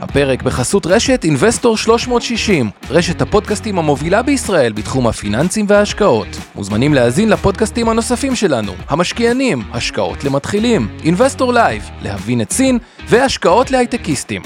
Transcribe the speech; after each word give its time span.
הפרק 0.00 0.42
בחסות 0.42 0.86
רשת 0.86 1.24
Investor 1.24 1.76
360, 1.76 2.70
רשת 2.90 3.22
הפודקאסטים 3.22 3.78
המובילה 3.78 4.22
בישראל 4.22 4.72
בתחום 4.72 5.06
הפיננסים 5.06 5.66
וההשקעות. 5.68 6.26
מוזמנים 6.54 6.94
להאזין 6.94 7.28
לפודקאסטים 7.28 7.88
הנוספים 7.88 8.36
שלנו, 8.36 8.72
המשקיענים, 8.88 9.62
השקעות 9.72 10.24
למתחילים, 10.24 10.88
Investor 11.04 11.52
Live, 11.52 11.90
להבין 12.02 12.40
את 12.40 12.52
סין 12.52 12.78
והשקעות 13.08 13.70
להייטקיסטים. 13.70 14.42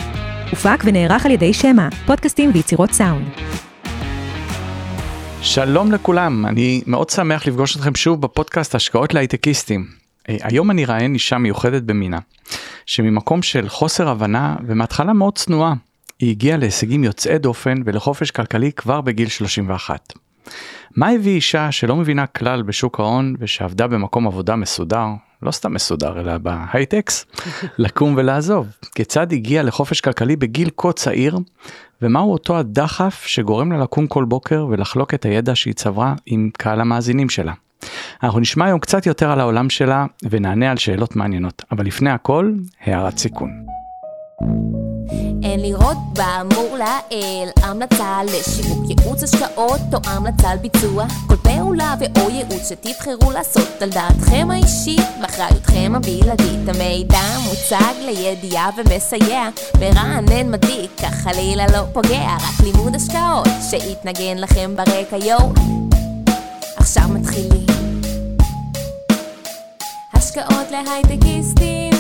הופק 0.51 0.83
ונערך 0.85 1.27
על 1.27 1.33
ידי 1.33 1.53
שמע, 1.53 1.89
פודקאסטים 2.07 2.51
ויצירות 2.55 2.93
סאונד. 2.93 3.27
שלום 5.43 5.93
לכולם, 5.93 6.47
אני 6.47 6.83
מאוד 6.87 7.11
שמח 7.11 7.47
לפגוש 7.47 7.77
אתכם 7.77 7.95
שוב 7.95 8.21
בפודקאסט 8.21 8.75
השקעות 8.75 9.15
להייטקיסטים. 9.15 9.87
אה, 10.29 10.37
היום 10.43 10.71
אני 10.71 10.85
ראיין 10.85 11.15
אישה 11.15 11.39
מיוחדת 11.39 11.83
במינה, 11.83 12.19
שממקום 12.87 13.43
של 13.43 13.69
חוסר 13.69 14.09
הבנה 14.09 14.57
ומהתחלה 14.67 15.13
מאוד 15.13 15.39
צנועה, 15.39 15.75
היא 16.19 16.31
הגיעה 16.31 16.57
להישגים 16.57 17.05
יוצאי 17.05 17.39
דופן 17.39 17.83
ולחופש 17.85 18.31
כלכלי 18.31 18.73
כבר 18.73 19.01
בגיל 19.01 19.29
31. 19.29 20.13
מה 20.97 21.09
הביא 21.09 21.35
אישה 21.35 21.73
שלא 21.73 21.97
מבינה 21.97 22.27
כלל 22.27 22.63
בשוק 22.63 23.01
ההון 23.01 23.35
ושעבדה 23.39 23.87
במקום 23.87 24.27
עבודה 24.27 24.57
מסודר, 24.57 25.07
לא 25.43 25.51
סתם 25.51 25.75
מסודר 25.75 26.21
אלא 26.21 26.39
בהייטקס, 26.39 27.27
לקום 27.79 28.15
ולעזוב? 28.17 28.67
כיצד 28.95 29.33
הגיעה 29.33 29.63
לחופש 29.63 30.01
כלכלי 30.01 30.37
בגיל 30.37 30.71
כה 30.77 30.93
צעיר, 30.93 31.39
ומהו 32.03 32.33
אותו 32.33 32.59
הדחף 32.59 33.25
שגורם 33.27 33.73
לה 33.73 33.79
לקום 33.79 34.07
כל 34.07 34.25
בוקר 34.25 34.67
ולחלוק 34.71 35.15
את 35.15 35.25
הידע 35.25 35.55
שהיא 35.55 35.75
צברה 35.75 36.15
עם 36.27 36.51
קהל 36.59 36.81
המאזינים 36.81 37.29
שלה? 37.29 37.53
אנחנו 38.23 38.41
נשמע 38.41 38.65
היום 38.65 38.81
קצת 38.81 39.07
יותר 39.07 39.31
על 39.31 39.41
העולם 39.41 39.71
שלה 39.71 40.07
ונענה 40.31 40.71
על 40.71 40.77
שאלות 40.77 41.17
מעניינות, 41.17 41.63
אבל 41.73 41.87
לפני 41.87 42.11
הכל, 42.11 42.53
הערת 42.85 43.19
סיכון. 43.19 43.51
אין 45.43 45.61
לראות 45.61 45.97
באמור 46.13 46.77
לעיל 46.79 47.49
המלצה 47.63 48.21
לשיווק 48.25 48.85
ייעוץ 48.91 49.23
השקעות 49.23 49.81
או 49.95 49.99
המלצה 50.05 50.51
על 50.51 50.59
ביצוע 50.59 51.07
כל 51.29 51.37
פעולה 51.37 51.95
ואו 52.01 52.31
ייעוץ 52.31 52.69
שתבחרו 52.69 53.31
לעשות 53.33 53.83
על 53.83 53.91
דעתכם 53.91 54.49
האישית 54.51 55.07
ואחריותכם 55.23 55.93
הבלעדית 55.95 56.69
המידע 56.69 57.39
מוצג 57.45 57.95
לידיעה 58.05 58.71
ומסייע 58.77 59.49
מרענן 59.81 60.51
מדליק 60.51 60.91
כך 61.03 61.15
חלילה 61.15 61.67
לא 61.73 61.85
פוגע 61.93 62.37
רק 62.37 62.61
לימוד 62.65 62.95
השקעות 62.95 63.49
שיתנגן 63.71 64.39
לכם 64.39 64.71
ברקע 64.77 65.17
יואו 65.17 65.84
השקעות 70.37 70.71
להייטקיסטים 70.71 71.93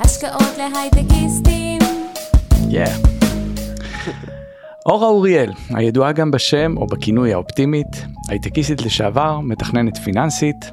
השקעות 0.00 0.58
להייטקיסטים 0.58 1.78
Yeah. 2.70 3.08
אורה 4.86 5.08
אוריאל, 5.08 5.52
הידועה 5.70 6.12
גם 6.12 6.30
בשם 6.30 6.76
או 6.76 6.86
בכינוי 6.86 7.32
האופטימית, 7.32 7.86
הייטקיסטית 8.28 8.82
לשעבר, 8.82 9.40
מתכננת 9.40 9.96
פיננסית, 9.96 10.70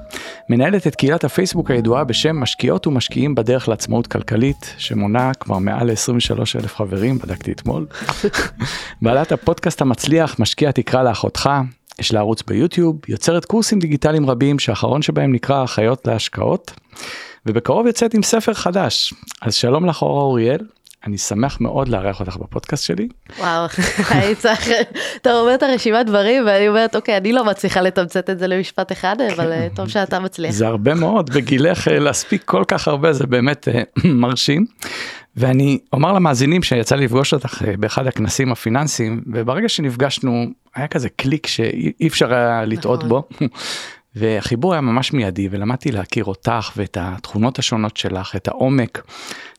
מנהלת 0.50 0.88
את 0.88 0.96
קהילת 0.96 1.24
הפייסבוק 1.24 1.72
הידועה 1.72 2.04
בשם 2.04 2.36
משקיעות 2.36 2.88
ומשקיעים 2.88 3.36
בדרך 3.36 3.70
לעצמאות 3.70 4.08
כלכלית, 4.08 4.74
שמונה 4.78 5.34
כבר 5.34 5.58
מעל 5.58 5.88
ל-23 5.88 6.60
אלף 6.60 6.76
חברים, 6.76 7.18
בדקתי 7.20 7.52
אתמול. 7.52 7.86
בעלת 9.02 9.32
הפודקאסט 9.32 9.82
המצליח, 9.82 10.40
משקיע 10.40 10.72
תקרא 10.72 11.04
לאחותך, 11.04 11.50
יש 12.00 12.14
לה 12.14 12.20
ערוץ 12.20 12.42
ביוטיוב, 12.42 12.98
יוצרת 13.08 13.46
קורסים 13.46 13.80
דיגיטליים 13.80 14.30
רבים 14.30 14.60
שהאחרון 14.60 15.02
שבהם 15.02 15.32
נקרא 15.32 15.64
אחיות 15.64 16.08
להשקעות, 16.08 16.72
ובקרוב 17.46 17.88
יוצאת 17.88 18.14
עם 18.14 18.24
ספר 18.24 18.54
חדש. 18.54 19.14
אז 19.42 19.56
שלום 19.56 19.86
לך 19.86 20.02
אורה 20.02 20.24
אוריאל, 20.24 20.60
אני 21.06 21.18
שמח 21.18 21.62
מאוד 21.62 21.88
לארח 21.88 22.20
אותך 22.20 22.38
בפודקאסט 22.38 22.84
שלי. 22.84 23.08
וואו, 23.40 23.66
אני 24.12 24.36
צריך, 24.36 24.70
אתה 25.22 25.34
אומר 25.34 25.56
את 25.56 25.64
הרשימת 25.64 26.06
דברים 26.06 26.44
ואני 26.48 26.68
אומרת 26.68 26.96
אוקיי 26.96 27.18
אני 27.18 27.34
לא 27.34 27.46
מצליחה 27.46 27.82
לתמצת 27.82 28.30
את 28.30 28.40
זה 28.40 28.48
למשפט 28.48 28.92
אחד 28.92 29.16
אבל 29.36 29.52
אה, 29.52 29.68
טוב 29.76 29.88
שאתה 29.88 30.20
מצליח. 30.20 30.52
זה 30.52 30.68
הרבה 30.68 30.94
מאוד 30.94 31.30
בגילך 31.30 31.88
אה, 31.88 32.00
להספיק 32.00 32.44
כל 32.44 32.64
כך 32.68 32.88
הרבה 32.88 33.14
זה 33.14 33.28
באמת 33.28 33.68
אה, 33.68 33.82
מרשים. 34.22 34.66
ואני 35.38 35.80
אומר 35.94 36.14
למאזינים 36.14 36.64
שיצא 36.64 36.96
לי 36.96 37.06
לפגוש 37.06 37.34
אותך 37.34 37.62
באחד 37.80 38.08
הכנסים 38.08 38.52
הפיננסיים 38.52 39.22
וברגע 39.28 39.70
שנפגשנו 39.70 40.46
היה 40.76 40.88
כזה 40.88 41.10
קליק 41.10 41.48
שאי 41.48 42.08
אפשר 42.08 42.34
היה 42.34 42.66
לטעות 42.66 43.04
נכון. 43.04 43.10
בו. 43.10 43.28
והחיבור 44.16 44.74
היה 44.74 44.82
ממש 44.82 45.14
מיידי 45.14 45.48
ולמדתי 45.52 45.92
להכיר 45.92 46.26
אותך 46.26 46.72
ואת 46.78 46.98
התכונות 47.02 47.60
השונות 47.60 47.98
שלך 47.98 48.36
את 48.36 48.48
העומק 48.48 49.02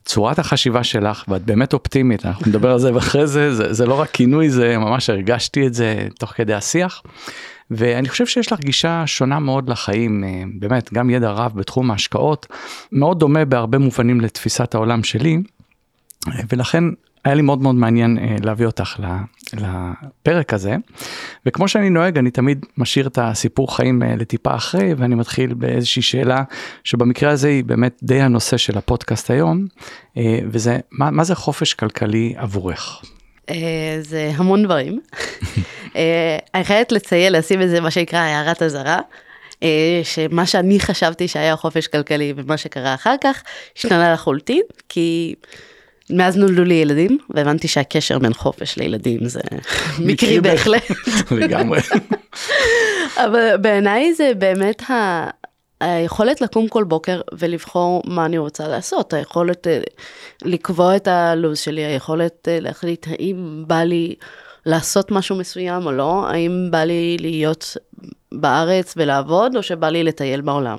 צורת 0.05 0.39
החשיבה 0.39 0.83
שלך 0.83 1.23
ואת 1.27 1.41
באמת 1.45 1.73
אופטימית 1.73 2.25
אנחנו 2.25 2.45
נדבר 2.47 2.71
על 2.71 2.79
זה 2.79 2.93
ואחרי 2.95 3.27
זה 3.27 3.55
זה, 3.55 3.73
זה 3.73 3.85
לא 3.85 3.93
רק 3.93 4.09
כינוי 4.09 4.49
זה 4.49 4.77
ממש 4.77 5.09
הרגשתי 5.09 5.67
את 5.67 5.73
זה 5.73 6.07
תוך 6.19 6.33
כדי 6.33 6.53
השיח. 6.53 7.03
ואני 7.71 8.09
חושב 8.09 8.25
שיש 8.25 8.53
לך 8.53 8.59
גישה 8.59 9.03
שונה 9.05 9.39
מאוד 9.39 9.69
לחיים 9.69 10.23
אה, 10.23 10.43
באמת 10.59 10.93
גם 10.93 11.09
ידע 11.09 11.31
רב 11.31 11.51
בתחום 11.55 11.91
ההשקעות 11.91 12.47
מאוד 12.91 13.19
דומה 13.19 13.45
בהרבה 13.45 13.77
מובנים 13.77 14.21
לתפיסת 14.21 14.75
העולם 14.75 15.03
שלי. 15.03 15.37
אה, 16.27 16.31
ולכן 16.49 16.83
היה 17.27 17.35
לי 17.35 17.41
מאוד 17.41 17.61
מאוד 17.61 17.75
מעניין 17.75 18.17
אה, 18.17 18.35
להביא 18.43 18.65
אותך 18.65 18.99
לפרק 19.53 20.53
הזה 20.53 20.75
וכמו 21.45 21.67
שאני 21.67 21.89
נוהג 21.89 22.17
אני 22.17 22.31
תמיד 22.31 22.65
משאיר 22.77 23.07
את 23.07 23.17
הסיפור 23.21 23.75
חיים 23.75 24.03
אה, 24.03 24.15
לטיפה 24.15 24.55
אחרי 24.55 24.93
ואני 24.97 25.15
מתחיל 25.15 25.53
באיזושהי 25.53 26.01
שאלה 26.01 26.43
שבמקרה 26.83 27.31
הזה 27.31 27.47
היא 27.47 27.63
באמת 27.63 27.99
די 28.03 28.21
הנושא 28.21 28.57
של 28.57 28.77
הפודקאסט 28.77 29.31
היום 29.31 29.67
אה, 30.17 30.39
וזה 30.51 30.77
מה, 30.91 31.11
מה 31.11 31.23
זה 31.23 31.35
חופש 31.35 31.73
כלכלי 31.73 32.33
עבורך. 32.37 33.01
זה 34.01 34.31
המון 34.35 34.63
דברים. 34.63 34.99
אני 36.55 36.63
חייבת 36.63 36.91
לציין 36.91 37.33
לשים 37.33 37.61
איזה 37.61 37.81
מה 37.81 37.91
שנקרא 37.91 38.19
הערת 38.19 38.61
אזהרה. 38.61 38.99
שמה 40.03 40.45
שאני 40.45 40.79
חשבתי 40.79 41.27
שהיה 41.27 41.55
חופש 41.55 41.87
כלכלי 41.87 42.33
ומה 42.35 42.57
שקרה 42.57 42.93
אחר 42.93 43.15
כך 43.21 43.43
השתנה 43.77 44.13
לחלוטין 44.13 44.61
כי 44.89 45.35
מאז 46.09 46.37
נולדו 46.37 46.63
לי 46.63 46.73
ילדים 46.73 47.17
והבנתי 47.29 47.67
שהקשר 47.67 48.19
בין 48.19 48.33
חופש 48.33 48.77
לילדים 48.77 49.27
זה 49.27 49.39
מקרי 50.07 50.41
בהחלט. 50.41 50.91
לגמרי. 51.31 51.79
אבל 53.25 53.57
בעיניי 53.61 54.13
זה 54.13 54.31
באמת 54.37 54.89
ה... 54.89 55.29
היכולת 55.81 56.41
לקום 56.41 56.67
כל 56.67 56.83
בוקר 56.83 57.21
ולבחור 57.31 58.03
מה 58.05 58.25
אני 58.25 58.37
רוצה 58.37 58.67
לעשות, 58.67 59.13
היכולת 59.13 59.67
אה, 59.67 59.79
לקבוע 60.45 60.95
את 60.95 61.07
הלו"ז 61.07 61.59
שלי, 61.59 61.85
היכולת 61.85 62.47
אה, 62.47 62.59
להחליט 62.59 63.07
האם 63.07 63.63
בא 63.67 63.83
לי 63.83 64.15
לעשות 64.65 65.11
משהו 65.11 65.35
מסוים 65.35 65.85
או 65.85 65.91
לא, 65.91 66.27
האם 66.29 66.67
בא 66.71 66.83
לי 66.83 67.17
להיות 67.19 67.77
בארץ 68.31 68.93
ולעבוד 68.97 69.55
או 69.55 69.63
שבא 69.63 69.89
לי 69.89 70.03
לטייל 70.03 70.41
בעולם. 70.41 70.77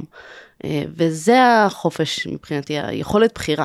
אה, 0.64 0.82
וזה 0.96 1.64
החופש 1.64 2.26
מבחינתי, 2.26 2.78
היכולת 2.78 3.32
בחירה. 3.34 3.64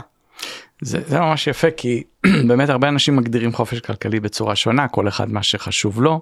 זה, 0.82 1.02
זה 1.08 1.20
ממש 1.20 1.48
יפה 1.48 1.72
כי 1.72 2.04
באמת 2.48 2.70
הרבה 2.70 2.90
אנשים 2.90 3.16
מגדירים 3.16 3.54
חופש 3.54 3.80
כלכלי 3.80 4.20
בצורה 4.20 4.56
שונה 4.56 4.88
כל 4.88 5.08
אחד 5.08 5.32
מה 5.32 5.44
שחשוב 5.44 6.02
לו 6.02 6.22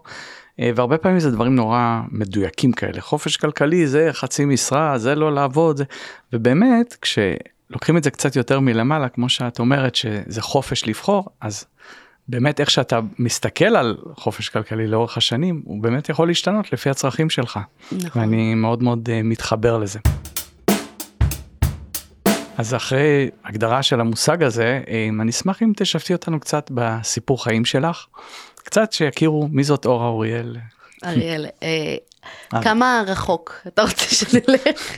אה, 0.60 0.72
והרבה 0.76 0.98
פעמים 0.98 1.20
זה 1.20 1.32
דברים 1.32 1.56
נורא 1.56 2.02
מדויקים 2.12 2.72
כאלה 2.72 3.02
חופש 3.02 3.38
כלכלי 3.38 3.88
זה 3.88 4.10
חצי 4.12 4.46
משרה 4.46 4.98
זה 4.98 5.16
לא 5.16 5.34
לעבוד 5.34 5.78
זה... 5.78 5.84
ובאמת 6.34 6.98
כשלוקחים 7.02 7.98
את 7.98 8.04
זה 8.04 8.12
קצת 8.12 8.36
יותר 8.36 8.60
מלמעלה 8.60 9.10
כמו 9.10 9.30
שאת 9.30 9.60
אומרת 9.60 9.96
שזה 9.96 10.42
חופש 10.42 10.88
לבחור 10.88 11.26
אז 11.42 11.66
באמת 12.28 12.60
איך 12.60 12.70
שאתה 12.70 13.00
מסתכל 13.20 13.76
על 13.76 13.98
חופש 14.16 14.50
כלכלי 14.50 14.88
לאורך 14.88 15.18
השנים 15.18 15.62
הוא 15.66 15.84
באמת 15.84 16.10
יכול 16.10 16.28
להשתנות 16.28 16.74
לפי 16.74 16.90
הצרכים 16.90 17.30
שלך 17.30 17.60
נכון. 17.92 18.22
ואני 18.22 18.56
מאוד 18.56 18.84
מאוד 18.84 19.10
uh, 19.10 19.12
מתחבר 19.24 19.78
לזה. 19.78 20.00
אז 22.58 22.76
אחרי 22.76 23.30
הגדרה 23.46 23.84
של 23.84 24.00
המושג 24.00 24.44
הזה, 24.44 24.82
אה, 24.88 25.08
אני 25.22 25.32
אשמח 25.32 25.64
אם 25.64 25.72
תשתפי 25.78 26.14
אותנו 26.14 26.40
קצת 26.40 26.72
בסיפור 26.74 27.44
חיים 27.44 27.66
שלך, 27.66 28.06
קצת 28.56 28.94
שיכירו 28.94 29.48
מי 29.52 29.64
זאת 29.64 29.86
אורה 29.86 30.08
אוריאל. 30.08 30.58
אריאל, 31.06 31.46
אה, 31.64 31.96
אה. 32.54 32.64
כמה 32.64 33.04
רחוק 33.08 33.62
אתה 33.68 33.82
רוצה 33.82 34.16
שנלך? 34.16 34.98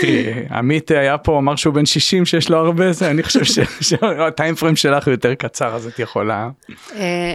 תראי, 0.00 0.46
עמית 0.50 0.90
היה 0.90 1.18
פה, 1.18 1.38
אמר 1.38 1.56
שהוא 1.56 1.74
בן 1.74 1.86
60 1.86 2.24
שיש 2.24 2.50
לו 2.50 2.58
הרבה 2.58 2.92
זה, 2.92 3.10
אני 3.10 3.22
חושב 3.22 3.64
שהטיים 3.80 4.54
פריים 4.54 4.76
שלך 4.76 5.06
יותר 5.06 5.34
קצר, 5.34 5.74
אז 5.74 5.86
את 5.86 5.98
יכולה. 5.98 6.48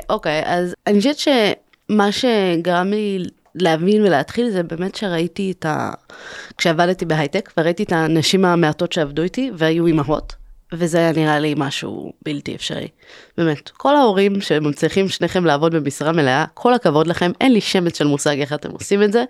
אוקיי, 0.10 0.44
אז 0.46 0.76
אני 0.88 0.98
חושבת 0.98 1.18
שמה 1.18 2.12
שגרם 2.12 2.88
לי 2.88 3.24
להבין 3.56 4.02
ולהתחיל 4.06 4.50
זה 4.50 4.64
באמת 4.64 4.96
שראיתי 4.96 5.52
את 5.52 5.66
ה... 5.66 5.92
כשעבדתי 6.58 7.06
בהייטק 7.06 7.52
וראיתי 7.58 7.84
את 7.84 7.92
הנשים 7.92 8.46
המעטות 8.46 8.92
שעבדו 8.92 9.22
איתי 9.22 9.52
והיו 9.58 9.86
אימהות. 9.86 10.36
וזה 10.74 10.98
היה 10.98 11.12
נראה 11.12 11.40
לי 11.40 11.54
משהו 11.58 12.14
בלתי 12.26 12.56
אפשרי. 12.56 12.88
באמת, 13.38 13.70
כל 13.70 13.96
ההורים 13.96 14.42
שמצליחים 14.42 15.10
שניכם 15.10 15.46
לעבוד 15.46 15.76
במשרה 15.76 16.12
מלאה, 16.12 16.46
כל 16.54 16.74
הכבוד 16.74 17.08
לכם, 17.08 17.32
אין 17.42 17.54
לי 17.54 17.62
שמץ 17.62 17.98
של 17.98 18.08
מושג 18.08 18.40
איך 18.40 18.54
אתם 18.54 18.72
עושים 18.72 19.04
את 19.04 19.12
זה. 19.12 19.24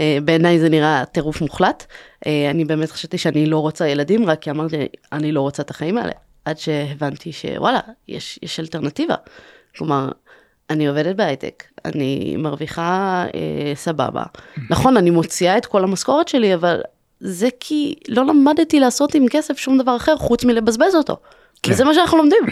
אה, 0.00 0.18
בעיניי 0.24 0.58
זה 0.58 0.68
נראה 0.68 1.04
טירוף 1.04 1.40
מוחלט. 1.40 1.86
אה, 2.26 2.50
אני 2.50 2.64
באמת 2.64 2.90
חשבתי 2.90 3.18
שאני 3.18 3.46
לא 3.46 3.58
רוצה 3.58 3.88
ילדים, 3.88 4.26
רק 4.26 4.40
כי 4.40 4.50
אמרתי, 4.50 4.76
אני 5.12 5.32
לא 5.32 5.40
רוצה 5.40 5.62
את 5.62 5.70
החיים 5.70 5.98
האלה. 5.98 6.12
עד 6.44 6.58
שהבנתי 6.58 7.32
שוואלה, 7.32 7.80
יש, 8.08 8.38
יש 8.42 8.60
אלטרנטיבה. 8.60 9.14
כלומר, 9.76 10.08
אני 10.72 10.88
עובדת 10.88 11.16
בהייטק, 11.16 11.64
אני 11.84 12.36
מרוויחה 12.38 13.24
אה, 13.34 13.72
סבבה. 13.74 14.22
נכון, 14.70 14.96
אני 14.96 15.10
מוציאה 15.10 15.58
את 15.58 15.66
כל 15.66 15.84
המשכורת 15.84 16.28
שלי, 16.28 16.54
אבל 16.54 16.80
זה 17.20 17.48
כי 17.60 17.94
לא 18.08 18.26
למדתי 18.26 18.80
לעשות 18.80 19.14
עם 19.14 19.26
כסף 19.30 19.58
שום 19.58 19.78
דבר 19.78 19.96
אחר 19.96 20.16
חוץ 20.16 20.44
מלבזבז 20.44 20.94
אותו. 20.94 21.16
כן. 21.62 21.72
וזה 21.72 21.84
מה 21.84 21.94
שאנחנו 21.94 22.18
לומדים. 22.18 22.42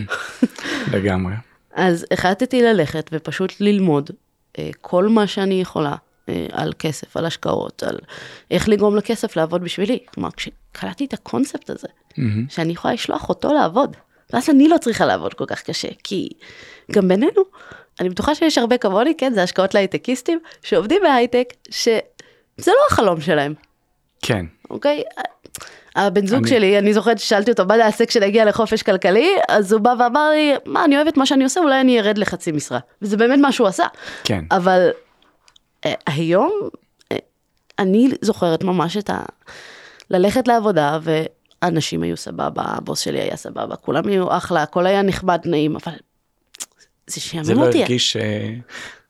לגמרי. 0.95 1.35
אז 1.75 2.07
החלטתי 2.11 2.63
ללכת 2.63 3.11
ופשוט 3.13 3.53
ללמוד 3.61 4.11
אה, 4.59 4.71
כל 4.81 5.09
מה 5.09 5.27
שאני 5.27 5.61
יכולה 5.61 5.95
אה, 6.29 6.47
על 6.53 6.73
כסף, 6.79 7.17
על 7.17 7.27
השקעות, 7.27 7.83
על 7.83 7.99
איך 8.51 8.69
לגרום 8.69 8.97
לכסף 8.97 9.37
לעבוד 9.37 9.63
בשבילי. 9.63 9.99
כלומר, 10.15 10.31
כשקלטתי 10.31 11.05
את 11.05 11.13
הקונספט 11.13 11.71
הזה. 11.71 11.89
שאני 12.49 12.73
יכולה 12.73 12.95
לשלוח 12.95 13.29
אותו 13.29 13.53
לעבוד, 13.55 13.97
ואז 14.33 14.51
אני 14.51 14.69
לא 14.69 14.79
צריכה 14.79 15.07
לעבוד 15.07 15.35
כל 15.35 15.45
כך 15.47 15.63
קשה, 15.63 15.89
כי 16.05 16.29
גם 16.93 17.09
בינינו, 17.09 17.43
אני 18.01 18.09
בטוחה 18.09 18.35
שיש 18.35 18.59
הרבה 18.59 18.79
כמוני, 18.79 19.15
כן, 19.19 19.33
זה 19.35 19.43
השקעות 19.43 19.75
להייטקיסטים, 19.75 20.39
שעובדים 20.63 21.03
בהייטק, 21.03 21.53
שזה 21.71 22.01
לא 22.67 22.83
החלום 22.91 23.21
שלהם, 23.21 23.55
כן. 24.23 24.47
אוקיי? 24.71 25.03
הבן 25.97 26.27
זוג 26.27 26.39
אני- 26.39 26.49
שלי, 26.49 26.79
אני 26.79 26.93
זוכרת 26.95 27.19
ששאלתי 27.19 27.51
אותו 27.51 27.67
מה 27.67 27.77
נעשה 27.77 28.07
כשנגיע 28.07 28.45
לחופש 28.45 28.83
כלכלי, 28.83 29.29
אז 29.49 29.73
הוא 29.73 29.81
בא 29.81 29.95
ואמר 29.99 30.31
לי, 30.31 30.53
מה, 30.67 30.85
אני 30.85 30.97
אוהב 30.97 31.09
את 31.09 31.17
מה 31.17 31.27
שאני 31.27 31.45
עושה, 31.45 31.61
אולי 31.61 31.81
אני 31.81 32.01
ארד 32.01 32.19
לחצי 32.19 32.53
משרה. 32.53 32.79
וזה 33.03 33.17
באמת 33.17 33.39
מה 33.39 33.53
שהוא 33.53 33.67
עשה. 33.69 33.87
כן. 34.25 34.45
אבל 34.51 34.91
אה, 35.87 35.93
היום, 36.07 36.53
אה, 37.13 37.17
אני 37.79 38.09
זוכרת 38.21 38.65
ממש 38.65 38.97
את 38.97 39.11
ה... 39.11 39.21
ללכת 40.11 40.49
לעבודה, 40.49 40.99
ואנשים 41.63 42.03
היו 42.03 42.17
סבבה, 42.17 42.63
הבוס 42.67 43.01
שלי 43.01 43.21
היה 43.21 43.37
סבבה, 43.37 43.77
כולם 43.77 44.07
היו 44.09 44.37
אחלה, 44.37 44.63
הכל 44.63 44.87
היה 44.87 45.03
נחמד, 45.03 45.41
נעים, 45.45 45.77
אבל 45.77 45.93
זה 47.11 47.21
שיאמן 47.21 47.45
זה 47.45 47.55
לא 47.55 47.67
אותי. 47.67 47.83
הרגיש 47.83 48.17
אה, 48.17 48.55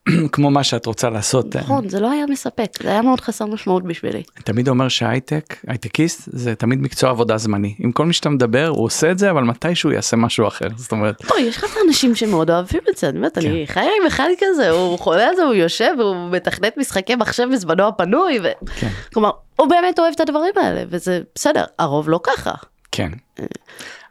כמו 0.33 0.51
מה 0.51 0.63
שאת 0.63 0.85
רוצה 0.85 1.09
לעשות. 1.09 1.55
אה. 1.55 1.61
נכון, 1.61 1.89
זה 1.89 1.99
לא 1.99 2.11
היה 2.11 2.25
מספק, 2.25 2.83
זה 2.83 2.89
היה 2.89 3.01
מאוד 3.01 3.21
חסר 3.21 3.45
משמעות 3.45 3.83
בשבילי. 3.83 4.23
תמיד 4.43 4.69
אומר 4.69 4.87
שהייטק, 4.87 5.55
הייטקיסט, 5.67 6.21
זה 6.33 6.55
תמיד 6.55 6.81
מקצוע 6.81 7.09
עבודה 7.09 7.37
זמני. 7.37 7.75
עם 7.79 7.91
כל 7.91 8.05
מי 8.05 8.13
שאתה 8.13 8.29
מדבר, 8.29 8.67
הוא 8.67 8.85
עושה 8.85 9.11
את 9.11 9.19
זה, 9.19 9.31
אבל 9.31 9.43
מתישהו 9.43 9.91
יעשה 9.91 10.17
משהו 10.17 10.47
אחר. 10.47 10.67
זאת 10.75 10.91
אומרת, 10.91 11.25
בואי, 11.25 11.41
יש 11.41 11.57
לך 11.57 11.63
את 11.63 11.77
האנשים 11.81 12.15
שמאוד 12.15 12.51
אוהבים 12.51 12.81
את 12.89 12.97
זה, 12.97 13.09
אני 13.09 13.17
אומרת, 13.17 13.37
אני 13.37 13.65
כן. 13.67 13.73
חיה 13.73 13.89
עם 14.01 14.07
אחד 14.07 14.29
כזה, 14.39 14.69
הוא 14.69 14.99
חולה 14.99 15.27
על 15.27 15.35
זה, 15.35 15.43
הוא 15.43 15.53
יושב, 15.53 15.91
הוא 15.99 16.29
מתכנת 16.31 16.77
משחקי 16.77 17.15
מחשב 17.15 17.47
בזמנו 17.51 17.87
הפנוי. 17.87 18.39
כן. 18.79 18.89
כלומר, 19.13 19.31
הוא 19.55 19.67
באמת 19.67 19.99
אוהב 19.99 20.13
את 20.15 20.19
הדברים 20.19 20.53
האלה, 20.55 20.83
וזה 20.89 21.21
בסדר, 21.35 21.63
הרוב 21.79 22.09
לא 22.09 22.19
ככה. 22.23 22.51
כן. 22.91 23.09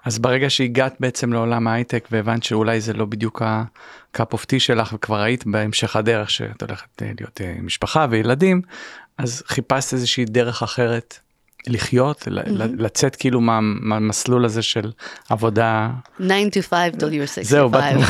אז 0.05 0.19
ברגע 0.19 0.51
שהגעת 0.51 0.95
בעצם 1.01 1.33
לעולם 1.33 1.69
ההייטק 1.69 2.09
והבנת 2.11 2.43
שאולי 2.45 2.81
זה 2.81 2.93
לא 2.93 3.05
בדיוק 3.05 3.43
ה-cup 3.43 4.35
of 4.35 4.39
tea 4.41 4.59
שלך 4.59 4.93
וכבר 4.93 5.21
היית 5.21 5.47
בהמשך 5.47 5.97
הדרך 5.97 6.31
שאת 6.31 6.63
הולכת 6.63 7.03
אה, 7.03 7.11
להיות 7.21 7.41
אה, 7.41 7.55
משפחה 7.63 8.07
וילדים, 8.11 8.63
אז 9.19 9.43
חיפשת 9.47 9.93
איזושהי 9.93 10.25
דרך 10.25 10.63
אחרת 10.63 11.19
לחיות, 11.67 12.25
ל- 12.31 12.85
לצאת 12.85 13.17
כאילו 13.17 13.41
מה- 13.41 13.59
מהמסלול 13.63 14.45
הזה 14.45 14.63
של 14.63 14.91
עבודה, 15.29 15.91
9 16.17 16.25
to 16.25 16.63
5 16.63 16.93
till 16.95 17.01
you're 17.01 17.27
65. 17.27 17.47
זהו, 17.47 17.69
באנו. 17.69 18.01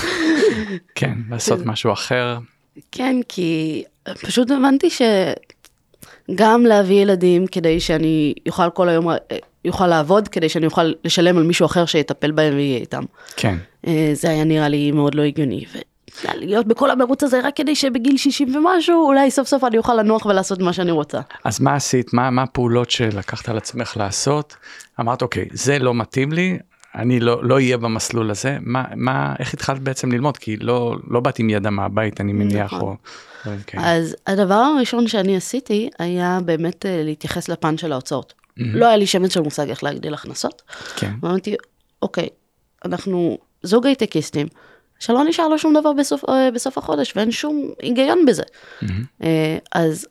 כן, 0.94 1.14
לעשות 1.30 1.66
משהו 1.66 1.92
אחר. 1.92 2.38
כן, 2.92 3.16
כי 3.28 3.84
פשוט 4.22 4.50
הבנתי 4.50 4.88
שגם 6.30 6.66
להביא 6.66 7.02
ילדים 7.02 7.46
כדי 7.46 7.80
שאני 7.80 8.34
אוכל 8.48 8.70
כל 8.70 8.88
היום, 8.88 9.10
אה, 9.10 9.16
יוכל 9.64 9.86
לעבוד, 9.86 10.28
כדי 10.28 10.48
שאני 10.48 10.66
אוכל 10.66 10.92
לשלם 11.04 11.38
על 11.38 11.42
מישהו 11.42 11.66
אחר 11.66 11.86
שיטפל 11.86 12.30
בהם 12.30 12.54
ויהיה 12.54 12.78
איתם. 12.78 13.04
כן, 13.36 13.56
אה, 13.86 14.10
זה 14.12 14.30
היה 14.30 14.44
נראה 14.44 14.68
לי 14.68 14.90
מאוד 14.90 15.14
לא 15.14 15.22
הגיוני. 15.22 15.64
ולהיות 16.24 16.66
בכל 16.66 16.90
המרוץ 16.90 17.22
הזה 17.22 17.40
רק 17.44 17.56
כדי 17.56 17.74
שבגיל 17.74 18.16
60 18.16 18.56
ומשהו, 18.56 19.06
אולי 19.06 19.30
סוף 19.30 19.48
סוף 19.48 19.64
אני 19.64 19.78
אוכל 19.78 19.94
לנוח 19.94 20.26
ולעשות 20.26 20.58
מה 20.58 20.72
שאני 20.72 20.90
רוצה. 20.90 21.20
אז 21.44 21.60
מה 21.60 21.74
עשית? 21.74 22.14
מה, 22.14 22.30
מה 22.30 22.42
הפעולות 22.42 22.90
שלקחת 22.90 23.48
על 23.48 23.56
עצמך 23.56 23.96
לעשות? 23.96 24.56
אמרת, 25.00 25.22
אוקיי, 25.22 25.48
זה 25.52 25.78
לא 25.78 25.94
מתאים 25.94 26.32
לי, 26.32 26.58
אני 26.94 27.20
לא, 27.20 27.44
לא 27.44 27.54
אהיה 27.54 27.78
במסלול 27.78 28.30
הזה. 28.30 28.56
מה, 28.60 28.84
מה, 28.96 29.34
איך 29.38 29.54
התחלת 29.54 29.78
בעצם 29.78 30.12
ללמוד? 30.12 30.36
כי 30.36 30.56
לא, 30.56 30.96
לא 31.10 31.20
באתי 31.20 31.42
עם 31.42 31.50
ידע 31.50 31.70
מהבית, 31.70 32.20
אני 32.20 32.32
מניח, 32.32 32.72
נכון. 32.72 32.80
או 32.80 32.96
דברים 33.44 33.60
כאלה. 33.66 33.96
אז 33.96 34.16
הדבר 34.26 34.54
הראשון 34.54 35.08
שאני 35.08 35.36
עשיתי 35.36 35.90
היה 35.98 36.38
באמת 36.44 36.86
אה, 36.86 37.02
להתייחס 37.04 37.48
לפן 37.48 37.78
של 37.78 37.92
ההוצאות. 37.92 38.39
לא 38.60 38.86
היה 38.86 38.96
לי 38.96 39.06
שמץ 39.06 39.34
של 39.34 39.40
מושג 39.40 39.68
איך 39.68 39.84
להגדיל 39.84 40.14
הכנסות. 40.14 40.62
כן, 40.96 41.12
ואמרתי, 41.22 41.54
אוקיי, 42.02 42.28
אנחנו 42.84 43.38
זוג 43.62 43.86
הייטקיסטים, 43.86 44.46
שלא 44.98 45.24
נשאר 45.24 45.48
לו 45.48 45.58
שום 45.58 45.74
דבר 45.74 45.92
בסוף, 45.92 46.24
אה, 46.28 46.50
בסוף 46.54 46.78
החודש, 46.78 47.12
ואין 47.16 47.30
שום 47.30 47.70
היגיון 47.82 48.26
בזה. 48.26 48.42
אה, 49.22 49.58
אז 49.72 50.06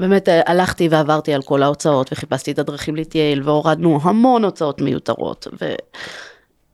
באמת 0.00 0.28
אה, 0.28 0.40
הלכתי 0.46 0.88
ועברתי 0.88 1.34
על 1.34 1.42
כל 1.42 1.62
ההוצאות, 1.62 2.12
וחיפשתי 2.12 2.52
את 2.52 2.58
הדרכים 2.58 2.96
להתייעל, 2.96 3.42
והורדנו 3.42 4.00
המון 4.02 4.44
הוצאות 4.44 4.80
מיותרות, 4.80 5.46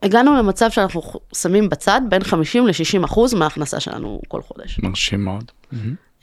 והגענו 0.03 0.35
למצב 0.35 0.71
שאנחנו 0.71 1.03
שמים 1.35 1.69
בצד 1.69 2.01
בין 2.09 2.25
50 2.25 2.67
ל-60 2.67 3.05
אחוז 3.05 3.35
מההכנסה 3.35 3.81
שלנו 3.81 4.21
כל 4.29 4.43
חודש. 4.43 4.79
מרשים 4.83 5.25
מאוד. 5.25 5.51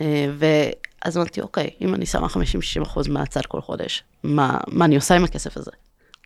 אה, 0.01 0.25
ואז 1.05 1.17
אמרתי, 1.17 1.41
אוקיי, 1.41 1.69
אם 1.81 1.95
אני 1.95 2.05
שמה 2.05 2.27
50-60 2.27 2.83
אחוז 2.83 3.07
מהצד 3.07 3.45
כל 3.45 3.61
חודש, 3.61 4.03
מה, 4.23 4.57
מה 4.67 4.85
אני 4.85 4.95
עושה 4.95 5.15
עם 5.15 5.23
הכסף 5.23 5.57
הזה? 5.57 5.71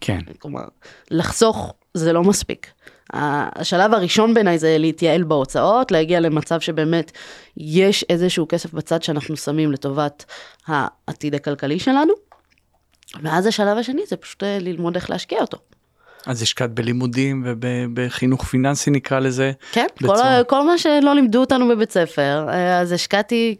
כן, 0.02 0.20
כלומר, 0.40 0.64
לחסוך 1.12 1.74
זה 1.94 2.14
לא 2.14 2.24
מספיק. 2.24 2.72
השלב 3.14 3.94
הראשון 3.94 4.34
בעיניי 4.34 4.60
זה 4.60 4.78
להתייעל 4.78 5.24
בהוצאות, 5.24 5.92
להגיע 5.92 6.20
למצב 6.20 6.60
שבאמת 6.60 7.12
יש 7.58 8.06
איזשהו 8.10 8.46
כסף 8.50 8.74
בצד 8.74 9.04
שאנחנו 9.04 9.38
שמים 9.38 9.72
לטובת 9.72 10.26
העתיד 10.68 11.36
הכלכלי 11.36 11.80
שלנו. 11.80 12.14
ואז 13.24 13.46
השלב 13.46 13.78
השני 13.78 14.02
זה 14.08 14.16
פשוט 14.16 14.44
אה, 14.44 14.60
ללמוד 14.60 14.96
איך 14.96 15.10
להשקיע 15.10 15.42
אותו. 15.42 15.58
אז 16.26 16.42
השקעת 16.42 16.72
בלימודים 16.74 17.44
ובחינוך 17.46 18.44
פיננסי 18.44 18.92
נקרא 18.92 19.20
לזה. 19.20 19.52
כן, 19.72 19.86
כל, 20.00 20.04
בצורה- 20.04 20.40
ה- 20.40 20.44
כל 20.44 20.66
מה 20.68 20.78
שלא 20.78 21.16
לימדו 21.16 21.40
אותנו 21.40 21.68
בבית 21.68 21.92
ספר, 21.92 22.46
אה, 22.50 22.80
אז 22.80 22.92
השקעתי, 22.92 23.56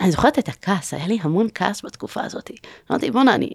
אני 0.00 0.10
זוכרת 0.10 0.38
את 0.38 0.48
הכעס, 0.48 0.94
היה 0.94 1.06
לי 1.06 1.18
המון 1.22 1.46
כעס 1.54 1.84
בתקופה 1.84 2.20
הזאת. 2.24 2.50
אמרתי, 2.90 3.10
בואנה, 3.10 3.34
אני, 3.34 3.50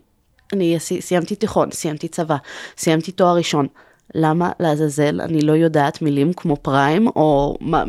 אני 0.54 0.76
סי- 0.80 1.02
סיימתי 1.02 1.36
תיכון, 1.36 1.72
סיימתי 1.72 2.08
צבא, 2.08 2.36
סיימתי 2.78 3.12
תואר 3.12 3.36
ראשון. 3.36 3.68
למה 4.16 4.52
לעזאזל 4.60 5.22
אני 5.22 5.42
לא 5.42 5.52
יודעת 5.54 6.02
מילים 6.02 6.34
כמו 6.34 6.56
פריים, 6.58 7.08
או 7.08 7.58
מה, 7.62 7.84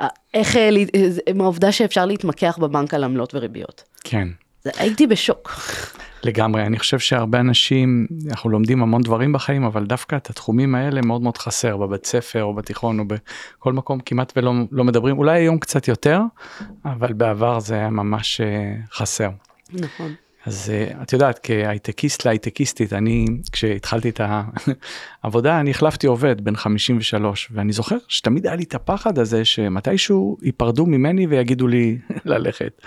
אה, 0.00 0.06
איך, 0.34 0.56
לה- 0.56 0.84
אה, 1.28 1.32
מהעובדה 1.34 1.72
שאפשר 1.72 2.06
להתמקח 2.06 2.58
בבנק 2.60 2.94
על 2.94 3.04
עמלות 3.04 3.34
וריביות. 3.34 3.82
כן. 4.04 4.28
הייתי 4.64 5.06
בשוק. 5.06 5.52
לגמרי, 6.24 6.62
אני 6.66 6.78
חושב 6.78 6.98
שהרבה 6.98 7.40
אנשים, 7.40 8.06
אנחנו 8.30 8.50
לומדים 8.50 8.82
המון 8.82 9.02
דברים 9.02 9.32
בחיים, 9.32 9.64
אבל 9.64 9.86
דווקא 9.86 10.16
את 10.16 10.30
התחומים 10.30 10.74
האלה 10.74 11.00
מאוד 11.00 11.22
מאוד 11.22 11.38
חסר 11.38 11.76
בבית 11.76 12.06
ספר 12.06 12.44
או 12.44 12.54
בתיכון 12.54 12.98
או 12.98 13.04
בכל 13.04 13.72
מקום 13.72 14.00
כמעט 14.00 14.32
ולא 14.36 14.52
לא 14.70 14.84
מדברים, 14.84 15.18
אולי 15.18 15.40
היום 15.40 15.58
קצת 15.58 15.88
יותר, 15.88 16.20
אבל 16.84 17.12
בעבר 17.12 17.60
זה 17.60 17.74
היה 17.74 17.90
ממש 17.90 18.40
אה, 18.40 18.74
חסר. 18.92 19.30
נכון. 19.72 20.14
אז 20.46 20.70
אה, 20.70 21.02
את 21.02 21.12
יודעת, 21.12 21.40
כהייטקיסט 21.42 22.24
להייטקיסטית, 22.26 22.92
אני, 22.92 23.26
כשהתחלתי 23.52 24.08
את 24.08 24.20
העבודה, 25.22 25.60
אני 25.60 25.70
החלפתי 25.70 26.06
עובד 26.06 26.40
בן 26.40 26.56
53, 26.56 27.48
ואני 27.52 27.72
זוכר 27.72 27.96
שתמיד 28.08 28.46
היה 28.46 28.56
לי 28.56 28.62
את 28.62 28.74
הפחד 28.74 29.18
הזה 29.18 29.44
שמתישהו 29.44 30.38
ייפרדו 30.42 30.86
ממני 30.86 31.26
ויגידו 31.26 31.68
לי 31.68 31.98
ללכת. 32.24 32.82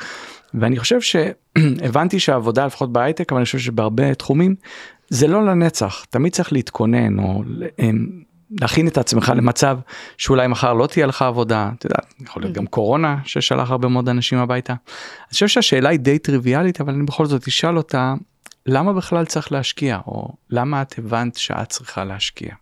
ואני 0.53 0.79
חושב 0.79 1.01
שהבנתי 1.01 2.19
שהעבודה, 2.19 2.65
לפחות 2.65 2.91
בהייטק, 2.91 3.31
אבל 3.31 3.39
אני 3.39 3.45
חושב 3.45 3.59
שבהרבה 3.59 4.13
תחומים, 4.15 4.55
זה 5.09 5.27
לא 5.27 5.45
לנצח, 5.45 6.05
תמיד 6.09 6.33
צריך 6.33 6.53
להתכונן 6.53 7.19
או 7.19 7.43
אמ, 7.79 8.07
להכין 8.61 8.87
את 8.87 8.97
עצמך 8.97 9.33
למצב 9.35 9.77
שאולי 10.17 10.47
מחר 10.47 10.73
לא 10.73 10.87
תהיה 10.87 11.05
לך 11.05 11.21
עבודה, 11.21 11.69
את 11.77 11.85
יודעת, 11.85 12.13
יכול 12.21 12.43
להיות 12.43 12.53
גם 12.55 12.67
קורונה 12.67 13.17
ששלח 13.25 13.71
הרבה 13.71 13.87
מאוד 13.87 14.09
אנשים 14.09 14.37
הביתה. 14.37 14.73
אני 14.73 15.31
חושב 15.31 15.47
שהשאלה 15.47 15.89
היא 15.89 15.99
די 15.99 16.19
טריוויאלית, 16.19 16.81
אבל 16.81 16.93
אני 16.93 17.03
בכל 17.03 17.25
זאת 17.25 17.47
אשאל 17.47 17.77
אותה, 17.77 18.13
למה 18.65 18.93
בכלל 18.93 19.25
צריך 19.25 19.51
להשקיע, 19.51 19.99
או 20.07 20.33
למה 20.49 20.81
את 20.81 20.99
הבנת 20.99 21.35
שאת 21.35 21.69
צריכה 21.69 22.03
להשקיע? 22.03 22.55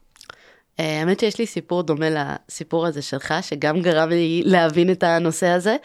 אה, 0.80 1.00
האמת 1.00 1.20
שיש 1.20 1.40
לי 1.40 1.46
סיפור 1.46 1.84
דומה 1.84 2.06
לסיפור 2.10 2.86
הזה 2.86 3.02
שלך, 3.02 3.34
שגם 3.42 3.82
גרם 3.82 4.10
לי 4.10 4.42
להבין 4.46 4.92
את 4.92 5.04
הנושא 5.04 5.48
הזה, 5.48 5.76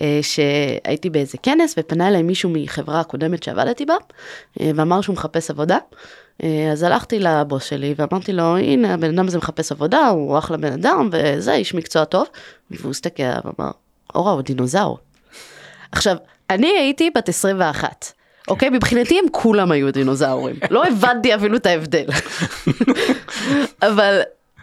אה, 0.00 0.20
שהייתי 0.22 1.10
באיזה 1.10 1.38
כנס 1.42 1.74
ופנה 1.78 2.08
אליי 2.08 2.22
מישהו 2.22 2.50
מחברה 2.50 3.00
הקודמת 3.00 3.42
שעבדתי 3.42 3.86
בה, 3.86 3.94
אה, 4.60 4.70
ואמר 4.74 5.00
שהוא 5.00 5.14
מחפש 5.14 5.50
עבודה, 5.50 5.78
אז 6.72 6.82
הלכתי 6.82 7.18
לבוס 7.18 7.64
שלי 7.64 7.94
ואמרתי 7.96 8.32
לו, 8.32 8.56
הנה, 8.56 8.94
הבן 8.94 9.18
אדם 9.18 9.26
הזה 9.26 9.38
מחפש 9.38 9.72
עבודה, 9.72 10.08
הוא 10.08 10.38
אחלה 10.38 10.56
בן 10.56 10.72
אדם, 10.72 11.08
וזה, 11.12 11.54
איש 11.54 11.74
מקצוע 11.74 12.04
טוב. 12.04 12.26
והוא 12.70 12.90
הסתכל 12.90 13.22
ואמר, 13.22 13.70
אורה, 14.14 14.32
הוא 14.32 14.42
דינוזאור. 14.42 14.98
עכשיו, 15.92 16.16
אני 16.50 16.68
הייתי 16.78 17.10
בת 17.10 17.28
21. 17.28 18.12
אוקיי? 18.50 18.70
מבחינתי 18.70 19.18
הם 19.18 19.24
כולם 19.30 19.72
היו 19.72 19.92
דינוזאורים. 19.92 20.56
לא 20.70 20.84
הבנתי 20.84 21.34
אפילו 21.34 21.56
את 21.56 21.66
ההבדל. 21.66 22.04
אבל 23.82 24.20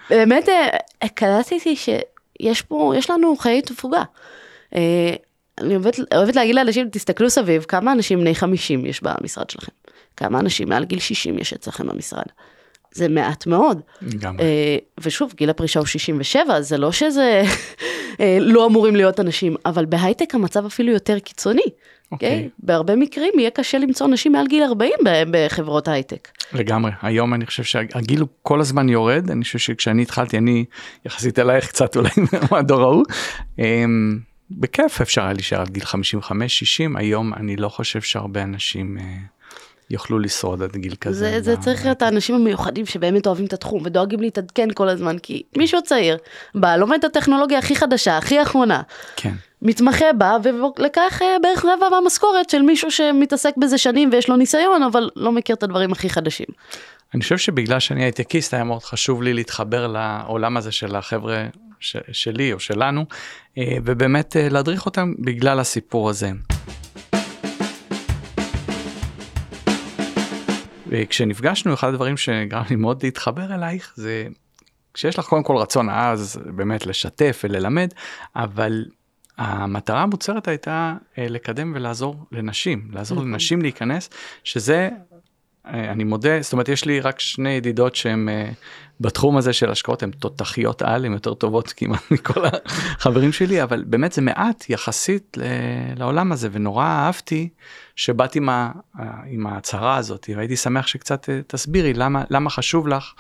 באמת 0.10 0.50
אה, 0.50 1.10
קלטתי 1.10 1.76
שיש 1.76 2.62
פה, 2.62 2.94
יש 2.98 3.10
לנו 3.10 3.36
חיי 3.38 3.62
תפוגה. 3.62 4.04
אה, 4.76 5.14
אני 5.58 5.76
אוהבת, 5.76 6.00
אוהבת 6.16 6.36
להגיד 6.36 6.56
לאנשים, 6.56 6.90
תסתכלו 6.92 7.30
סביב, 7.30 7.64
כמה 7.64 7.92
אנשים 7.92 8.20
בני 8.20 8.36
50 8.36 8.86
יש 8.86 9.04
במשרד 9.04 9.50
שלכם? 9.50 9.72
כמה 10.18 10.40
אנשים 10.40 10.70
מעל 10.70 10.86
גיל 10.86 11.00
60 11.00 11.40
יש 11.40 11.54
אצלכם 11.54 11.88
במשרד? 11.88 12.26
זה 12.92 13.08
מעט 13.08 13.48
מאוד. 13.48 13.82
אה, 14.40 14.78
ושוב, 15.00 15.34
גיל 15.36 15.50
הפרישה 15.50 15.80
הוא 15.80 15.88
67, 15.88 16.62
זה 16.62 16.78
לא 16.78 16.92
שזה 16.92 17.44
לא 18.40 18.66
אמורים 18.66 18.96
להיות 18.96 19.20
אנשים, 19.20 19.56
אבל 19.66 19.86
בהייטק 19.86 20.36
המצב 20.36 20.66
אפילו 20.66 20.92
יותר 20.92 21.20
קיצוני. 21.20 21.70
אוקיי. 22.12 22.30
אוקיי? 22.30 22.50
בהרבה 22.60 22.96
מקרים 22.96 23.34
יהיה 23.40 23.50
קשה 23.50 23.78
למצוא 23.78 24.08
נשים 24.08 24.32
מעל 24.32 24.48
גיל 24.48 24.64
40 24.64 24.92
ב- 25.06 25.24
בחברות 25.32 25.88
הייטק. 25.88 26.28
לגמרי 26.54 26.92
היום 27.02 27.34
אני 27.34 27.46
חושב 27.46 27.64
שהגיל 27.64 28.20
הוא 28.20 28.28
כל 28.44 28.60
הזמן 28.62 28.90
יורד 28.90 29.32
אני 29.32 29.44
חושב 29.44 29.60
שכשאני 29.60 30.02
התחלתי 30.02 30.38
אני 30.38 30.66
יחסית 31.06 31.40
אלייך 31.40 31.68
קצת 31.68 31.96
אולי 31.98 32.10
מהדור 32.52 32.82
ההוא. 32.82 33.04
אמ, 33.60 34.20
בכיף 34.52 35.02
אפשר 35.02 35.24
היה 35.24 35.34
להישאר 35.34 35.62
עד 35.62 35.70
גיל 35.70 35.86
55 35.86 36.60
60 36.60 36.96
היום 36.96 37.34
אני 37.34 37.56
לא 37.56 37.70
חושב 37.70 38.02
שהרבה 38.02 38.44
אנשים 38.44 38.98
אה, 38.98 39.04
יוכלו 39.90 40.20
לשרוד 40.20 40.62
עד 40.62 40.76
גיל 40.78 40.96
כזה. 41.02 41.30
זה, 41.30 41.42
זה 41.42 41.58
צריך 41.62 41.86
להיות 41.86 42.02
האנשים 42.02 42.36
המיוחדים 42.36 42.86
שבאמת 42.86 43.28
אוהבים 43.28 43.46
את 43.46 43.54
התחום 43.54 43.82
ודואגים 43.86 44.20
להתעדכן 44.20 44.68
כל 44.74 44.90
הזמן, 44.90 45.18
כי 45.18 45.44
מישהו 45.58 45.82
צעיר 45.84 46.18
בא, 46.56 46.76
לומד 46.76 46.98
את 47.00 47.04
הטכנולוגיה 47.04 47.60
הכי 47.60 47.76
חדשה, 47.76 48.18
הכי 48.18 48.42
אחרונה, 48.42 48.82
כן. 49.16 49.34
מתמחה 49.62 50.14
בא 50.18 50.38
ולקח 50.44 51.22
אה, 51.22 51.28
בערך 51.42 51.66
רבע 51.66 51.90
מהמשכורת 51.90 52.50
של 52.50 52.62
מישהו 52.62 52.92
שמתעסק 52.92 53.58
בזה 53.58 53.78
שנים 53.78 54.10
ויש 54.12 54.30
לו 54.30 54.36
ניסיון, 54.36 54.84
אבל 54.84 55.10
לא 55.16 55.32
מכיר 55.32 55.56
את 55.56 55.64
הדברים 55.64 55.92
הכי 55.92 56.10
חדשים. 56.10 56.48
אני 57.14 57.22
חושב 57.22 57.38
שבגלל 57.38 57.80
שאני 57.80 58.04
הייטקיסט 58.04 58.54
היה 58.54 58.64
מאוד 58.64 58.84
חשוב 58.84 59.24
לי 59.24 59.34
להתחבר 59.34 59.88
לעולם 59.88 60.58
הזה 60.58 60.72
של 60.72 60.96
החבר'ה 60.96 61.46
ש- 61.80 61.98
שלי 62.12 62.54
או 62.54 62.60
שלנו 62.60 63.06
אה, 63.58 63.78
ובאמת 63.86 64.38
אה, 64.38 64.50
להדריך 64.50 64.86
אותם 64.86 65.14
בגלל 65.20 65.60
הסיפור 65.60 66.10
הזה. 66.10 66.32
וכשנפגשנו 70.90 71.74
אחד 71.74 71.88
הדברים 71.88 72.18
שגרם 72.18 72.64
לי 72.70 72.76
מאוד 72.76 73.04
להתחבר 73.04 73.56
אלייך 73.56 73.94
זה 73.96 74.28
כשיש 74.94 75.20
לך 75.20 75.26
קודם 75.26 75.44
כל 75.44 75.56
רצון 75.58 75.90
עז 75.90 76.40
באמת 76.46 76.86
לשתף 76.86 77.42
וללמד 77.44 77.90
אבל 78.36 78.86
המטרה 79.38 80.02
המוצהרת 80.02 80.48
הייתה 80.48 80.94
אה, 81.18 81.26
לקדם 81.30 81.72
ולעזור 81.76 82.16
לנשים 82.32 82.88
לעזור 82.94 83.22
לנשים 83.22 83.62
להיכנס 83.62 84.10
שזה 84.44 84.90
אה, 85.68 85.92
אני 85.92 86.04
מודה, 86.04 86.42
זאת 86.42 86.54
אומרת 86.54 86.70
יש 86.70 86.86
לי 86.86 87.00
רק 87.00 87.20
שני 87.20 87.50
ידידות 87.50 87.96
שהן 87.96 88.30
אה, 88.30 88.50
בתחום 89.00 89.38
הזה 89.38 89.54
של 89.54 89.72
השקעות 89.72 90.04
הן 90.04 90.12
תותחיות 90.12 90.82
על, 90.82 91.06
הן 91.06 91.14
יותר 91.14 91.34
טובות 91.34 91.74
כמעט 91.78 92.04
מכל 92.12 92.42
החברים 92.46 93.32
שלי, 93.32 93.64
אבל 93.64 93.84
באמת 93.88 94.12
זה 94.12 94.22
מעט 94.22 94.70
יחסית 94.70 95.38
לעולם 95.96 96.32
הזה 96.32 96.50
ונורא 96.52 96.86
אהבתי 96.86 97.50
שבאתי 97.98 98.40
עם, 98.40 98.50
ה- 98.50 98.72
עם 99.28 99.48
ההצהרה 99.48 99.98
הזאת 99.98 100.30
והייתי 100.36 100.56
שמח 100.56 100.88
שקצת 100.88 101.30
אה, 101.30 101.40
תסבירי 101.48 101.94
למה, 101.94 102.24
למה 102.30 102.50
חשוב 102.50 102.88
לך 102.88 103.14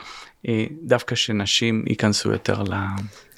אה, 0.47 0.65
דווקא 0.83 1.15
שנשים 1.15 1.83
ייכנסו 1.87 2.31
יותר 2.31 2.63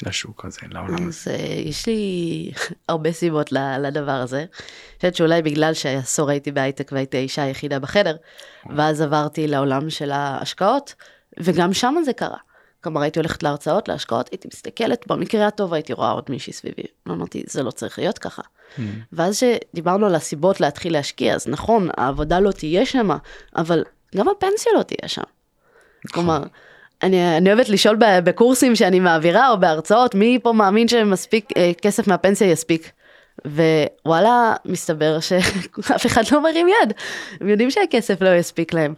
לשוק 0.06 0.46
הזה, 0.46 0.60
לעולם 0.70 1.08
הזה. 1.08 1.32
אז 1.32 1.40
אה, 1.40 1.46
יש 1.46 1.88
לי 1.88 2.52
הרבה 2.90 3.12
סיבות 3.12 3.52
לדבר 3.80 4.12
הזה. 4.12 4.38
אני 4.40 4.48
חושבת 4.96 5.16
שאולי 5.16 5.42
בגלל 5.42 5.74
שעשור 5.74 6.30
הייתי 6.30 6.52
בהייטק 6.52 6.92
והייתי 6.92 7.18
האישה 7.18 7.44
היחידה 7.44 7.80
בחדר, 7.80 8.16
ואז 8.76 9.02
עברתי 9.02 9.48
לעולם 9.48 9.90
של 9.90 10.12
ההשקעות, 10.12 10.96
וגם 11.40 11.74
שם 11.74 11.96
זה 12.06 12.14
קרה. 12.14 12.38
כלומר, 12.84 13.02
הייתי 13.02 13.20
הולכת 13.20 13.44
להרצאות, 13.44 13.88
להשקעות, 13.88 14.30
הייתי 14.32 14.48
מסתכלת, 14.54 15.08
במקרה 15.08 15.48
הטוב 15.48 15.74
הייתי 15.74 15.94
רואה 15.94 16.12
עוד 16.12 16.24
מישהי 16.30 16.54
סביבי. 16.54 16.84
אמרתי, 17.08 17.44
זה 17.48 17.64
לא 17.64 17.72
צריך 17.72 18.00
להיות 18.00 18.18
ככה. 18.18 18.42
ואז 19.14 19.38
שדיברנו 19.38 20.06
על 20.06 20.16
הסיבות 20.16 20.62
להתחיל 20.62 20.94
להשקיע, 20.94 21.36
אז 21.36 21.48
נכון, 21.48 21.90
העבודה 21.98 22.40
לא 22.40 22.52
תהיה 22.52 22.86
שמה, 22.86 23.18
אבל 23.56 23.84
גם 24.16 24.30
הפנסיה 24.30 24.72
לא 24.78 24.84
תהיה 24.84 25.08
שם. 25.08 25.22
כלומר, 26.14 26.44
אני, 27.04 27.38
אני 27.38 27.54
אוהבת 27.54 27.70
לשאול 27.70 27.98
בקורסים 28.00 28.76
שאני 28.76 29.00
מעבירה 29.00 29.50
או 29.50 29.60
בהרצאות, 29.60 30.16
מי 30.16 30.40
פה 30.44 30.54
מאמין 30.54 30.88
שמספיק 30.88 31.50
אה, 31.58 31.72
כסף 31.82 32.08
מהפנסיה 32.08 32.52
יספיק? 32.52 32.92
ווואלה, 33.46 34.54
מסתבר 34.66 35.20
שאף 35.20 36.06
אחד 36.10 36.22
לא 36.32 36.44
מרים 36.44 36.68
יד. 36.68 36.94
הם 37.42 37.50
יודעים 37.50 37.72
שהכסף 37.72 38.22
לא 38.22 38.36
יספיק 38.36 38.74
להם. 38.74 38.94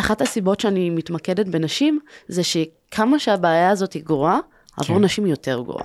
ואחת 0.00 0.20
הסיבות 0.20 0.60
שאני 0.60 0.90
מתמקדת 0.90 1.46
בנשים, 1.46 2.00
זה 2.28 2.42
שכמה 2.44 3.18
שהבעיה 3.18 3.70
הזאת 3.70 3.92
היא 3.92 4.02
גרועה, 4.04 4.38
עבור 4.76 4.96
כן. 4.96 5.04
נשים 5.04 5.24
היא 5.24 5.32
יותר 5.32 5.62
גרועה. 5.64 5.84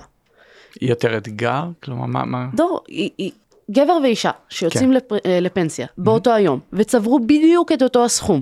יותר 0.80 1.16
אתגר? 1.16 1.64
כלומר 1.82 2.06
מה, 2.06 2.24
מה? 2.24 2.46
דור, 2.54 2.80
היא, 2.88 3.10
היא, 3.18 3.30
גבר 3.70 3.98
ואישה 4.02 4.30
שיוצאים 4.48 4.90
כן. 4.90 4.96
לפ, 4.96 5.12
אה, 5.12 5.40
לפנסיה 5.40 5.86
באותו 5.98 6.32
היום, 6.32 6.60
וצברו 6.72 7.18
בדיוק 7.18 7.72
את 7.72 7.82
אותו 7.82 8.04
הסכום, 8.04 8.40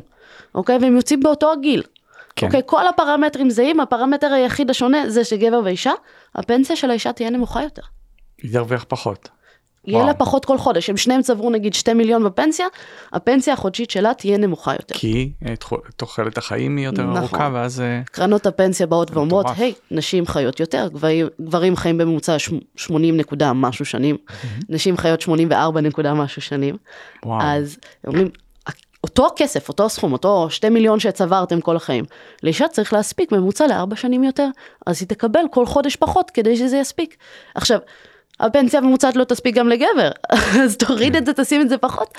אוקיי? 0.54 0.78
והם 0.83 0.97
יוצאים 0.97 1.21
באותו 1.21 1.52
הגיל. 1.52 1.83
כן. 2.37 2.47
אוקיי, 2.47 2.62
כל 2.66 2.88
הפרמטרים 2.88 3.50
זהים, 3.50 3.81
הפרמטר 3.81 4.33
היחיד 4.33 4.71
השונה 4.71 5.11
זה 5.11 5.25
שגבר 5.25 5.61
ואישה, 5.64 5.93
הפנסיה 6.35 6.76
של 6.76 6.90
האישה 6.90 7.12
תהיה 7.12 7.31
נמוכה 7.31 7.62
יותר. 7.62 7.83
היא 8.43 8.52
תרוויח 8.52 8.85
פחות. 8.88 9.28
יהיה. 9.87 10.05
לה 10.05 10.14
פחות 10.14 10.45
כל 10.45 10.59
חודש, 10.59 10.91
אם 10.91 10.97
שניהם 10.97 11.23
צברו 11.23 11.50
נגיד 11.50 11.75
2 11.75 11.99
מיליון 11.99 12.25
בפנסיה, 12.25 12.67
הפנסיה 13.12 13.55
החודשית 13.55 13.91
שלה 13.91 14.14
תהיה 14.14 14.38
נמוכה 14.38 14.73
יותר. 14.73 14.95
כי 14.95 15.33
אה, 15.47 15.55
תוחלת 15.97 16.38
החיים 16.38 16.76
היא 16.76 16.87
יותר 16.87 17.03
נכון. 17.03 17.17
ארוכה 17.17 17.50
ואז 17.53 17.81
אה, 17.81 18.00
קרנות 18.12 18.47
הפנסיה 18.47 18.87
באות 18.87 19.11
ואומרות. 19.11 19.47
היי, 19.57 19.75
נשים 19.91 20.26
חיות 20.26 20.61
יותר, 20.61 20.88
גברים, 20.93 21.26
גברים 21.41 21.76
חיים 21.76 21.99
בממוצע 21.99 22.38
ש- 22.38 22.50
80 22.76 23.17
נקודה 23.17 23.53
משהו 23.53 23.85
שנים, 23.85 24.17
נשים 24.69 24.97
חיות 24.97 25.21
84 25.21 25.81
נקודה 25.81 26.14
משהו 26.14 26.43
שנים, 26.43 26.76
וואו. 27.25 27.43
אז 27.43 27.76
אומרים, 28.07 28.29
אותו 29.05 29.29
כסף, 29.37 29.69
אותו 29.69 29.88
סכום, 29.88 30.12
אותו 30.12 30.50
2 30.50 30.75
מיליון 30.75 31.00
שצברתם 31.00 31.61
כל 31.61 31.76
החיים, 31.76 32.05
לאישה 32.43 32.69
צריך 32.69 32.93
להספיק 32.93 33.33
ממוצע 33.33 33.67
לארבע 33.67 33.97
שנים 33.97 34.25
יותר, 34.25 34.49
אז 34.87 35.00
היא 35.00 35.09
תקבל 35.09 35.41
כל 35.50 35.67
חודש 35.67 35.97
פחות 35.97 36.31
כדי 36.31 36.57
שזה 36.57 36.76
יספיק. 36.76 37.17
עכשיו, 37.55 37.79
הפנסיה 38.41 38.81
הממוצעת 38.81 39.17
לא 39.17 39.25
תספיק 39.25 39.55
גם 39.55 39.69
לגבר, 39.69 40.11
אז 40.62 40.76
תוריד 40.76 41.17
את 41.17 41.26
זה, 41.26 41.33
תשים 41.33 41.61
את 41.61 41.69
זה 41.69 41.79
פחות. 41.79 42.19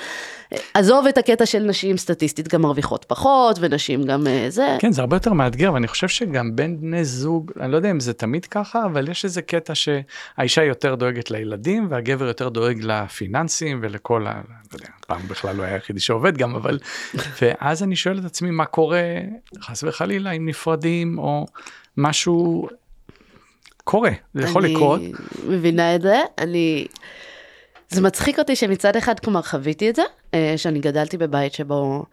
עזוב 0.74 1.08
את 1.08 1.18
הקטע 1.18 1.46
של 1.46 1.60
נשים 1.60 1.98
סטטיסטית 1.98 2.48
גם 2.48 2.62
מרוויחות 2.62 3.06
פחות, 3.06 3.58
ונשים 3.62 4.04
גם 4.04 4.28
אה, 4.28 4.46
זה. 4.50 4.78
כן 4.80 4.92
זה 4.92 5.02
הרבה 5.02 5.16
יותר 5.16 5.34
מאתגר 5.34 5.74
ואני 5.74 5.88
חושב 5.88 6.08
שגם 6.08 6.56
בין 6.56 6.82
בני 6.82 7.06
זוג 7.06 7.52
אני 7.60 7.72
לא 7.72 7.78
יודע 7.78 7.92
אם 7.92 8.00
זה 8.00 8.14
תמיד 8.14 8.46
ככה 8.46 8.86
אבל 8.86 9.10
יש 9.10 9.26
איזה 9.26 9.42
קטע 9.42 9.74
שהאישה 9.76 10.64
יותר 10.64 10.96
דואגת 10.96 11.32
לילדים 11.32 11.88
והגבר 11.90 12.26
יותר 12.26 12.50
דואג 12.50 12.80
לפיננסים 12.82 13.80
ולכל 13.84 14.28
ה... 14.28 14.32
לא 14.32 14.78
יודע, 14.78 14.88
פעם 15.08 15.22
בכלל 15.28 15.56
לא 15.56 15.64
היה 15.64 15.74
היחידי 15.74 16.00
שעובד 16.00 16.38
גם 16.38 16.56
אבל 16.56 16.80
ואז 17.42 17.84
אני 17.84 17.96
שואל 17.96 18.20
את 18.20 18.26
עצמי 18.26 18.52
מה 18.52 18.66
קורה 18.66 19.04
חס 19.62 19.84
וחלילה 19.84 20.32
אם 20.32 20.46
נפרדים 20.46 21.18
או 21.18 21.46
משהו 21.98 22.68
קורה 23.86 24.12
זה 24.34 24.44
יכול 24.44 24.66
לקרות. 24.66 25.00
אני 25.00 25.12
מבינה 25.48 25.96
את 25.96 26.02
זה, 26.02 26.22
אני... 26.38 26.88
זה 27.90 28.02
מצחיק 28.02 28.40
אותי 28.40 28.56
שמצד 28.56 28.96
אחד, 28.96 29.20
כלומר, 29.20 29.42
חוויתי 29.42 29.90
את 29.90 29.96
זה, 29.96 30.04
אה, 30.34 30.54
שאני 30.58 30.80
גדלתי 30.80 31.18
בבית 31.18 31.54
שבו 31.54 32.04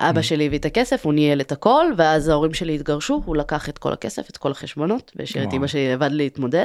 Mm. 0.00 0.02
אבא 0.10 0.22
שלי 0.22 0.46
הביא 0.46 0.58
את 0.58 0.64
הכסף, 0.64 1.04
הוא 1.04 1.12
ניהל 1.12 1.40
את 1.40 1.52
הכל, 1.52 1.86
ואז 1.96 2.28
ההורים 2.28 2.54
שלי 2.54 2.74
התגרשו, 2.74 3.22
הוא 3.24 3.36
לקח 3.36 3.68
את 3.68 3.78
כל 3.78 3.92
הכסף, 3.92 4.30
את 4.30 4.36
כל 4.36 4.50
החשבונות, 4.50 5.12
והשאיר 5.16 5.44
את. 5.44 5.52
אמא 5.52 5.66
שלי 5.66 5.92
לבד 5.92 6.10
להתמודד. 6.12 6.64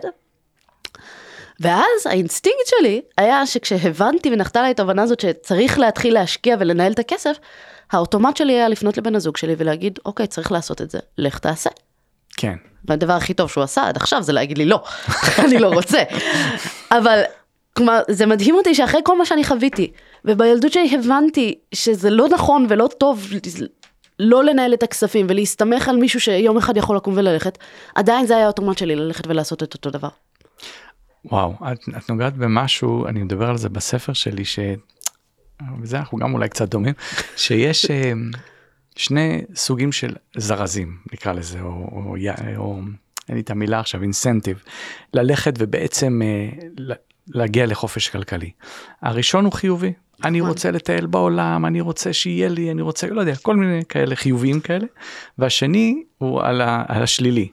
ואז 1.59 2.05
האינסטינקט 2.05 2.67
שלי 2.67 3.01
היה 3.17 3.45
שכשהבנתי 3.45 4.29
ונחתה 4.33 4.61
לי 4.61 4.71
את 4.71 4.79
ההבנה 4.79 5.03
הזאת 5.03 5.19
שצריך 5.19 5.79
להתחיל 5.79 6.13
להשקיע 6.13 6.55
ולנהל 6.59 6.91
את 6.91 6.99
הכסף, 6.99 7.37
האוטומט 7.91 8.37
שלי 8.37 8.53
היה 8.53 8.69
לפנות 8.69 8.97
לבן 8.97 9.15
הזוג 9.15 9.37
שלי 9.37 9.55
ולהגיד, 9.57 9.99
אוקיי, 10.05 10.27
צריך 10.27 10.51
לעשות 10.51 10.81
את 10.81 10.91
זה, 10.91 10.99
לך 11.17 11.39
תעשה. 11.39 11.69
כן. 12.37 12.55
והדבר 12.85 13.13
הכי 13.13 13.33
טוב 13.33 13.49
שהוא 13.49 13.63
עשה 13.63 13.87
עד 13.87 13.97
עכשיו 13.97 14.23
זה 14.23 14.33
להגיד 14.33 14.57
לי 14.57 14.65
לא, 14.65 14.83
אני 15.45 15.59
לא 15.59 15.67
רוצה. 15.67 16.03
אבל, 16.91 17.21
כלומר, 17.73 17.99
זה 18.09 18.25
מדהים 18.25 18.55
אותי 18.55 18.75
שאחרי 18.75 19.01
כל 19.03 19.17
מה 19.17 19.25
שאני 19.25 19.43
חוויתי, 19.43 19.91
ובילדות 20.25 20.73
שלי 20.73 20.95
הבנתי 20.95 21.55
שזה 21.73 22.09
לא 22.09 22.27
נכון 22.29 22.65
ולא 22.69 22.89
טוב 22.97 23.27
לא 24.19 24.43
לנהל 24.43 24.73
את 24.73 24.83
הכספים 24.83 25.25
ולהסתמך 25.29 25.89
על 25.89 25.97
מישהו 25.97 26.19
שיום 26.19 26.57
אחד 26.57 26.77
יכול 26.77 26.95
לקום 26.95 27.13
וללכת, 27.17 27.57
עדיין 27.95 28.25
זה 28.25 28.35
היה 28.35 28.45
האוטומט 28.45 28.77
שלי 28.77 28.95
ללכת 28.95 29.27
ולעשות 29.27 29.63
את 29.63 29.73
אותו 29.73 29.89
דבר. 29.89 30.09
וואו, 31.25 31.53
את, 31.71 31.79
את 31.97 32.09
נוגעת 32.09 32.33
במשהו, 32.33 33.07
אני 33.07 33.23
מדבר 33.23 33.49
על 33.49 33.57
זה 33.57 33.69
בספר 33.69 34.13
שלי, 34.13 34.45
ש... 34.45 34.59
וזה 35.81 35.97
אנחנו 35.97 36.17
גם 36.17 36.33
אולי 36.33 36.49
קצת 36.49 36.69
דומים, 36.69 36.93
שיש, 37.35 37.91
אה, 37.91 38.11
שני 38.95 39.41
סוגים 39.55 39.91
של 39.91 40.15
זרזים 40.37 40.97
נקרא 41.13 41.33
לזה 41.33 41.61
או, 41.61 41.67
או, 41.67 42.15
או, 42.57 42.79
אין 43.29 43.35
לי 43.35 43.41
את 43.41 43.49
המילה 43.49 43.79
עכשיו 43.79 44.01
אינסנטיב 44.01 44.63
ללכת 45.13 45.53
ובעצם 45.57 46.21
אה, 46.23 46.95
להגיע 47.27 47.65
לחופש 47.65 48.09
כלכלי. 48.09 48.51
הראשון 49.01 49.45
הוא 49.45 49.53
חיובי 49.53 49.93
אני 50.23 50.39
נכון. 50.39 50.49
רוצה 50.49 50.71
לטייל 50.71 51.05
בעולם, 51.05 51.65
אני 51.65 51.81
רוצה 51.81 52.13
שיהיה 52.13 52.49
לי, 52.49 52.71
אני 52.71 52.81
רוצה, 52.81 53.07
לא 53.07 53.21
יודע, 53.21 53.35
כל 53.35 53.55
מיני 53.55 53.81
כאלה 53.89 54.15
חיוביים 54.15 54.59
כאלה. 54.59 54.85
והשני 55.37 56.03
הוא 56.17 56.41
על, 56.41 56.61
ה, 56.61 56.83
על 56.87 57.03
השלילי. 57.03 57.47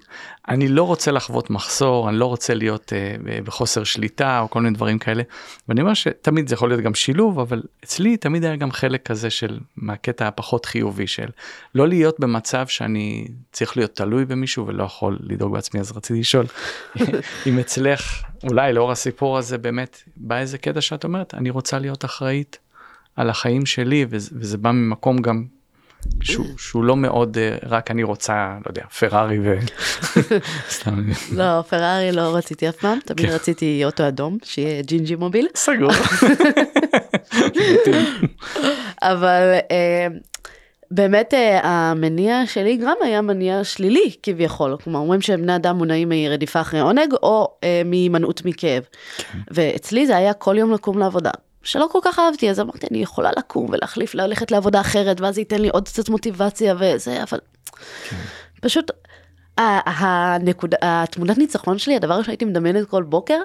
אני 0.48 0.68
לא 0.68 0.82
רוצה 0.82 1.10
לחוות 1.10 1.50
מחסור, 1.50 2.08
אני 2.08 2.18
לא 2.18 2.26
רוצה 2.26 2.54
להיות 2.54 2.92
uh, 2.92 3.44
בחוסר 3.44 3.84
שליטה 3.84 4.40
או 4.40 4.50
כל 4.50 4.60
מיני 4.60 4.74
דברים 4.74 4.98
כאלה. 4.98 5.22
ואני 5.68 5.80
אומר 5.80 5.94
שתמיד 5.94 6.48
זה 6.48 6.54
יכול 6.54 6.68
להיות 6.68 6.80
גם 6.80 6.94
שילוב, 6.94 7.40
אבל 7.40 7.62
אצלי 7.84 8.16
תמיד 8.16 8.44
היה 8.44 8.56
גם 8.56 8.72
חלק 8.72 9.06
כזה 9.06 9.30
של 9.30 9.58
מהקטע 9.76 10.28
הפחות 10.28 10.66
חיובי 10.66 11.06
של 11.06 11.28
לא 11.74 11.88
להיות 11.88 12.20
במצב 12.20 12.66
שאני 12.66 13.28
צריך 13.52 13.76
להיות 13.76 13.94
תלוי 13.94 14.24
במישהו 14.24 14.66
ולא 14.66 14.84
יכול 14.84 15.18
לדאוג 15.22 15.52
בעצמי. 15.52 15.80
אז 15.80 15.92
רציתי 15.92 16.20
לשאול 16.20 16.46
אם 17.46 17.58
אצלך, 17.58 18.22
אולי 18.44 18.72
לאור 18.72 18.92
הסיפור 18.92 19.38
הזה 19.38 19.58
באמת 19.58 20.02
בא 20.16 20.38
איזה 20.38 20.58
קטע 20.58 20.80
שאת 20.80 21.04
אומרת, 21.04 21.34
אני 21.34 21.50
רוצה 21.50 21.78
להיות 21.78 22.04
אחראית 22.04 22.58
על 23.16 23.30
החיים 23.30 23.66
שלי 23.66 24.06
וזה, 24.08 24.30
וזה 24.38 24.58
בא 24.58 24.70
ממקום 24.70 25.18
גם 25.18 25.44
שהוא, 26.22 26.46
שהוא 26.58 26.84
לא 26.84 26.96
מאוד 26.96 27.36
uh, 27.36 27.66
רק 27.68 27.90
אני 27.90 28.02
רוצה 28.02 28.56
לא 28.64 28.70
יודע 28.70 28.82
פרארי 28.82 29.38
ו... 29.38 29.54
סתם. 30.76 31.08
לא 31.32 31.62
פרארי 31.62 32.12
לא 32.12 32.36
רציתי 32.36 32.68
אף 32.68 32.76
פעם 32.76 32.98
תמיד 33.04 33.26
כן. 33.26 33.34
רציתי 33.34 33.82
אוטו 33.84 34.08
אדום 34.08 34.38
שיהיה 34.44 34.82
ג'ינג'י 34.82 35.14
מוביל. 35.14 35.48
סגור. 35.54 35.90
אבל 39.02 39.58
uh, 39.58 40.12
באמת 40.90 41.34
uh, 41.34 41.66
המניע 41.66 42.46
שלי 42.46 42.76
גם 42.76 42.96
היה 43.02 43.22
מניע 43.22 43.64
שלילי 43.64 44.10
כביכול 44.22 44.76
כלומר 44.84 44.98
אומרים 44.98 45.20
שבני 45.20 45.56
אדם 45.56 45.76
מונעים 45.76 46.08
מרדיפה 46.08 46.60
אחרי 46.60 46.80
עונג 46.80 47.12
או 47.22 47.56
uh, 47.60 47.64
מהימנעות 47.84 48.44
מכאב. 48.44 48.82
כן. 49.16 49.38
ואצלי 49.50 50.06
זה 50.06 50.16
היה 50.16 50.32
כל 50.32 50.58
יום 50.58 50.72
לקום 50.72 50.98
לעבודה 50.98 51.30
שלא 51.62 51.88
כל 51.92 51.98
כך 52.02 52.18
אהבתי, 52.18 52.50
אז 52.50 52.60
אמרתי, 52.60 52.86
אני 52.90 52.98
יכולה 52.98 53.30
לקום 53.36 53.66
ולהחליף, 53.70 54.14
ללכת 54.14 54.50
לעבודה 54.50 54.80
אחרת, 54.80 55.20
ואז 55.20 55.34
זה 55.34 55.40
ייתן 55.40 55.58
לי 55.58 55.68
עוד 55.68 55.88
קצת 55.88 56.08
מוטיבציה 56.08 56.74
וזה, 56.78 57.22
אבל 57.22 57.38
כן. 58.08 58.16
פשוט, 58.60 58.90
הנקודה, 59.58 60.76
התמונת 60.82 61.38
ניצחון 61.38 61.78
שלי, 61.78 61.96
הדבר 61.96 62.22
שהייתי 62.22 62.44
מדמיינת 62.44 62.88
כל 62.88 63.02
בוקר, 63.02 63.38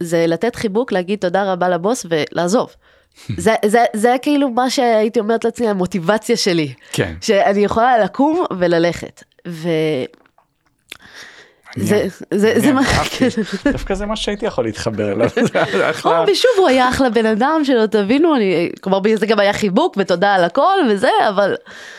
זה 0.00 0.26
לתת 0.26 0.56
חיבוק, 0.56 0.92
להגיד 0.92 1.18
תודה 1.18 1.52
רבה 1.52 1.68
לבוס 1.68 2.06
ולעזוב. 2.08 2.74
זה, 3.36 3.54
זה, 3.66 3.84
זה 3.96 4.16
כאילו 4.22 4.50
מה 4.50 4.70
שהייתי 4.70 5.20
אומרת 5.20 5.44
לעצמי, 5.44 5.68
המוטיבציה 5.68 6.36
שלי. 6.36 6.74
כן. 6.92 7.14
שאני 7.20 7.64
יכולה 7.64 7.98
לקום 7.98 8.44
וללכת. 8.58 9.22
ו... 9.48 9.68
זה, 11.76 12.06
זה, 12.34 12.54
זה 12.60 12.72
מה, 12.72 12.80
דווקא 13.72 13.94
זה 13.94 14.06
מה 14.06 14.16
שהייתי 14.16 14.46
יכול 14.46 14.64
להתחבר 14.64 15.12
אליו. 15.12 15.28
ושוב 16.32 16.50
הוא 16.58 16.68
היה 16.68 16.88
אחלה 16.88 17.10
בן 17.10 17.26
אדם 17.26 17.60
שלא 17.64 17.86
תבינו, 17.86 18.36
אני, 18.36 18.70
כלומר 18.80 18.98
זה 19.14 19.26
גם 19.26 19.38
היה 19.38 19.52
חיבוק 19.52 19.94
ותודה 19.98 20.34
על 20.34 20.44
הכל 20.44 20.76
וזה, 20.90 21.08
אבל... 21.28 21.54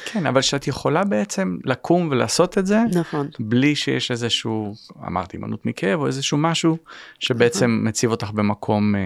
כן, 0.06 0.26
אבל 0.26 0.42
שאת 0.42 0.68
יכולה 0.68 1.04
בעצם 1.04 1.58
לקום 1.66 2.08
ולעשות 2.12 2.58
את 2.58 2.66
זה, 2.66 2.80
נכון. 2.94 3.28
בלי 3.40 3.76
שיש 3.76 4.12
איזשהו, 4.12 4.74
אמרתי, 5.08 5.38
הימנעות 5.38 5.66
מכאב 5.66 6.00
או 6.00 6.08
איזשהו 6.08 6.38
משהו 6.38 6.78
שבעצם 7.20 7.82
מציב 7.84 8.12
אותך 8.12 8.32
במקום 8.32 8.96
אה, 8.96 9.02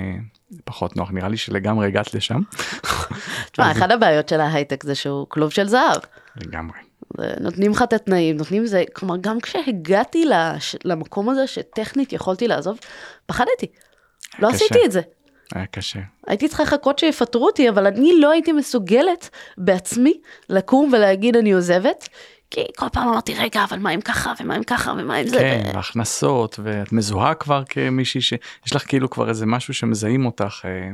פחות 0.66 0.96
נוח, 0.96 1.12
נראה 1.12 1.30
לי 1.30 1.38
שלגמרי 1.38 1.88
הגעת 1.88 2.14
לשם. 2.14 2.40
תשמע, 3.52 3.72
אחת 3.72 3.92
הבעיות 3.92 4.30
של 4.30 4.42
ההייטק 4.42 4.84
זה 4.84 4.96
שהוא 4.96 5.26
כלוב 5.30 5.52
של 5.52 5.68
זהב. 5.68 6.02
לגמרי. 6.36 6.78
נותנים 7.40 7.72
לך 7.72 7.82
את 7.82 7.94
התנאים, 7.94 8.38
נותנים 8.38 8.66
זה, 8.66 8.84
כלומר 8.94 9.16
גם 9.22 9.40
כשהגעתי 9.40 10.26
לש, 10.26 10.76
למקום 10.86 11.30
הזה 11.30 11.48
שטכנית 11.48 12.14
יכולתי 12.14 12.48
לעזוב, 12.48 12.80
פחדתי. 13.26 13.68
לא 14.40 14.48
קשה. 14.48 14.56
עשיתי 14.56 14.80
את 14.86 14.92
זה. 14.92 15.02
היה 15.56 15.66
קשה. 15.66 16.00
הייתי 16.28 16.48
צריכה 16.48 16.64
לחכות 16.64 17.00
שיפטרו 17.00 17.46
אותי, 17.46 17.70
אבל 17.70 17.88
אני 17.88 18.12
לא 18.20 18.32
הייתי 18.32 18.52
מסוגלת 18.52 19.30
בעצמי 19.58 20.14
לקום 20.50 20.90
ולהגיד 20.94 21.38
אני 21.38 21.52
עוזבת. 21.52 22.10
כי 22.52 22.62
כל 22.78 22.86
פעם 22.90 23.08
אמרתי 23.08 23.34
רגע 23.38 23.64
אבל 23.64 23.80
מה 23.80 23.90
אם 23.90 24.02
ככה 24.02 24.34
ומה 24.40 24.58
אם 24.58 24.64
ככה 24.64 24.92
ומה 24.92 25.22
אם 25.22 25.28
זה. 25.28 25.38
כן, 25.40 25.64
ו... 25.76 25.80
הכנסות 25.80 26.60
ואת 26.64 26.92
מזוהה 26.92 27.34
כבר 27.34 27.64
כמישהי 27.70 28.22
שיש 28.22 28.76
לך 28.76 28.88
כאילו 28.88 29.10
כבר 29.10 29.30
איזה 29.30 29.46
משהו 29.46 29.74
שמזהים 29.74 30.26
אותך. 30.26 30.62
אה... 30.66 30.90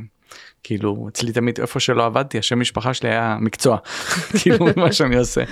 כאילו 0.63 1.07
אצלי 1.09 1.31
תמיד 1.31 1.59
איפה 1.59 1.79
שלא 1.79 2.05
עבדתי 2.05 2.37
השם 2.39 2.59
משפחה 2.59 2.93
שלי 2.93 3.09
היה 3.09 3.37
מקצוע 3.39 3.77
כאילו 4.41 4.67
מה 4.75 4.93
שאני 4.93 5.17
עושה. 5.17 5.43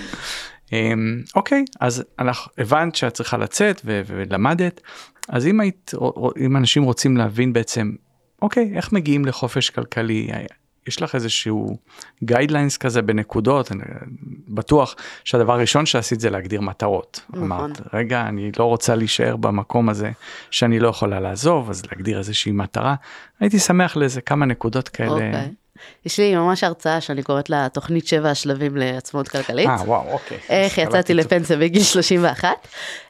אמ, 0.74 1.22
אוקיי 1.36 1.66
אז 1.80 2.04
אנחנו 2.20 2.52
הבנת 2.58 2.96
שאת 2.96 3.14
צריכה 3.14 3.38
לצאת 3.38 3.82
ולמדת 3.86 4.82
אז 5.30 5.48
אם 5.48 5.60
היית 5.60 5.92
אם 6.46 6.58
אנשים 6.58 6.84
רוצים 6.84 7.18
להבין 7.18 7.54
בעצם 7.54 7.92
אוקיי 8.42 8.72
איך 8.76 8.94
מגיעים 8.94 9.26
לחופש 9.26 9.70
כלכלי 9.70 10.32
יש 10.88 11.02
לך 11.02 11.16
איזשהו 11.16 11.78
guidelines 12.24 12.78
כזה 12.78 13.02
בנקודות 13.02 13.72
אני 13.72 13.84
בטוח 14.48 14.96
שהדבר 15.24 15.54
הראשון 15.54 15.86
שעשית 15.86 16.20
זה 16.20 16.30
להגדיר 16.30 16.62
מטרות. 16.62 17.22
נכון. 17.30 17.44
אמרת 17.44 17.82
רגע 17.94 18.22
אני 18.22 18.52
לא 18.60 18.64
רוצה 18.64 18.96
להישאר 18.96 19.36
במקום 19.36 19.90
הזה 19.90 20.12
שאני 20.52 20.80
לא 20.80 20.88
יכולה 20.88 21.20
לעזוב 21.20 21.70
אז 21.70 21.86
להגדיר 21.86 22.18
איזושהי 22.18 22.52
מטרה 22.52 22.96
הייתי 23.40 23.60
שמח 23.60 23.98
לאיזה 23.98 24.22
כמה 24.22 24.46
נקודות 24.46 24.90
כאלה. 24.90 25.12
אוקיי. 25.12 25.54
יש 26.06 26.20
לי 26.20 26.36
ממש 26.36 26.64
הרצאה 26.64 27.02
שאני 27.02 27.24
קוראת 27.24 27.50
לה 27.50 27.70
תוכנית 27.70 28.08
שבע 28.08 28.30
השלבים 28.30 28.78
לעצמאות 28.78 29.28
כלכלית. 29.28 29.68
אה 29.68 29.76
וואו 29.86 30.12
אוקיי. 30.12 30.38
איך 30.50 30.78
יצאתי 30.78 31.14
לפנסיה 31.14 31.58
בגיל 31.58 31.84
31. 31.84 32.50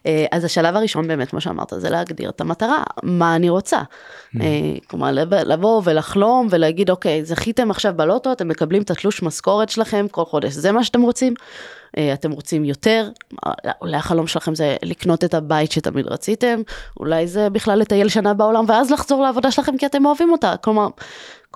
אה, 0.06 0.26
אז 0.32 0.44
השלב 0.44 0.76
הראשון 0.76 1.08
באמת 1.08 1.30
כמו 1.30 1.40
שאמרת 1.40 1.72
זה 1.76 1.90
להגדיר 1.90 2.30
את 2.30 2.40
המטרה 2.40 2.82
מה 3.02 3.36
אני 3.36 3.48
רוצה. 3.48 3.78
Mm. 3.78 4.40
אה, 4.40 4.46
כלומר 4.86 5.10
לבוא 5.30 5.82
ולחלום 5.84 6.46
ולהגיד 6.50 6.90
אוקיי 6.90 7.24
זכיתם 7.24 7.70
עכשיו 7.70 7.92
בלוטו 7.96 8.32
אתם 8.32 8.48
מקבלים 8.48 8.82
את 8.82 8.90
התלוש 8.90 9.22
משכורת 9.22 9.68
שלכם 9.68 10.06
כל 10.10 10.24
חודש 10.24 10.52
זה 10.52 10.72
מה 10.72 10.84
שאתם 10.84 11.02
רוצים. 11.02 11.34
אה, 11.96 12.12
אתם 12.12 12.30
רוצים 12.30 12.64
יותר, 12.64 13.08
אולי 13.80 13.96
החלום 13.96 14.26
שלכם 14.26 14.54
זה 14.54 14.76
לקנות 14.82 15.24
את 15.24 15.34
הבית 15.34 15.72
שתמיד 15.72 16.06
רציתם, 16.06 16.60
אולי 17.00 17.26
זה 17.26 17.50
בכלל 17.50 17.78
לטייל 17.78 18.08
שנה 18.08 18.34
בעולם 18.34 18.64
ואז 18.68 18.90
לחזור 18.90 19.22
לעבודה 19.22 19.50
שלכם 19.50 19.76
כי 19.76 19.86
אתם 19.86 20.06
אוהבים 20.06 20.32
אותה. 20.32 20.54
כלומר, 20.60 20.88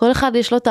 כל 0.03 0.13
אחד 0.13 0.33
יש 0.37 0.53
לו 0.53 0.59
את 0.59 0.69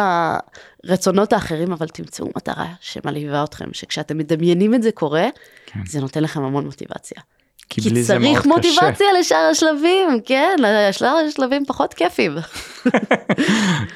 הרצונות 0.83 1.33
האחרים, 1.33 1.71
אבל 1.71 1.87
תמצאו 1.87 2.27
מטרה 2.35 2.65
שמלהיבה 2.81 3.43
אתכם, 3.43 3.73
שכשאתם 3.73 4.17
מדמיינים 4.17 4.73
את 4.73 4.83
זה 4.83 4.91
קורה, 4.91 5.27
כן. 5.65 5.79
זה 5.87 6.01
נותן 6.01 6.23
לכם 6.23 6.43
המון 6.43 6.65
מוטיבציה. 6.65 7.21
כי, 7.69 7.81
כי 7.81 8.03
צריך 8.03 8.45
מוטיבציה 8.45 8.91
קשה. 8.91 9.19
לשאר 9.19 9.47
השלבים, 9.51 10.21
כן, 10.25 10.55
לשאר 10.59 11.15
השלבים 11.27 11.65
פחות 11.65 11.93
כיפים. 11.93 12.35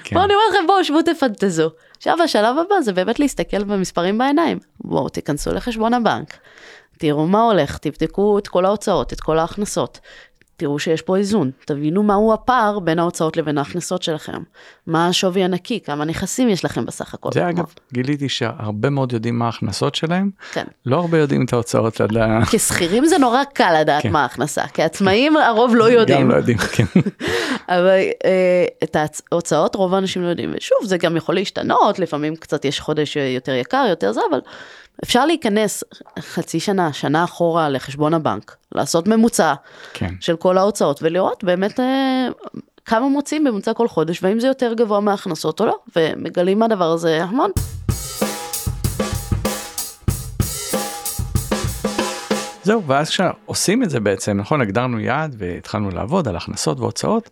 כן. 0.04 0.16
בואו 0.16 0.26
אני 0.26 0.34
אומר 0.34 0.44
לכם, 0.52 0.68
בואו 0.68 0.84
שבו 0.84 1.02
תפנטזו. 1.02 1.70
עכשיו 1.98 2.22
השלב 2.24 2.58
הבא 2.58 2.82
זה 2.82 2.94
באמת 2.94 3.20
להסתכל 3.20 3.64
במספרים 3.64 4.18
בעיניים. 4.18 4.60
בואו 4.80 5.10
תיכנסו 5.10 5.54
לחשבון 5.54 5.94
הבנק, 5.94 6.38
תראו 6.98 7.28
מה 7.28 7.44
הולך, 7.44 7.78
תבדקו 7.78 8.40
את 8.40 8.48
כל 8.48 8.66
ההוצאות, 8.66 9.14
את 9.14 9.20
כל 9.20 9.40
ההכנסות, 9.40 10.00
תראו 10.58 10.80
שיש 10.80 11.02
פה 11.02 11.18
איזון, 11.18 11.52
תבינו 11.66 12.04
מהו 12.04 12.34
הפער 12.34 12.80
בין 12.80 13.00
ההוצאות 13.00 13.38
לבין 13.38 13.58
ההכנסות 13.58 14.04
שלכם, 14.04 14.42
מה 14.88 15.08
השווי 15.08 15.44
הנקי, 15.44 15.80
כמה 15.80 16.06
נכסים 16.06 16.50
יש 16.50 16.66
לכם 16.66 16.86
בסך 16.86 17.14
הכל. 17.14 17.30
זה 17.34 17.50
אגב, 17.50 17.66
גיליתי 17.94 18.30
שהרבה 18.30 18.90
מאוד 18.90 19.14
יודעים 19.14 19.40
מה 19.40 19.46
ההכנסות 19.46 19.96
שלהם, 19.96 20.30
כן. 20.54 20.64
לא 20.86 21.00
הרבה 21.00 21.18
יודעים 21.18 21.46
את 21.46 21.54
ההוצאות 21.54 22.00
לדעת. 22.00 22.44
כשכירים 22.48 23.06
זה 23.06 23.18
נורא 23.18 23.44
קל 23.54 23.82
לדעת 23.82 24.04
כן. 24.04 24.12
מה 24.12 24.22
ההכנסה, 24.22 24.68
כעצמאים 24.74 25.38
הרוב 25.38 25.76
לא 25.76 25.84
יודעים. 25.84 26.22
גם 26.22 26.32
לא 26.32 26.36
יודעים, 26.36 26.58
כן. 26.58 26.86
אבל 27.70 28.00
אה, 28.26 28.66
את 28.84 28.98
ההוצאות 29.32 29.76
רוב 29.76 29.94
האנשים 29.94 30.22
לא 30.24 30.28
יודעים, 30.28 30.52
ושוב 30.58 30.78
זה 30.84 30.98
גם 30.98 31.18
יכול 31.18 31.36
להשתנות, 31.36 32.00
לפעמים 32.00 32.36
קצת 32.36 32.66
יש 32.66 32.80
חודש 32.80 33.16
יותר 33.16 33.54
יקר, 33.54 33.86
יותר 33.90 34.12
זה, 34.12 34.22
אבל 34.32 34.40
אפשר 35.04 35.26
להיכנס 35.26 35.84
חצי 36.20 36.60
שנה, 36.60 36.94
שנה 36.94 37.24
אחורה 37.24 37.70
לחשבון 37.70 38.14
הבנק, 38.14 38.56
לעשות 38.72 39.08
ממוצע 39.08 39.54
כן. 39.94 40.14
של 40.20 40.36
כל 40.36 40.58
ההוצאות 40.58 41.04
ולראות 41.04 41.44
באמת 41.44 41.80
אה, 41.80 42.28
כמה 42.86 43.08
מוצאים 43.10 43.44
בממוצע 43.44 43.74
כל 43.74 43.88
חודש 43.88 44.24
והאם 44.24 44.40
זה 44.40 44.48
יותר 44.48 44.74
גבוה 44.74 45.00
מההכנסות 45.00 45.60
או 45.60 45.66
לא, 45.66 45.78
ומגלים 45.96 46.60
מהדבר 46.60 46.92
הזה 46.92 47.24
המון. 47.24 47.52
זהו, 52.64 52.84
ואז 52.84 53.10
כשעושים 53.10 53.84
את 53.84 53.90
זה 53.90 54.00
בעצם, 54.00 54.38
נכון, 54.38 54.62
הגדרנו 54.62 55.00
יעד 55.00 55.36
והתחלנו 55.38 55.90
לעבוד 55.92 56.28
על 56.28 56.36
הכנסות 56.36 56.80
והוצאות, 56.80 57.30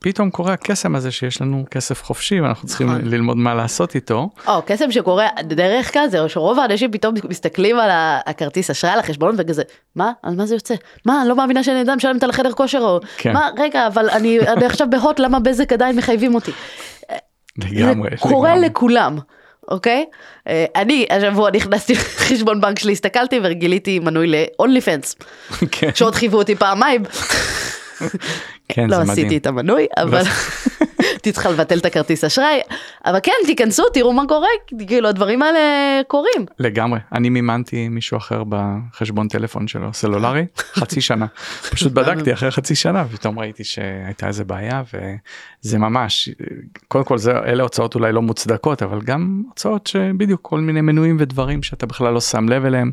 פתאום 0.00 0.30
קורה 0.30 0.52
הקסם 0.52 0.94
הזה 0.94 1.10
שיש 1.10 1.40
לנו 1.40 1.64
כסף 1.70 2.04
חופשי 2.04 2.40
ואנחנו 2.40 2.68
צריכים 2.68 2.86
נכון. 2.86 3.04
ללמוד 3.04 3.36
מה 3.36 3.54
לעשות 3.54 3.94
איתו. 3.94 4.28
או 4.46 4.62
קסם 4.66 4.92
שקורה 4.92 5.28
דרך 5.42 5.92
כלל 5.92 6.08
זה 6.08 6.18
שרוב 6.28 6.58
האנשים 6.58 6.92
פתאום 6.92 7.14
מסתכלים 7.28 7.78
על 7.78 7.90
הכרטיס 8.26 8.70
אשראי 8.70 8.92
על 8.92 8.98
החשבון 8.98 9.34
וכזה 9.38 9.62
מה 9.96 10.12
אז 10.22 10.34
מה 10.34 10.46
זה 10.46 10.54
יוצא 10.54 10.74
מה 11.06 11.20
אני 11.20 11.28
לא 11.28 11.36
מאמינה 11.36 11.64
שאני 11.64 11.82
אדם 11.82 11.96
משלמת 11.96 12.22
על 12.22 12.30
החדר 12.30 12.52
כושר 12.52 12.78
או 12.78 13.00
כן. 13.16 13.32
מה 13.32 13.48
רגע 13.58 13.86
אבל 13.86 14.10
אני, 14.10 14.40
אני 14.40 14.66
עכשיו 14.66 14.86
בהוט 14.90 15.20
למה 15.20 15.40
בזק 15.40 15.72
עדיין 15.72 15.96
מחייבים 15.96 16.34
אותי. 16.34 16.52
לגמרי. 17.58 18.10
זה 18.10 18.16
קורה 18.16 18.50
לגמרי. 18.50 18.68
לכולם. 18.68 19.18
אוקיי? 19.70 20.04
אה, 20.48 20.64
אני 20.76 21.06
השבוע 21.10 21.50
נכנסתי 21.50 21.94
לחשבון 21.98 22.60
בנק 22.60 22.78
שלי, 22.78 22.92
הסתכלתי 22.92 23.40
וגיליתי 23.42 23.98
מנוי 23.98 24.26
ל-only 24.26 24.80
fans, 24.80 25.24
כן, 25.72 25.90
שעוד 25.94 26.14
חייבו 26.14 26.38
אותי 26.38 26.54
פעמיים. 26.54 27.02
כן, 28.68 28.90
לא. 28.90 28.96
עשיתי 28.96 29.36
את 29.36 29.46
המנוי, 29.46 29.86
אבל 29.96 30.22
הייתי 31.10 31.32
צריכה 31.32 31.50
לבטל 31.50 31.78
את 31.78 31.84
הכרטיס 31.84 32.24
אשראי, 32.24 32.60
אבל 33.06 33.18
כן, 33.22 33.32
תיכנסו, 33.46 33.84
תראו 33.92 34.12
מה 34.12 34.22
קורה, 34.28 34.48
כאילו 34.86 35.08
הדברים 35.08 35.42
האלה 35.42 35.58
קורים. 36.06 36.46
לגמרי, 36.58 37.00
אני 37.12 37.28
מימנתי 37.28 37.88
מישהו 37.88 38.16
אחר 38.16 38.42
בחשבון 38.48 39.28
טלפון 39.28 39.68
שלו, 39.68 39.94
סלולרי, 39.94 40.46
חצי 40.74 41.00
שנה. 41.00 41.26
פשוט 41.70 41.92
בדקתי 41.92 42.32
אחרי 42.32 42.50
חצי 42.50 42.74
שנה, 42.74 43.04
ופתאום 43.10 43.38
ראיתי 43.38 43.64
שהייתה 43.64 44.26
איזה 44.26 44.44
בעיה, 44.44 44.82
וזה 44.94 45.78
ממש, 45.78 46.28
קודם 46.88 47.04
כל 47.04 47.18
זה, 47.18 47.32
אלה 47.32 47.62
הוצאות 47.62 47.94
אולי 47.94 48.12
לא 48.12 48.22
מוצדקות, 48.22 48.82
אבל 48.82 49.00
גם 49.00 49.42
הוצאות 49.48 49.86
שבדיוק 49.86 50.40
כל 50.42 50.60
מיני 50.60 50.80
מנויים 50.80 51.16
ודברים 51.20 51.62
שאתה 51.62 51.86
בכלל 51.86 52.14
לא 52.14 52.20
שם 52.20 52.48
לב 52.48 52.64
אליהם, 52.64 52.90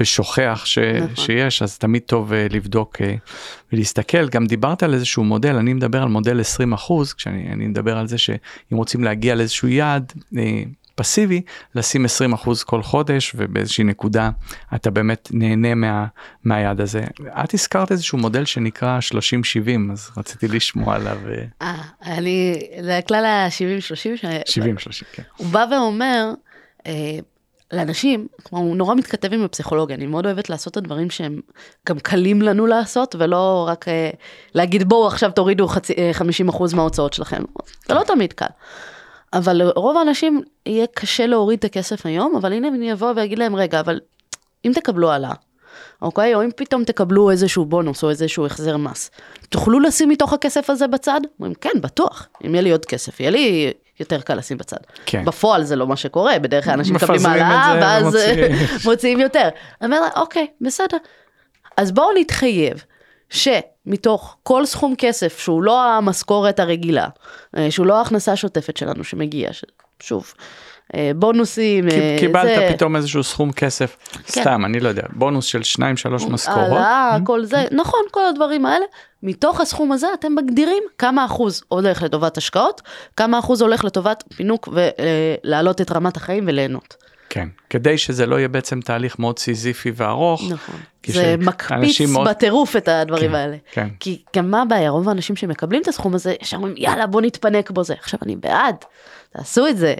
ושוכח 0.00 0.62
ש, 0.64 0.78
נכון. 0.78 1.16
שיש, 1.16 1.62
אז 1.62 1.78
תמיד 1.78 2.02
טוב 2.02 2.32
אה, 2.32 2.46
לבדוק 2.50 2.96
אה, 3.00 3.14
ולהסתכל. 3.72 4.28
גם 4.28 4.46
דיברת 4.46 4.82
על 4.82 4.94
איזשהו 4.94 5.24
מודל, 5.24 5.56
אני 5.56 5.72
מדבר 5.72 6.02
על 6.02 6.08
מודל 6.08 6.40
20 6.40 6.72
אחוז, 6.72 7.12
כשאני 7.12 7.53
אני 7.54 7.66
מדבר 7.66 7.98
על 7.98 8.08
זה 8.08 8.18
שאם 8.18 8.76
רוצים 8.76 9.04
להגיע 9.04 9.34
לאיזשהו 9.34 9.68
יעד, 9.68 10.12
אה, 10.38 10.62
פסיבי, 10.94 11.42
לשים 11.74 12.04
20 12.04 12.32
אחוז 12.32 12.62
כל 12.62 12.82
חודש 12.82 13.32
ובאיזושהי 13.36 13.84
נקודה 13.84 14.30
אתה 14.74 14.90
באמת 14.90 15.28
נהנה 15.32 15.74
מה, 15.74 16.06
מהיעד 16.44 16.80
הזה. 16.80 17.04
את 17.44 17.54
הזכרת 17.54 17.92
איזשהו 17.92 18.18
מודל 18.18 18.44
שנקרא 18.44 18.98
30-70 19.00 19.92
אז 19.92 20.10
רציתי 20.16 20.48
לשמוע 20.48 20.94
עליו 20.94 21.18
אה, 21.28 21.44
אה, 21.62 21.82
אני, 22.02 22.60
זה 22.80 22.98
הכלל 22.98 23.24
ה-70-30, 23.24 24.24
70-30, 24.24 25.04
כן. 25.12 25.22
הוא 25.36 25.46
בא 25.46 25.66
ואומר, 25.70 26.32
אה, 26.86 27.18
לאנשים, 27.72 28.26
כלומר, 28.42 28.74
נורא 28.74 28.94
מתכתב 28.94 29.32
עם 29.32 29.44
הפסיכולוגיה, 29.44 29.96
אני 29.96 30.06
מאוד 30.06 30.26
אוהבת 30.26 30.50
לעשות 30.50 30.72
את 30.72 30.76
הדברים 30.76 31.10
שהם 31.10 31.40
גם 31.88 31.98
קלים 31.98 32.42
לנו 32.42 32.66
לעשות, 32.66 33.14
ולא 33.18 33.66
רק 33.68 33.88
אה, 33.88 34.10
להגיד 34.54 34.88
בואו 34.88 35.06
עכשיו 35.06 35.30
תורידו 35.30 35.68
חצי, 35.68 35.92
אה, 35.98 36.10
50% 36.50 36.74
מההוצאות 36.76 37.12
שלכם, 37.12 37.42
זה 37.88 37.94
לא 37.94 38.02
תמיד 38.06 38.32
קל. 38.32 38.46
אבל 39.32 39.52
לרוב 39.52 39.96
האנשים 39.96 40.42
יהיה 40.66 40.86
קשה 40.94 41.26
להוריד 41.26 41.58
את 41.58 41.64
הכסף 41.64 42.06
היום, 42.06 42.36
אבל 42.36 42.52
הנה 42.52 42.68
אני 42.68 42.92
אבוא 42.92 43.12
ואגיד 43.16 43.38
להם, 43.38 43.56
רגע, 43.56 43.80
אבל 43.80 44.00
אם 44.64 44.72
תקבלו 44.74 45.10
העלאה, 45.10 45.34
אוקיי? 46.02 46.34
או 46.34 46.42
אם 46.42 46.50
פתאום 46.56 46.84
תקבלו 46.84 47.30
איזשהו 47.30 47.64
בונוס 47.64 48.04
או 48.04 48.10
איזשהו 48.10 48.46
החזר 48.46 48.76
מס, 48.76 49.10
תוכלו 49.48 49.80
לשים 49.80 50.08
מתוך 50.08 50.32
הכסף 50.32 50.70
הזה 50.70 50.86
בצד? 50.86 51.20
אומרים, 51.40 51.54
כן, 51.54 51.80
בטוח, 51.80 52.28
אם 52.46 52.54
יהיה 52.54 52.62
לי 52.62 52.70
עוד 52.70 52.84
כסף, 52.84 53.20
יהיה 53.20 53.30
לי 53.30 53.72
יותר 54.00 54.20
קל 54.20 54.34
לשים 54.34 54.58
בצד. 54.58 54.76
כן. 55.06 55.24
בפועל 55.24 55.64
זה 55.64 55.76
לא 55.76 55.86
מה 55.86 55.96
שקורה, 55.96 56.38
בדרך 56.38 56.64
כלל 56.64 56.74
אנשים 56.74 56.94
מקבלים 56.94 57.26
העלאה, 57.26 57.74
ואז 57.80 58.02
ומוציאים. 58.02 58.52
מוציאים 58.90 59.20
יותר. 59.20 59.48
אני 59.82 59.96
אומרת, 59.96 60.16
אוקיי, 60.16 60.46
בסדר. 60.60 60.96
אז 61.76 61.92
בואו 61.92 62.08
נתחייב 62.20 62.84
שמתוך 63.30 64.36
כל 64.42 64.66
סכום 64.66 64.94
כסף 64.98 65.38
שהוא 65.38 65.62
לא 65.62 65.84
המשכורת 65.84 66.60
הרגילה, 66.60 67.08
אה, 67.56 67.70
שהוא 67.70 67.86
לא 67.86 67.98
ההכנסה 67.98 68.32
השוטפת 68.32 68.76
שלנו 68.76 69.04
שמגיע, 69.04 69.52
ש- 69.52 69.64
שוב, 70.00 70.34
בונוסים, 71.16 71.88
אה, 71.88 72.16
קיבלת 72.20 72.44
זה- 72.44 72.68
פתאום 72.72 72.96
איזשהו 72.96 73.22
סכום 73.24 73.52
כסף, 73.52 73.96
סתם 74.28 74.64
אני 74.64 74.80
לא 74.80 74.88
יודע, 74.88 75.02
בונוס 75.12 75.44
של 75.44 75.62
2-3 75.62 75.82
משכורות. 76.28 76.58
העלאה, 76.68 77.16
כל 77.24 77.44
זה, 77.44 77.64
נכון, 77.72 78.00
כל 78.10 78.26
הדברים 78.26 78.66
האלה. 78.66 78.84
מתוך 79.22 79.60
הסכום 79.60 79.92
הזה 79.92 80.06
אתם 80.20 80.34
מגדירים 80.34 80.82
כמה 80.98 81.24
אחוז 81.24 81.62
הולך 81.68 82.02
לטובת 82.02 82.36
השקעות, 82.36 82.82
כמה 83.16 83.38
אחוז 83.38 83.60
הולך 83.60 83.84
לטובת 83.84 84.24
פינוק 84.36 84.68
ולהעלות 84.72 85.80
את 85.80 85.92
רמת 85.92 86.16
החיים 86.16 86.44
וליהנות. 86.46 86.96
כן, 87.30 87.48
כדי 87.70 87.98
שזה 87.98 88.26
לא 88.26 88.36
יהיה 88.36 88.48
בעצם 88.48 88.80
תהליך 88.80 89.18
מאוד 89.18 89.38
סיזיפי 89.38 89.92
וארוך. 89.96 90.42
נכון. 90.50 90.76
זה 91.06 91.34
מקפיץ 91.38 92.00
מאוד- 92.00 92.28
בטירוף 92.28 92.76
את 92.76 92.88
הדברים 92.88 93.28
כן, 93.30 93.34
האלה. 93.34 93.56
כן. 93.72 93.88
כי 94.00 94.22
גם 94.36 94.50
מה 94.50 94.62
הבעיה, 94.62 94.90
רוב 94.90 95.08
האנשים 95.08 95.36
שמקבלים 95.36 95.82
את 95.82 95.88
הסכום 95.88 96.14
הזה, 96.14 96.34
ישר 96.42 96.56
אומרים 96.56 96.74
יאללה 96.76 97.06
בוא 97.06 97.20
נתפנק 97.20 97.70
בו 97.70 97.84
זה. 97.84 97.94
עכשיו 98.00 98.20
אני 98.22 98.36
בעד, 98.36 98.74
תעשו 99.36 99.66
את 99.66 99.76
זה. 99.76 99.94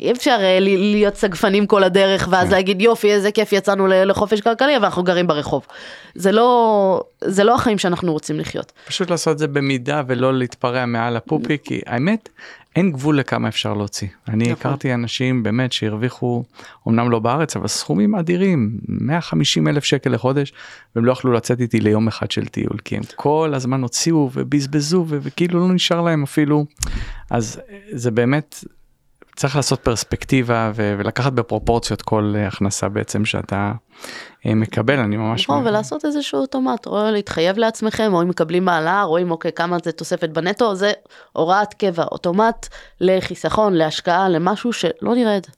אי 0.00 0.12
אפשר 0.12 0.38
אה, 0.40 0.58
להיות 0.60 1.14
סגפנים 1.14 1.66
כל 1.66 1.84
הדרך 1.84 2.24
כן. 2.24 2.32
ואז 2.32 2.50
להגיד 2.50 2.80
יופי 2.80 3.12
איזה 3.12 3.32
כיף 3.32 3.52
יצאנו 3.52 3.86
לחופש 3.86 4.40
כלכלי 4.40 4.76
אבל 4.76 4.84
אנחנו 4.84 5.02
גרים 5.02 5.26
ברחוב. 5.26 5.66
זה 6.14 6.32
לא, 6.32 7.02
זה 7.24 7.44
לא 7.44 7.54
החיים 7.54 7.78
שאנחנו 7.78 8.12
רוצים 8.12 8.40
לחיות. 8.40 8.72
פשוט 8.86 9.10
לעשות 9.10 9.32
את 9.32 9.38
זה 9.38 9.48
במידה 9.48 10.02
ולא 10.06 10.34
להתפרע 10.34 10.86
מעל 10.86 11.16
הפופי, 11.16 11.58
כי 11.64 11.80
האמת, 11.86 12.28
אין 12.76 12.92
גבול 12.92 13.18
לכמה 13.18 13.48
אפשר 13.48 13.74
להוציא. 13.74 14.08
אני 14.28 14.44
נכון. 14.44 14.52
הכרתי 14.52 14.94
אנשים 14.94 15.42
באמת 15.42 15.72
שהרוויחו, 15.72 16.44
אמנם 16.88 17.10
לא 17.10 17.18
בארץ, 17.18 17.56
אבל 17.56 17.68
סכומים 17.68 18.14
אדירים, 18.14 18.78
150 18.88 19.68
אלף 19.68 19.84
שקל 19.84 20.10
לחודש, 20.10 20.52
והם 20.96 21.04
לא 21.04 21.12
יכלו 21.12 21.32
לצאת 21.32 21.60
איתי 21.60 21.80
ליום 21.80 22.08
אחד 22.08 22.30
של 22.30 22.46
טיול, 22.46 22.78
כי 22.84 22.96
הם 22.96 23.02
כל 23.16 23.52
הזמן 23.54 23.82
הוציאו 23.82 24.30
ובזבזו, 24.34 25.04
וכאילו 25.08 25.68
לא 25.68 25.74
נשאר 25.74 26.00
להם 26.00 26.22
אפילו. 26.22 26.66
אז 27.30 27.60
זה 27.90 28.10
באמת, 28.10 28.64
צריך 29.36 29.56
לעשות 29.56 29.80
פרספקטיבה 29.80 30.72
ו- 30.74 30.94
ולקחת 30.98 31.32
בפרופורציות 31.32 32.02
כל 32.02 32.34
אה, 32.36 32.46
הכנסה 32.46 32.88
בעצם 32.88 33.24
שאתה 33.24 33.72
אה, 34.46 34.54
מקבל, 34.54 34.98
אני 34.98 35.16
ממש... 35.16 35.42
נכון, 35.42 35.66
ולעשות 35.66 36.04
איזשהו 36.04 36.40
אוטומט, 36.40 36.86
או 36.86 36.98
להתחייב 37.12 37.58
לעצמכם, 37.58 38.14
או 38.14 38.22
אם 38.22 38.28
מקבלים 38.28 38.68
העלאה, 38.68 39.02
רואים 39.02 39.30
אוקיי 39.30 39.52
כמה 39.52 39.76
זה 39.84 39.92
תוספת 39.92 40.28
בנטו, 40.28 40.74
זה 40.74 40.92
הוראת 41.32 41.74
קבע, 41.74 42.04
אוטומט 42.12 42.66
לחיסכון, 43.00 43.74
להשקעה, 43.74 44.28
למשהו 44.28 44.72
שלא 44.72 45.14
נראה 45.14 45.36
את 45.36 45.44
זה. 45.44 45.52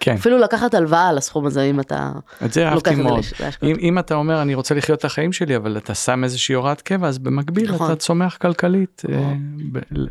כן. 0.00 0.14
אפילו 0.14 0.38
לקחת 0.38 0.74
הלוואה 0.74 1.08
על 1.08 1.18
הסכום 1.18 1.46
הזה 1.46 1.62
אם 1.62 1.80
אתה 1.80 2.10
את 2.44 2.52
זה 2.52 2.68
אהבתי 2.68 2.94
מאוד. 2.94 3.24
אם, 3.62 3.76
אם 3.80 3.98
אתה 3.98 4.14
אומר 4.14 4.42
אני 4.42 4.54
רוצה 4.54 4.74
לחיות 4.74 4.98
את 4.98 5.04
החיים 5.04 5.32
שלי 5.32 5.56
אבל 5.56 5.76
אתה 5.76 5.94
שם 5.94 6.24
איזושהי 6.24 6.54
הוראת 6.54 6.82
קבע 6.82 7.08
אז 7.08 7.18
במקביל 7.18 7.72
נכון. 7.74 7.86
אתה 7.86 7.96
צומח 7.96 8.36
כלכלית. 8.36 9.02
אה, 9.12 9.32
ב- 9.72 9.78
ל- 9.90 10.06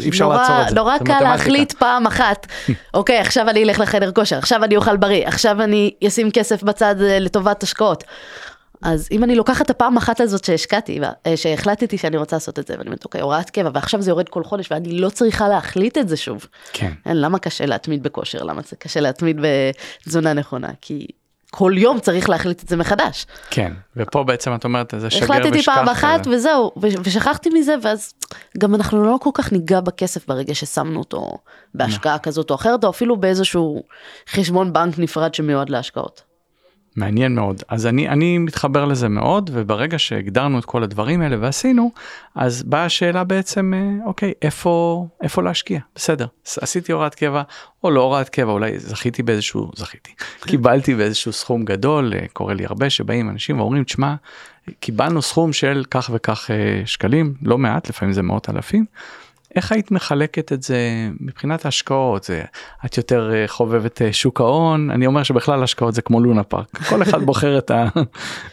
אי 0.00 0.08
אפשר 0.08 0.24
נורא- 0.24 0.36
לעצור 0.36 0.62
את 0.62 0.68
זה. 0.68 0.74
נורא 0.74 0.98
קל. 0.98 1.20
להחליט 1.22 1.72
פעם 1.72 2.06
אחת, 2.06 2.46
אוקיי, 2.94 3.18
עכשיו 3.18 3.48
אני 3.48 3.62
אלך 3.64 3.80
לחדר 3.80 4.12
כושר, 4.12 4.38
עכשיו 4.38 4.64
אני 4.64 4.76
אוכל 4.76 4.96
בריא, 4.96 5.26
עכשיו 5.28 5.62
אני 5.62 5.90
אשים 6.08 6.30
כסף 6.30 6.62
בצד 6.62 6.94
אה, 7.02 7.18
לטובת 7.18 7.62
השקעות. 7.62 8.04
אז 8.82 9.08
אם 9.12 9.24
אני 9.24 9.34
לוקחת 9.36 9.64
את 9.64 9.70
הפעם 9.70 9.96
אחת 9.96 10.20
הזאת 10.20 10.44
שהשקעתי, 10.44 11.00
אה, 11.26 11.36
שהחלטתי 11.36 11.98
שאני 11.98 12.16
רוצה 12.16 12.36
לעשות 12.36 12.58
את 12.58 12.66
זה, 12.66 12.74
ואני 12.78 12.86
אומרת, 12.86 13.04
אוקיי, 13.04 13.20
הוראת 13.20 13.50
קבע, 13.50 13.70
ועכשיו 13.74 14.02
זה 14.02 14.10
יורד 14.10 14.28
כל 14.28 14.44
חודש, 14.44 14.68
ואני 14.72 14.98
לא 14.98 15.08
צריכה 15.10 15.48
להחליט 15.48 15.98
את 15.98 16.08
זה 16.08 16.16
שוב. 16.16 16.46
כן. 16.72 16.92
אין, 17.06 17.20
למה 17.20 17.38
קשה 17.38 17.66
להתמיד 17.66 18.02
בכושר? 18.02 18.42
למה 18.42 18.62
זה 18.68 18.76
קשה 18.76 19.00
להתמיד 19.00 19.40
בתזונה 20.06 20.32
נכונה? 20.32 20.68
כי 20.80 21.06
כל 21.56 21.72
יום 21.76 22.00
צריך 22.00 22.28
להחליט 22.28 22.62
את 22.62 22.68
זה 22.68 22.76
מחדש. 22.76 23.26
כן 23.50 23.72
ופה 23.96 24.24
בעצם 24.24 24.54
את 24.54 24.64
אומרת 24.64 24.94
זה 24.98 25.10
שגר 25.10 25.24
החלטתי 25.24 25.58
ושכח. 25.58 25.74
פעם 25.74 25.88
אחת 25.88 26.26
אה, 26.26 26.32
וזהו, 26.32 26.72
ו- 26.82 27.02
ושכחתי 27.04 27.50
מזה, 27.50 27.74
ואז 27.82 28.12
גם 28.58 28.74
אנחנו 28.74 29.04
לא 29.04 29.18
כל 29.20 29.30
כך 29.34 29.52
ניגע 29.52 29.80
בכסף 29.80 30.28
ברגע 30.28 30.54
ששמנו 30.54 30.98
אותו 30.98 31.38
בהשקעה 31.74 32.18
כזאת 32.18 32.50
או 32.50 32.54
אחרת, 32.54 32.84
או 32.84 32.90
אפילו 32.90 33.16
באיזשהו 33.16 33.82
חשבון 34.30 34.72
בנק 34.72 34.98
נפרד 34.98 35.34
שמיועד 35.34 35.70
להשקעות. 35.70 36.22
מעניין 36.96 37.34
מאוד. 37.34 37.62
אז 37.68 37.86
אני 37.86 38.08
אני 38.08 38.38
מתחבר 38.38 38.84
לזה 38.84 39.08
מאוד 39.08 39.50
וברגע 39.52 39.98
שהגדרנו 39.98 40.58
את 40.58 40.64
כל 40.64 40.82
הדברים 40.82 41.20
האלה 41.20 41.36
ועשינו 41.40 41.90
אז 42.34 42.62
באה 42.62 42.84
השאלה 42.84 43.24
בעצם 43.24 43.72
אה, 43.74 44.06
אוקיי 44.06 44.32
איפה 44.42 45.06
איפה 45.22 45.42
להשקיע? 45.42 45.80
בסדר 45.94 46.26
עשיתי 46.60 46.92
הוראת 46.92 47.14
קבע 47.14 47.42
או 47.84 47.90
לא 47.90 48.00
הוראת 48.00 48.28
קבע 48.28 48.52
אולי 48.52 48.78
זכיתי 48.78 49.22
באיזשהו 49.22 49.70
זכיתי. 49.76 50.10
קיבלתי 50.40 50.94
באיזשהו 50.94 51.32
סכום 51.32 51.64
גדול 51.64 52.12
אה, 52.14 52.26
קורה 52.32 52.54
לי 52.54 52.64
הרבה 52.64 52.90
שבאים 52.90 53.30
אנשים 53.30 53.60
ואומרים 53.60 53.84
תשמע 53.84 54.14
קיבלנו 54.80 55.22
סכום 55.22 55.52
של 55.52 55.84
כך 55.90 56.10
וכך 56.14 56.50
אה, 56.50 56.82
שקלים 56.86 57.34
לא 57.42 57.58
מעט 57.58 57.88
לפעמים 57.88 58.12
זה 58.12 58.22
מאות 58.22 58.50
אלפים. 58.50 58.84
איך 59.56 59.72
היית 59.72 59.90
מחלקת 59.90 60.52
את 60.52 60.62
זה 60.62 60.78
מבחינת 61.20 61.64
ההשקעות? 61.64 62.24
זה, 62.24 62.42
את 62.86 62.96
יותר 62.96 63.30
אה, 63.34 63.44
חובבת 63.48 64.02
אה, 64.02 64.12
שוק 64.12 64.40
ההון? 64.40 64.90
אני 64.90 65.06
אומר 65.06 65.22
שבכלל 65.22 65.62
השקעות 65.62 65.94
זה 65.94 66.02
כמו 66.02 66.20
לונה 66.20 66.42
פארק, 66.42 66.76
כל 66.88 67.02
אחד 67.02 67.22
בוחר 67.28 67.58
את 67.58 67.70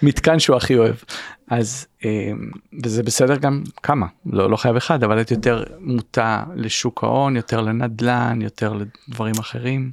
המתקן 0.01 0.39
שהוא 0.39 0.55
הכי 0.55 0.77
אוהב. 0.77 0.95
אז, 1.47 1.87
אה, 2.05 2.31
וזה 2.83 3.03
בסדר 3.03 3.35
גם 3.35 3.63
כמה, 3.83 4.05
לא, 4.25 4.49
לא 4.49 4.57
חייב 4.57 4.75
אחד, 4.75 5.03
אבל 5.03 5.21
את 5.21 5.31
יותר 5.31 5.63
מוטה 5.79 6.43
לשוק 6.55 7.03
ההון, 7.03 7.35
יותר 7.35 7.61
לנדל"ן, 7.61 8.39
יותר 8.41 8.73
לדברים 8.73 9.35
אחרים. 9.39 9.91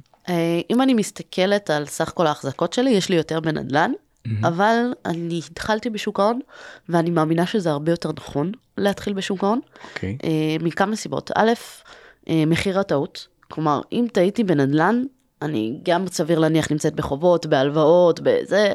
אם 0.69 0.81
אני 0.81 0.93
מסתכלת 0.93 1.69
על 1.69 1.85
סך 1.85 2.11
כל 2.15 2.27
ההחזקות 2.27 2.73
שלי, 2.73 2.89
יש 2.89 3.09
לי 3.09 3.15
יותר 3.15 3.39
בנדל"ן, 3.39 3.91
אבל 4.43 4.93
אני 5.05 5.41
התחלתי 5.51 5.89
בשוק 5.89 6.19
ההון, 6.19 6.39
ואני 6.89 7.09
מאמינה 7.09 7.45
שזה 7.45 7.69
הרבה 7.69 7.91
יותר 7.91 8.11
נכון 8.17 8.51
להתחיל 8.77 9.13
בשוק 9.13 9.43
ההון. 9.43 9.59
אוקיי, 9.89 10.17
אה, 10.23 10.55
מכמה 10.61 10.95
סיבות. 10.95 11.31
א', 11.35 11.51
אה, 12.29 12.43
מחיר 12.47 12.79
הטעות. 12.79 13.27
כלומר, 13.51 13.81
אם 13.91 14.05
טעיתי 14.13 14.43
בנדל"ן, 14.43 15.03
אני 15.41 15.79
גם 15.83 16.07
סביר 16.07 16.39
להניח 16.39 16.71
נמצאת 16.71 16.95
בחובות, 16.95 17.45
בהלוואות, 17.45 18.19
בזה, 18.19 18.73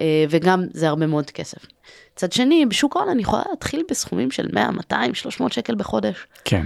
אה, 0.00 0.24
וגם 0.30 0.64
זה 0.72 0.88
הרבה 0.88 1.06
מאוד 1.06 1.30
כסף. 1.30 1.58
מצד 2.14 2.32
שני, 2.32 2.66
בשוק 2.66 2.96
ההון 2.96 3.08
אני 3.08 3.22
יכולה 3.22 3.42
להתחיל 3.50 3.82
בסכומים 3.90 4.30
של 4.30 4.48
100, 4.52 4.70
200, 4.70 5.14
300 5.14 5.52
שקל 5.52 5.74
בחודש. 5.74 6.26
כן, 6.44 6.56
אה, 6.56 6.64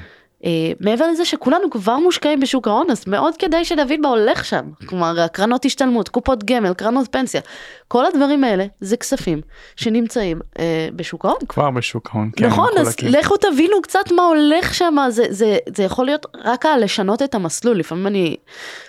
מעבר 0.81 1.11
לזה 1.11 1.25
שכולנו 1.25 1.71
כבר 1.71 1.97
מושקעים 1.97 2.41
בשוק 2.41 2.69
ההון, 2.69 2.91
אז 2.91 3.05
מאוד 3.07 3.37
כדאי 3.37 3.65
שנבין 3.65 4.01
מה 4.01 4.09
הולך 4.09 4.45
שם. 4.45 4.65
כלומר, 4.87 5.27
קרנות 5.33 5.65
השתלמות, 5.65 6.09
קופות 6.09 6.45
גמל, 6.45 6.75
קרנות 6.75 7.09
פנסיה, 7.11 7.41
כל 7.89 8.07
הדברים 8.07 8.45
האלה 8.45 8.67
זה 8.81 8.97
כספים 8.97 9.41
שנמצאים 9.77 10.41
אה, 10.59 10.89
בשוק 10.97 11.25
ההון. 11.25 11.39
כבר 11.49 11.71
בשוק 11.71 12.11
ההון, 12.13 12.31
כן. 12.37 12.47
נכון, 12.47 12.69
אז 12.79 12.89
מחולקים. 12.89 13.09
לכו 13.09 13.37
תבינו 13.37 13.83
קצת 13.83 14.13
מה 14.13 14.23
הולך 14.23 14.75
שם, 14.75 14.97
זה, 15.09 15.25
זה, 15.31 15.57
זה 15.77 15.83
יכול 15.83 16.05
להיות 16.05 16.27
רק 16.45 16.67
על 16.67 16.85
לשנות 16.85 17.23
את 17.23 17.35
המסלול, 17.35 17.79
לפעמים 17.79 18.07
אני 18.07 18.37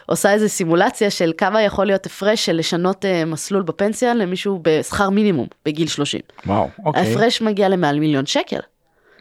עושה 0.06 0.34
איזה 0.34 0.50
סימולציה 0.50 1.10
של 1.10 1.32
כמה 1.38 1.62
יכול 1.62 1.86
להיות 1.86 2.06
הפרש 2.06 2.46
של 2.46 2.56
לשנות 2.56 3.06
אה, 3.06 3.26
מסלול 3.26 3.64
בפנסיה 3.64 4.14
למישהו 4.14 4.60
בשכר 4.62 5.10
מינימום 5.10 5.48
בגיל 5.66 5.88
30. 5.88 6.22
וואו, 6.46 6.68
אוקיי. 6.86 7.02
ההפרש 7.02 7.42
מגיע 7.42 7.70
למעל 7.70 8.00
מיליון 8.00 8.26
שקל, 8.26 8.60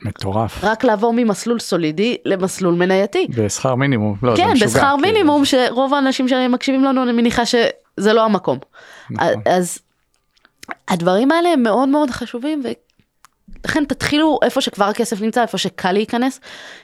מטורף. 0.03 0.65
רק 0.65 0.85
לעבור 0.85 1.13
ממסלול 1.17 1.59
סולידי 1.59 2.17
למסלול 2.25 2.75
מנייתי. 2.75 3.27
בשכר 3.31 3.75
מינימום. 3.75 4.17
לא, 4.23 4.37
כן, 4.37 4.55
בשכר 4.55 4.81
כאילו. 4.81 4.97
מינימום, 4.97 5.45
שרוב 5.45 5.95
האנשים 5.95 6.29
שמקשיבים 6.29 6.85
לנו, 6.85 7.03
אני 7.03 7.13
מניחה 7.13 7.47
שזה 7.47 8.13
לא 8.13 8.25
המקום. 8.25 8.59
נכון. 9.11 9.43
אז 9.45 9.79
הדברים 10.89 11.33
האלה 11.33 11.49
הם 11.49 11.63
מאוד 11.63 11.89
מאוד 11.89 12.11
חשובים, 12.11 12.63
ולכן 12.65 13.85
תתחילו 13.85 14.39
איפה 14.43 14.61
שכבר 14.61 14.85
הכסף 14.85 15.21
נמצא, 15.21 15.43
איפה 15.43 15.59
שקל 15.59 15.93
להיכנס. 15.93 16.41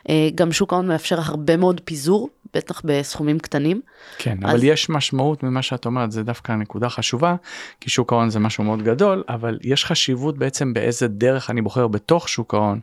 אה, 0.08 0.28
גם 0.34 0.52
שוק 0.52 0.72
ההון 0.72 0.88
מאפשר 0.88 1.16
הרבה 1.20 1.56
מאוד 1.56 1.80
פיזור, 1.84 2.28
בטח 2.54 2.80
בסכומים 2.84 3.38
קטנים. 3.38 3.80
כן, 4.18 4.38
אז- 4.44 4.50
אבל 4.50 4.60
יש 4.62 4.88
משמעות 4.88 5.42
ממה 5.42 5.62
שאת 5.62 5.86
אומרת, 5.86 6.12
זה 6.12 6.22
דווקא 6.22 6.52
נקודה 6.52 6.88
חשובה, 6.88 7.34
כי 7.80 7.90
שוק 7.90 8.12
ההון 8.12 8.30
זה 8.30 8.38
משהו 8.38 8.64
מאוד 8.64 8.82
גדול, 8.82 9.22
אבל 9.28 9.58
יש 9.62 9.84
חשיבות 9.84 10.38
בעצם 10.38 10.72
באיזה 10.74 11.08
דרך 11.08 11.50
אני 11.50 11.62
בוחר 11.62 11.86
בתוך 11.88 12.28
שוק 12.28 12.54
ההון. 12.54 12.80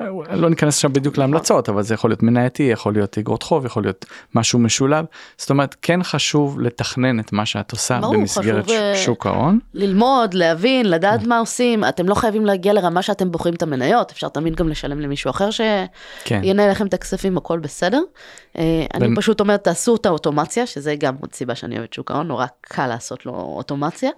אה, 0.00 0.36
לא 0.36 0.50
ניכנס 0.50 0.74
עכשיו 0.74 0.90
בדיוק 0.92 1.18
להמלצות, 1.18 1.68
אבל 1.68 1.82
זה 1.82 1.94
יכול 1.94 2.10
להיות 2.10 2.22
מנייתי, 2.22 2.62
יכול 2.62 2.92
להיות 2.92 3.18
אגרות 3.18 3.42
חוב, 3.42 3.66
יכול 3.66 3.82
להיות 3.82 4.06
משהו 4.34 4.58
משולב. 4.58 5.04
זאת 5.38 5.50
אומרת, 5.50 5.76
כן 5.82 6.02
חשוב 6.02 6.60
לתכנן 6.60 7.20
את 7.20 7.32
מה 7.32 7.46
שאת 7.46 7.72
עושה 7.72 7.98
ברור, 8.00 8.14
במסגרת 8.14 8.64
חשוב, 8.64 8.76
אה, 8.76 8.96
שוק 8.96 9.26
ההון. 9.26 9.58
ללמוד, 9.74 10.34
להבין, 10.34 10.90
לדעת 10.90 11.26
מה 11.26 11.38
עושים, 11.38 11.84
אתם 11.84 12.08
לא 12.08 12.14
חייבים 12.14 12.46
להגיע 12.46 12.72
לרמה 12.72 13.02
שאתם 13.02 13.30
בוחרים 13.30 13.54
את 13.54 13.62
המניות, 13.62 14.10
אפשר 14.10 14.28
תמיד 14.28 14.54
גם 14.56 14.68
לשלם 14.68 15.00
למישהו 15.00 15.30
אחר 15.30 15.48
כן. 16.24 16.40
שינהל 16.44 16.70
לכם 16.70 16.86
את 16.86 16.94
הכספים, 16.94 17.36
הכל 17.36 17.58
בסדר. 17.58 18.02
אה, 18.58 18.62
אני 18.94 19.00
בין- 19.00 19.16
פשוט 19.16 19.40
אומרת, 19.40 19.64
תעשו 19.64 19.96
את 19.96 20.06
האוטומציה, 20.06 20.66
שזה 20.66 20.94
גם 20.98 21.14
עוד 21.20 21.32
סיבה 21.34 21.54
שאני 21.54 21.76
אוהבת 21.76 21.92
שוק 21.92 22.10
ההון, 22.10 22.26
נורא 22.28 22.46
קל 22.60 22.86
לעשות 22.86 23.26
לו 23.26 23.32
אוטומציה. 23.32 24.10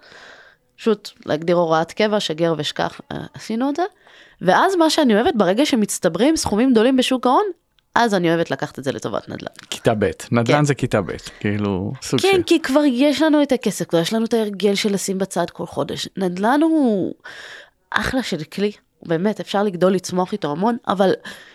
פשוט 0.76 1.10
להגדיר 1.26 1.56
הוראת 1.56 1.92
קבע, 1.92 2.20
שגר 2.20 2.54
ושכח, 2.58 3.00
עשינו 3.34 3.70
את 3.70 3.76
זה. 3.76 3.82
ואז 4.42 4.76
מה 4.76 4.90
שאני 4.90 5.14
אוהבת, 5.14 5.34
ברגע 5.36 5.66
שמצטברים 5.66 6.36
סכומים 6.36 6.72
גדולים 6.72 6.96
בשוק 6.96 7.26
ההון, 7.26 7.44
אז 7.94 8.14
אני 8.14 8.28
אוהבת 8.28 8.50
לקחת 8.50 8.78
את 8.78 8.84
זה 8.84 8.92
לטובת 8.92 9.28
נדל"ן. 9.28 9.52
כיתה 9.70 9.94
ב', 9.98 10.10
נדל"ן 10.30 10.56
כן. 10.56 10.64
זה 10.64 10.74
כיתה 10.74 11.02
ב', 11.02 11.12
כאילו 11.40 11.92
סוג 12.02 12.20
כן, 12.20 12.28
של... 12.32 12.42
כי 12.42 12.60
כבר 12.60 12.80
יש 12.84 13.22
לנו 13.22 13.42
את 13.42 13.52
הכסף, 13.52 13.84
כבר 13.84 13.98
יש 13.98 14.12
לנו 14.12 14.24
את 14.24 14.34
ההרגל 14.34 14.74
של 14.74 14.92
לשים 14.92 15.18
בצד 15.18 15.50
כל 15.50 15.66
חודש. 15.66 16.08
נדל"ן 16.16 16.60
הוא 16.62 17.14
אחלה 17.90 18.22
של 18.22 18.44
כלי, 18.44 18.72
באמת, 19.06 19.40
אפשר 19.40 19.62
לגדול, 19.62 19.92
לצמוח 19.92 20.32
איתו 20.32 20.50
המון, 20.50 20.76
אבל 20.88 21.12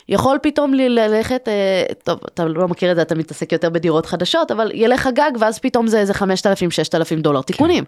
יכול 0.10 0.38
פתאום 0.42 0.74
לי 0.74 0.90
ללכת, 0.90 1.48
אה, 1.48 1.84
טוב, 2.04 2.20
אתה 2.26 2.46
לא 2.46 2.68
מכיר 2.68 2.92
את 2.92 2.96
זה, 2.96 3.02
אתה 3.02 3.16
מתעסק 3.16 3.52
יותר 3.52 3.70
בדירות 3.70 4.06
חדשות, 4.06 4.52
אבל 4.52 4.72
ילך 4.74 5.08
הגג, 5.08 5.32
ואז 5.40 5.60
פתאום 5.60 5.88
זה 5.88 6.00
איזה 6.00 6.14
5,000-6,000 6.14 7.22
דולר 7.22 7.42
תיקונים. 7.42 7.84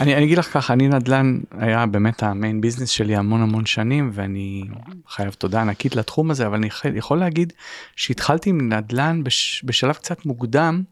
אני, 0.00 0.16
אני 0.16 0.24
אגיד 0.24 0.38
לך 0.38 0.52
ככה, 0.52 0.72
אני 0.72 0.88
נדל"ן 0.88 1.38
היה 1.58 1.86
באמת 1.86 2.22
המיין 2.22 2.60
ביזנס 2.60 2.88
שלי 2.88 3.16
המון 3.16 3.42
המון 3.42 3.66
שנים 3.66 4.10
ואני 4.12 4.64
חייב 5.08 5.32
תודה 5.32 5.60
ענקית 5.60 5.96
לתחום 5.96 6.30
הזה, 6.30 6.46
אבל 6.46 6.56
אני 6.56 6.68
יכול 6.94 7.18
להגיד 7.18 7.52
שהתחלתי 7.96 8.50
עם 8.50 8.72
נדל"ן 8.72 9.24
בש, 9.24 9.62
בשלב 9.64 9.94
קצת 9.94 10.26
מוקדם 10.26 10.82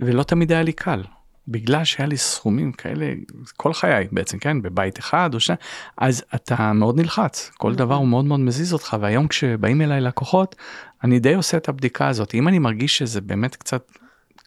ולא 0.00 0.22
תמיד 0.22 0.52
היה 0.52 0.62
לי 0.62 0.72
קל. 0.72 1.02
בגלל 1.48 1.84
שהיה 1.84 2.06
לי 2.06 2.16
סכומים 2.16 2.72
כאלה 2.72 3.12
כל 3.56 3.72
חיי 3.72 4.08
בעצם 4.12 4.38
כן 4.38 4.62
בבית 4.62 4.98
אחד 4.98 5.34
או 5.34 5.40
שניים 5.40 5.60
אז 5.98 6.24
אתה 6.34 6.72
מאוד 6.72 7.00
נלחץ 7.00 7.50
כל 7.58 7.74
דבר 7.74 7.94
הוא 7.94 8.08
מאוד 8.08 8.24
מאוד 8.24 8.40
מזיז 8.40 8.72
אותך 8.72 8.96
והיום 9.00 9.28
כשבאים 9.28 9.82
אליי 9.82 10.00
לקוחות 10.00 10.56
אני 11.04 11.18
די 11.18 11.34
עושה 11.34 11.56
את 11.56 11.68
הבדיקה 11.68 12.08
הזאת 12.08 12.34
אם 12.34 12.48
אני 12.48 12.58
מרגיש 12.58 12.98
שזה 12.98 13.20
באמת 13.20 13.56
קצת 13.56 13.92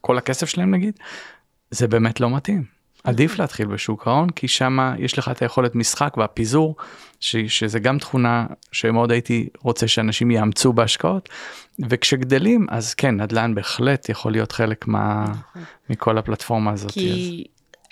כל 0.02 0.18
הכסף 0.18 0.50
שלהם 0.50 0.72
נגיד 0.72 1.00
זה 1.72 1.88
באמת 1.88 2.20
לא 2.20 2.30
מתאים. 2.30 2.73
עדיף 3.04 3.40
להתחיל 3.40 3.68
בשוק 3.68 4.08
ההון 4.08 4.30
כי 4.30 4.48
שם 4.48 4.94
יש 4.98 5.18
לך 5.18 5.32
את 5.32 5.42
היכולת 5.42 5.76
משחק 5.76 6.18
והפיזור 6.18 6.76
ש, 7.20 7.36
שזה 7.36 7.80
גם 7.80 7.98
תכונה 7.98 8.46
שמאוד 8.72 9.12
הייתי 9.12 9.50
רוצה 9.60 9.88
שאנשים 9.88 10.32
יאמצו 10.32 10.74
בהשקעות 10.74 11.30
וכשגדלים 11.90 12.68
אז 12.70 12.94
כן 12.94 13.22
נדל"ן 13.22 13.56
בהחלט 13.56 14.10
יכול 14.10 14.32
להיות 14.32 14.52
חלק 14.52 14.88
מה, 14.88 15.26
מכל 15.90 16.18
הפלטפורמה 16.18 16.72
הזאת. 16.72 16.90
אז, 16.90 16.94
כי 16.94 17.44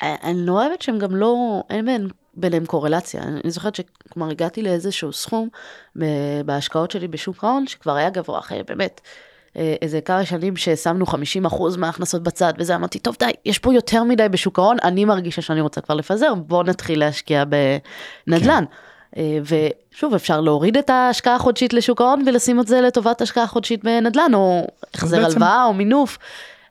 אני 0.01 0.45
לא 0.45 0.51
אוהבת 0.51 0.81
שהם 0.81 0.99
גם 0.99 1.15
לא, 1.15 1.63
אין 1.69 1.85
ביניהם, 1.85 2.07
ביניהם 2.33 2.65
קורלציה. 2.65 3.23
אני 3.23 3.51
זוכרת 3.51 3.75
שכלומר 3.75 4.31
הגעתי 4.31 4.61
לאיזשהו 4.61 5.13
סכום 5.13 5.49
בהשקעות 6.45 6.91
שלי 6.91 7.07
בשוק 7.07 7.43
ההון, 7.43 7.67
שכבר 7.67 7.95
היה 7.95 8.09
גבוה 8.09 8.39
אחרי 8.39 8.63
באמת 8.63 9.01
איזה 9.55 10.01
כמה 10.01 10.25
שנים 10.25 10.55
ששמנו 10.55 11.05
50% 11.05 11.77
מההכנסות 11.77 12.23
בצד, 12.23 12.53
וזה 12.57 12.75
אמרתי, 12.75 12.99
טוב 12.99 13.15
די, 13.19 13.31
יש 13.45 13.59
פה 13.59 13.73
יותר 13.73 14.03
מדי 14.03 14.29
בשוק 14.29 14.59
ההון, 14.59 14.77
אני 14.83 15.05
מרגישה 15.05 15.41
שאני 15.41 15.61
רוצה 15.61 15.81
כבר 15.81 15.95
לפזר, 15.95 16.33
בואו 16.35 16.63
נתחיל 16.63 16.99
להשקיע 16.99 17.43
בנדל"ן. 18.27 18.63
אה, 19.17 19.39
ושוב, 19.43 20.13
אפשר 20.13 20.41
להוריד 20.41 20.77
את 20.77 20.89
ההשקעה 20.89 21.35
החודשית 21.35 21.73
לשוק 21.73 22.01
ההון 22.01 22.23
ולשים 22.27 22.59
את 22.59 22.67
זה 22.67 22.81
לטובת 22.81 23.21
השקעה 23.21 23.47
חודשית 23.47 23.83
בנדל"ן, 23.83 24.33
או 24.33 24.67
החזר 24.93 25.25
הלוואה 25.25 25.65
או 25.65 25.73
מינוף. 25.73 26.17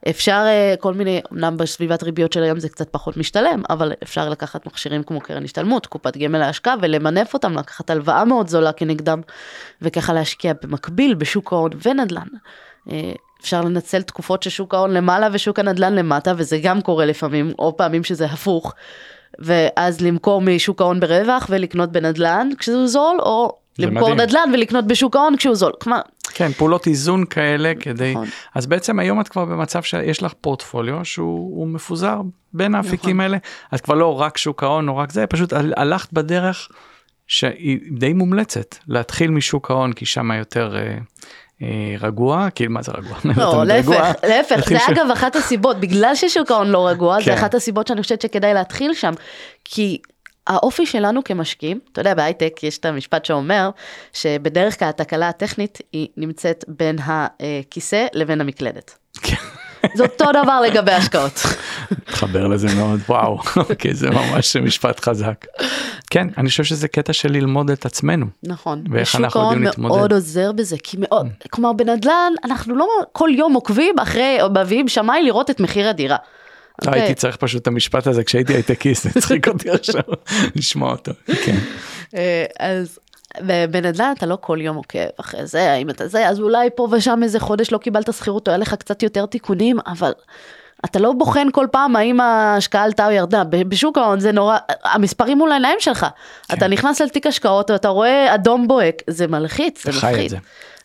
אפשר 0.09 0.45
אה, 0.47 0.75
כל 0.79 0.95
מיני, 0.95 1.21
אמנם 1.33 1.57
בסביבת 1.57 2.03
ריביות 2.03 2.33
של 2.33 2.43
היום 2.43 2.61
זה 2.61 2.69
קצת 2.69 2.89
פחות 2.91 3.17
משתלם, 3.17 3.63
אבל 3.71 3.93
אפשר 4.03 4.29
לקחת 4.29 4.67
מכשירים 4.67 5.03
כמו 5.03 5.21
קרן 5.21 5.45
השתלמות, 5.45 5.87
קופת 5.87 6.17
גמל 6.17 6.39
להשקעה 6.39 6.75
ולמנף 6.81 7.35
אותם, 7.35 7.59
לקחת 7.59 7.91
הלוואה 7.91 8.25
מאוד 8.25 8.49
זולה 8.49 8.73
כנגדם, 8.73 9.21
וככה 9.83 10.13
להשקיע 10.13 10.53
במקביל 10.63 11.15
בשוק 11.15 11.53
ההון 11.53 11.71
ונדל"ן. 11.85 12.29
אה, 12.91 13.13
אפשר 13.41 13.61
לנצל 13.61 14.03
תקופות 14.03 14.43
ששוק 14.43 14.75
ההון 14.75 14.91
למעלה 14.91 15.29
ושוק 15.33 15.59
הנדל"ן 15.59 15.95
למטה, 15.95 16.33
וזה 16.37 16.59
גם 16.63 16.81
קורה 16.81 17.07
לפעמים, 17.07 17.53
או 17.59 17.77
פעמים 17.77 18.05
שזה 18.05 18.25
הפוך. 18.25 18.75
ואז 19.39 20.01
למכור 20.01 20.41
משוק 20.41 20.81
ההון 20.81 21.01
ברווח 21.01 21.47
ולקנות 21.51 21.93
בנדל"ן 21.93 22.49
כשהוא 22.59 22.87
זול, 22.87 23.17
או 23.21 23.57
למכור 23.79 24.15
מדהים. 24.15 24.29
נדל"ן 24.29 24.51
ולקנות 24.55 24.87
בשוק 24.87 25.17
ההון 25.17 25.37
כשהוא 25.37 25.55
זול. 25.55 25.73
כלומר, 25.81 26.01
כן 26.35 26.53
פעולות 26.53 26.87
איזון 26.87 27.25
כאלה 27.25 27.73
כדי 27.81 28.11
נכון. 28.11 28.27
אז 28.55 28.67
בעצם 28.67 28.99
היום 28.99 29.21
את 29.21 29.29
כבר 29.29 29.45
במצב 29.45 29.83
שיש 29.83 30.23
לך 30.23 30.33
פורטפוליו 30.41 31.05
שהוא 31.05 31.57
הוא 31.57 31.69
מפוזר 31.69 32.21
בין 32.53 32.75
האפיקים 32.75 33.21
האלה 33.21 33.37
את 33.75 33.81
כבר 33.81 33.95
לא 33.95 34.21
רק 34.21 34.39
שוק 34.39 34.63
ההון 34.63 34.89
או 34.89 34.97
רק 34.97 35.13
זה 35.13 35.27
פשוט 35.27 35.53
הל- 35.53 35.75
הלכת 35.77 36.13
בדרך 36.13 36.69
שהיא 37.27 37.79
די 37.99 38.13
מומלצת 38.13 38.75
להתחיל 38.89 39.31
משוק 39.31 39.71
ההון 39.71 39.93
כי 39.93 40.07
שם 40.07 40.31
יותר 40.33 40.77
אה, 40.77 40.99
רגוע 42.01 42.49
כאילו 42.55 42.73
מה 42.73 42.83
זה 42.83 42.93
רגוע 42.93 43.19
לא. 43.37 43.65
להפך, 43.65 44.15
להפך, 44.29 44.69
זה 44.69 44.79
אגב 44.89 45.11
אחת 45.13 45.37
הסיבות, 45.37 45.81
בגלל 45.81 46.15
ששוק 46.15 46.51
ההון 46.51 46.69
לא 46.69 46.89
רגוע, 46.89 47.19
כן. 47.19 47.25
זה 47.25 47.35
אחת 47.35 47.55
הסיבות 47.55 47.87
שאני 47.87 48.03
חושבת 48.03 48.21
שכדאי 48.21 48.55
להתחיל 48.55 48.95
שם, 48.95 49.13
כי 49.65 49.99
האופי 50.47 50.87
שלנו 50.87 51.25
כמשקיעים, 51.25 51.79
אתה 51.93 52.01
יודע, 52.01 52.15
בהייטק 52.15 52.61
יש 52.63 52.79
את 52.79 52.85
המשפט 52.85 53.25
שאומר, 53.25 53.71
שבדרך 54.13 54.79
כלל 54.79 54.89
התקלה 54.89 55.29
הטכנית 55.29 55.79
היא 55.93 56.09
נמצאת 56.17 56.65
בין 56.69 56.97
הכיסא 56.99 58.07
לבין 58.15 58.41
המקלדת. 58.41 58.99
זה 59.95 60.03
אותו 60.03 60.25
דבר 60.43 60.61
לגבי 60.61 60.93
השקעות. 60.93 61.41
מתחבר 61.91 62.47
לזה 62.47 62.75
מאוד 62.75 63.01
וואו 63.09 63.39
אוקיי 63.57 63.95
זה 63.95 64.11
ממש 64.11 64.57
משפט 64.57 65.01
חזק. 65.01 65.47
כן 66.11 66.29
אני 66.39 66.49
חושב 66.49 66.65
שזה 66.65 66.89
קטע 66.89 67.13
של 67.13 67.33
ללמוד 67.33 67.71
את 67.71 67.87
עצמנו. 67.87 68.27
נכון. 68.43 68.85
ואיך 68.91 69.17
אנחנו 69.17 69.41
יודעים 69.41 69.59
ההון 69.59 69.67
להתמודד. 69.67 69.95
מאוד 69.95 70.13
עוזר 70.13 70.53
בזה, 70.53 70.77
כי 70.83 70.97
מאוד, 71.01 71.29
כלומר 71.51 71.73
בנדל"ן 71.73 72.33
אנחנו 72.45 72.77
לא 72.77 72.87
כל 73.13 73.29
יום 73.33 73.53
עוקבים 73.53 73.99
אחרי, 73.99 74.39
או 74.43 74.49
מביאים 74.51 74.89
שמאי 74.89 75.23
לראות 75.23 75.51
את 75.51 75.61
מחיר 75.61 75.89
הדירה. 75.89 76.17
אוקיי? 76.87 77.01
הייתי 77.01 77.15
צריך 77.15 77.37
פשוט 77.37 77.63
את 77.63 77.67
המשפט 77.67 78.07
הזה 78.07 78.25
כשהייתי 78.25 78.55
הייטקיסט 78.55 79.03
זה 79.03 79.11
הצחיק 79.17 79.49
אותי 79.49 79.71
עכשיו 79.71 80.03
לשמוע 80.57 80.91
אותו. 80.91 81.13
כן. 81.45 81.57
אה, 82.15 82.45
אז 82.59 82.99
בנדל"ן 83.71 84.13
אתה 84.17 84.27
לא 84.27 84.39
כל 84.41 84.59
יום 84.61 84.77
עוקב 84.77 84.99
אחרי 85.17 85.47
זה, 85.47 85.73
האם 85.73 85.91
אתה 85.91 86.09
זה, 86.09 86.29
אז 86.29 86.41
אולי 86.41 86.69
פה 86.75 86.89
ושם 86.91 87.23
איזה 87.23 87.41
חודש 87.41 87.73
לא 87.73 87.79
קיבלת 87.79 88.13
שכירות, 88.13 88.49
או 88.49 88.53
היה 88.53 88.59
לך 88.59 88.75
קצת 88.75 89.03
יותר 89.03 89.27
תיקונים, 89.27 89.79
אבל 89.87 90.13
אתה 90.85 90.99
לא 90.99 91.13
בוחן 91.13 91.47
כל 91.53 91.67
פעם 91.73 91.97
האם 91.97 92.21
ההשקעה 92.21 92.85
עלתה 92.85 93.07
או 93.07 93.11
ירדה, 93.11 93.45
בשוק 93.45 93.99
ההון 93.99 94.21
זה 94.21 94.33
נורא, 94.33 94.59
המספרים 94.85 95.39
מול 95.39 95.53
העיניים 95.53 95.77
שלך. 95.81 96.07
כן. 96.49 96.57
אתה 96.57 96.69
נכנס 96.69 97.01
לתיק 97.01 97.27
השקעות 97.27 97.71
ואתה 97.71 97.89
רואה 97.89 98.35
אדום 98.35 98.69
בוהק, 98.69 99.03
זה 99.07 99.27
מלחיץ, 99.27 99.85
זה 99.85 99.91
מפחיד. 99.91 100.31
זה. 100.31 100.37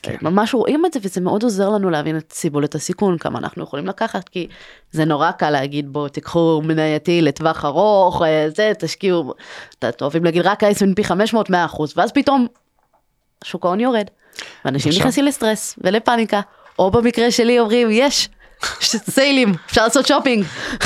כן. 0.02 0.16
ממש 0.22 0.54
רואים 0.54 0.86
את 0.86 0.92
זה 0.92 1.00
וזה 1.02 1.20
מאוד 1.20 1.42
עוזר 1.42 1.68
לנו 1.68 1.90
להבין 1.90 2.16
את 2.16 2.32
סיבולת 2.32 2.74
הסיכון, 2.74 3.18
כמה 3.18 3.38
אנחנו 3.38 3.64
יכולים 3.64 3.86
לקחת, 3.86 4.28
כי 4.28 4.46
זה 4.92 5.04
נורא 5.04 5.30
קל 5.30 5.50
להגיד 5.50 5.92
בואו 5.92 6.08
תיקחו 6.08 6.60
מנייתי 6.64 7.22
לטווח 7.22 7.64
ארוך, 7.64 8.22
אה, 8.22 8.46
זה, 8.56 8.72
תשקיעו, 8.78 9.34
אוהבים 10.00 10.24
להגיד 10.24 10.42
רק 10.46 10.64
ה-S&P 10.64 11.02
500 11.02 11.50
100%, 11.50 11.52
ואז 11.96 12.12
פתאום 12.12 12.46
שוק 13.44 13.64
ההון 13.64 13.80
יורד, 13.80 14.06
ואנשים 14.64 14.92
נכנסים 14.92 15.24
לסטרס 15.24 15.78
ולפאניקה, 15.78 16.40
או 16.78 16.90
במקרה 16.90 17.30
שלי 17.30 17.60
אומרים 17.60 17.88
יש, 17.90 18.28
יש 18.80 18.96
סיילים, 18.96 19.54
אפשר 19.66 19.84
לעשות 19.84 20.06
שופינג. 20.06 20.44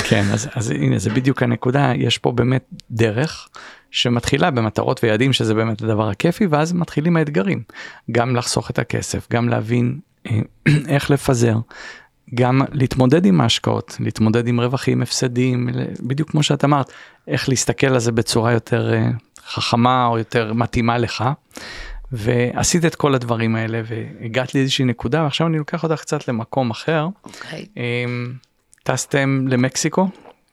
כן, 0.09 0.24
אז, 0.33 0.48
אז 0.54 0.70
הנה 0.70 0.98
זה 0.98 1.11
בדיוק 1.11 1.42
הנקודה, 1.42 1.92
יש 1.96 2.18
פה 2.18 2.33
באמת 2.33 2.64
דרך 2.90 3.48
שמתחילה 3.90 4.50
במטרות 4.50 5.04
ויעדים 5.04 5.33
שזה 5.33 5.54
באמת 5.54 5.83
הדבר 5.83 6.09
הכיפי 6.09 6.46
ואז 6.46 6.72
מתחילים 6.72 7.16
האתגרים, 7.16 7.62
גם 8.11 8.37
לחסוך 8.37 8.70
את 8.70 8.78
הכסף, 8.78 9.26
גם 9.33 9.48
להבין 9.48 9.98
אה, 10.26 10.38
איך 10.94 11.11
לפזר, 11.11 11.56
גם 12.35 12.62
להתמודד 12.72 13.24
עם 13.24 13.40
ההשקעות, 13.40 13.96
להתמודד 14.00 14.48
עם 14.48 14.61
רווחים, 14.61 15.02
הפסדים, 15.02 15.68
בדיוק 16.00 16.30
כמו 16.30 16.42
שאת 16.42 16.64
אמרת, 16.64 16.92
איך 17.28 17.48
להסתכל 17.48 17.87
על 17.87 17.98
זה 17.98 18.12
בצורה 18.12 18.52
יותר 18.52 18.94
אה, 18.94 19.09
חכמה 19.46 20.06
או 20.06 20.18
יותר 20.18 20.52
מתאימה 20.52 20.98
לך. 20.98 21.24
ועשית 22.12 22.85
את 22.85 22.94
כל 22.94 23.14
הדברים 23.14 23.57
האלה 23.57 23.81
והגעת 23.85 24.55
לאיזושהי 24.55 24.85
נקודה 24.85 25.23
ועכשיו 25.23 25.46
אני 25.46 25.59
לוקח 25.59 25.83
אותך 25.83 26.01
קצת 26.01 26.29
למקום 26.29 26.70
אחר. 26.70 27.07
אוקיי. 27.25 27.66
אמ, 27.77 28.33
טסתם 28.83 29.44
למקסיקו 29.49 30.09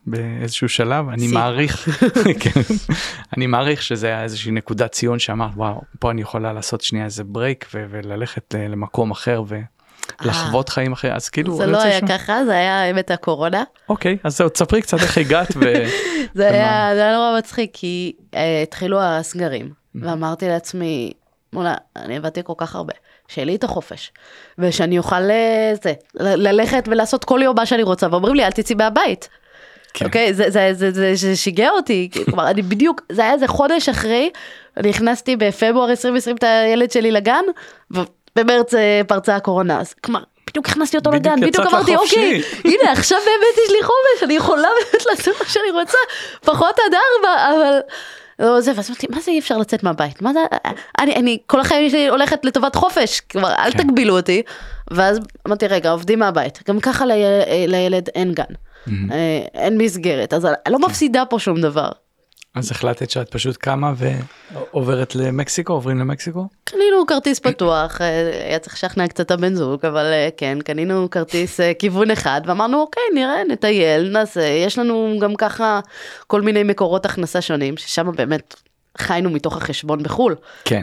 באיזשהו 0.08 0.70
שלב 0.70 1.10
אני. 1.10 1.28
מעריך 1.28 2.02
כן, 2.42 2.62
אני 3.38 3.48
מעריך 3.48 3.82
שזה 3.82 4.08
היה 4.08 4.24
איזושהי 4.24 4.52
נקודת 4.52 4.92
ציון 4.92 5.20
שאמרת 5.20 5.52
וואו 5.56 5.82
פה 6.00 6.12
אני 6.12 6.22
יכולה 6.22 6.54
לעשות 6.54 6.82
שנייה 6.82 7.06
איזה 7.06 7.24
ברייק 7.24 7.66
ו- 7.74 7.86
וללכת 7.90 8.54
ל- 8.54 8.72
למקום 8.72 9.12
אחר 9.12 9.44
ולחוות 10.22 10.70
חיים 10.70 10.94
אחרים 10.94 11.14
אז 11.14 11.30
כאילו 11.30 11.58
זה 11.58 11.66
לא 11.66 11.82
היה 11.82 12.08
ככה, 12.08 12.46
זה 12.46 12.52
היה 12.52 12.82
האמת 12.82 13.12
הקורונה. 13.12 13.64
אוקיי 13.90 14.18
אז 14.24 14.38
זהו 14.38 14.50
תספרי 14.50 14.82
קצת 14.82 15.00
איך 15.00 15.18
הגעת 15.18 15.48
ו... 15.56 15.60
זה 16.36 16.50
היה, 16.50 16.90
זה 16.94 17.02
היה 17.02 17.16
נורא 17.16 17.38
מצחיק, 17.38 17.70
כי 17.74 18.14
אה, 18.36 18.62
התחילו 18.64 19.02
הסגרים, 19.02 19.72
ואמרתי 19.96 20.48
לעצמי, 20.48 21.12
מולה, 21.54 21.76
אני 21.96 22.18
עבדתי 22.18 22.42
כל 22.44 22.54
כך 22.58 22.76
הרבה, 22.76 22.94
שיהיה 23.28 23.46
לי 23.46 23.56
את 23.56 23.64
החופש, 23.64 24.12
ושאני 24.58 24.98
אוכל 24.98 25.16
אה, 25.16 25.74
זה, 25.84 25.94
ללכת 26.16 26.84
ולעשות 26.88 27.26
כל 27.26 27.40
יום 27.44 27.56
מה 27.56 27.66
שאני 27.66 27.84
רוצה, 27.84 28.08
ואומרים 28.12 28.36
לי, 28.36 28.46
אל 28.46 28.52
תצאי 28.52 28.76
מהבית. 28.76 29.30
כן. 29.94 30.06
אוקיי, 30.06 30.34
זה, 30.34 30.50
זה, 30.50 30.70
זה, 30.74 30.92
זה, 30.92 31.12
זה 31.16 31.36
שיגע 31.36 31.70
אותי, 31.70 32.10
כלומר, 32.26 32.50
אני 32.50 32.62
בדיוק, 32.62 33.02
זה 33.12 33.22
היה 33.22 33.34
איזה 33.34 33.48
חודש 33.48 33.90
אחרי, 33.90 34.30
אני 34.78 34.90
הכנסתי 34.90 35.36
בפברואר 35.36 35.90
2020 35.90 36.36
את 36.36 36.44
הילד 36.44 36.92
שלי 36.92 37.12
לגן, 37.12 37.44
ובמרץ 37.92 38.74
אה, 38.74 39.02
פרצה 39.08 39.36
הקורונה, 39.36 39.80
אז 39.80 39.94
כלומר, 39.94 40.20
בדיוק 40.48 40.70
הכנסתי 40.70 40.98
אותו 40.98 41.12
לגן, 41.12 41.42
בדיוק 41.42 41.66
אמרתי, 41.66 41.94
לחופשי." 41.94 42.16
אוקיי, 42.16 42.42
הנה 42.66 42.92
עכשיו 42.92 43.18
באמת 43.26 43.66
יש 43.66 43.72
לי 43.72 43.84
חופש, 43.84 44.24
אני 44.24 44.34
יכולה 44.34 44.68
באמת 44.82 45.06
לעשות 45.06 45.36
מה 45.40 45.50
שאני 45.50 45.72
רוצה, 45.72 45.98
פחות 46.42 46.76
עד 46.86 46.94
ארבע, 46.94 47.50
אבל... 47.50 47.80
לא 48.40 48.62
זה, 48.62 48.72
ואז 48.76 48.90
אמרתי, 48.90 49.08
מה 49.10 49.22
זה 49.22 49.32
אי 49.32 49.40
אפשר 49.40 49.58
לצאת 49.58 49.84
מהבית? 49.84 50.22
מה 50.22 50.34
זה, 50.34 50.40
אני, 51.00 51.16
אני 51.16 51.38
כל 51.46 51.60
החיים 51.60 51.90
שלי 51.90 52.08
הולכת 52.08 52.46
לטובת 52.46 52.76
חופש, 52.76 53.20
כלומר, 53.20 53.56
אל 53.56 53.72
כן. 53.72 53.84
תגבילו 53.84 54.18
אותי. 54.18 54.42
ואז 54.92 55.20
אמרתי, 55.48 55.68
רגע, 55.68 55.92
עובדים 55.92 56.20
מהבית, 56.20 56.64
גם 56.68 56.80
ככה 56.80 57.06
לי, 57.06 57.24
לילד 57.68 58.10
אין 58.16 58.34
גן, 58.34 58.44
אה, 59.12 59.40
אין 59.54 59.78
מסגרת, 59.78 60.34
אז 60.34 60.46
אני 60.46 60.74
לא 60.74 60.80
מפסידה 60.80 61.26
פה 61.26 61.40
שום 61.40 61.62
דבר. 61.62 61.90
אז 62.58 62.72
החלטת 62.72 63.10
שאת 63.10 63.32
פשוט 63.32 63.58
קמה 63.58 63.94
ועוברת 63.98 65.16
למקסיקו 65.16 65.74
עוברים 65.74 66.00
למקסיקו 66.00 66.48
קנינו 66.64 67.06
כרטיס 67.08 67.40
פתוח, 67.40 68.02
אה, 68.02 68.32
היה 68.48 68.60
צריך 68.60 68.74
לשכנע 68.74 69.08
קצת 69.08 69.26
את 69.26 69.32
הבן 69.32 69.56
זוג, 69.56 69.86
אבל 69.86 70.06
אה, 70.06 70.30
כן, 70.38 70.58
קנינו 70.66 71.10
כרטיס 71.10 71.60
אה, 71.60 71.74
כיוון 71.74 72.12
אחד, 72.12 72.42
ואמרנו, 72.46 72.82
אוקיי, 72.82 73.04
נראה, 73.16 73.44
נטייל, 73.50 74.10
נעשה, 74.10 74.42
יש 74.42 74.80
לנו 74.80 75.18
גם 75.22 75.36
ככה 75.36 75.80
כל 76.28 76.42
מיני 76.42 76.64
מקורות 76.64 77.06
הכנסה 77.06 77.42
שונים, 77.42 77.78
ששם 77.78 78.12
באמת 78.16 78.56
חיינו 78.98 79.30
מתוך 79.30 79.58
החשבון 79.58 80.04
בחו"ל. 80.04 80.36
כן 80.66 80.82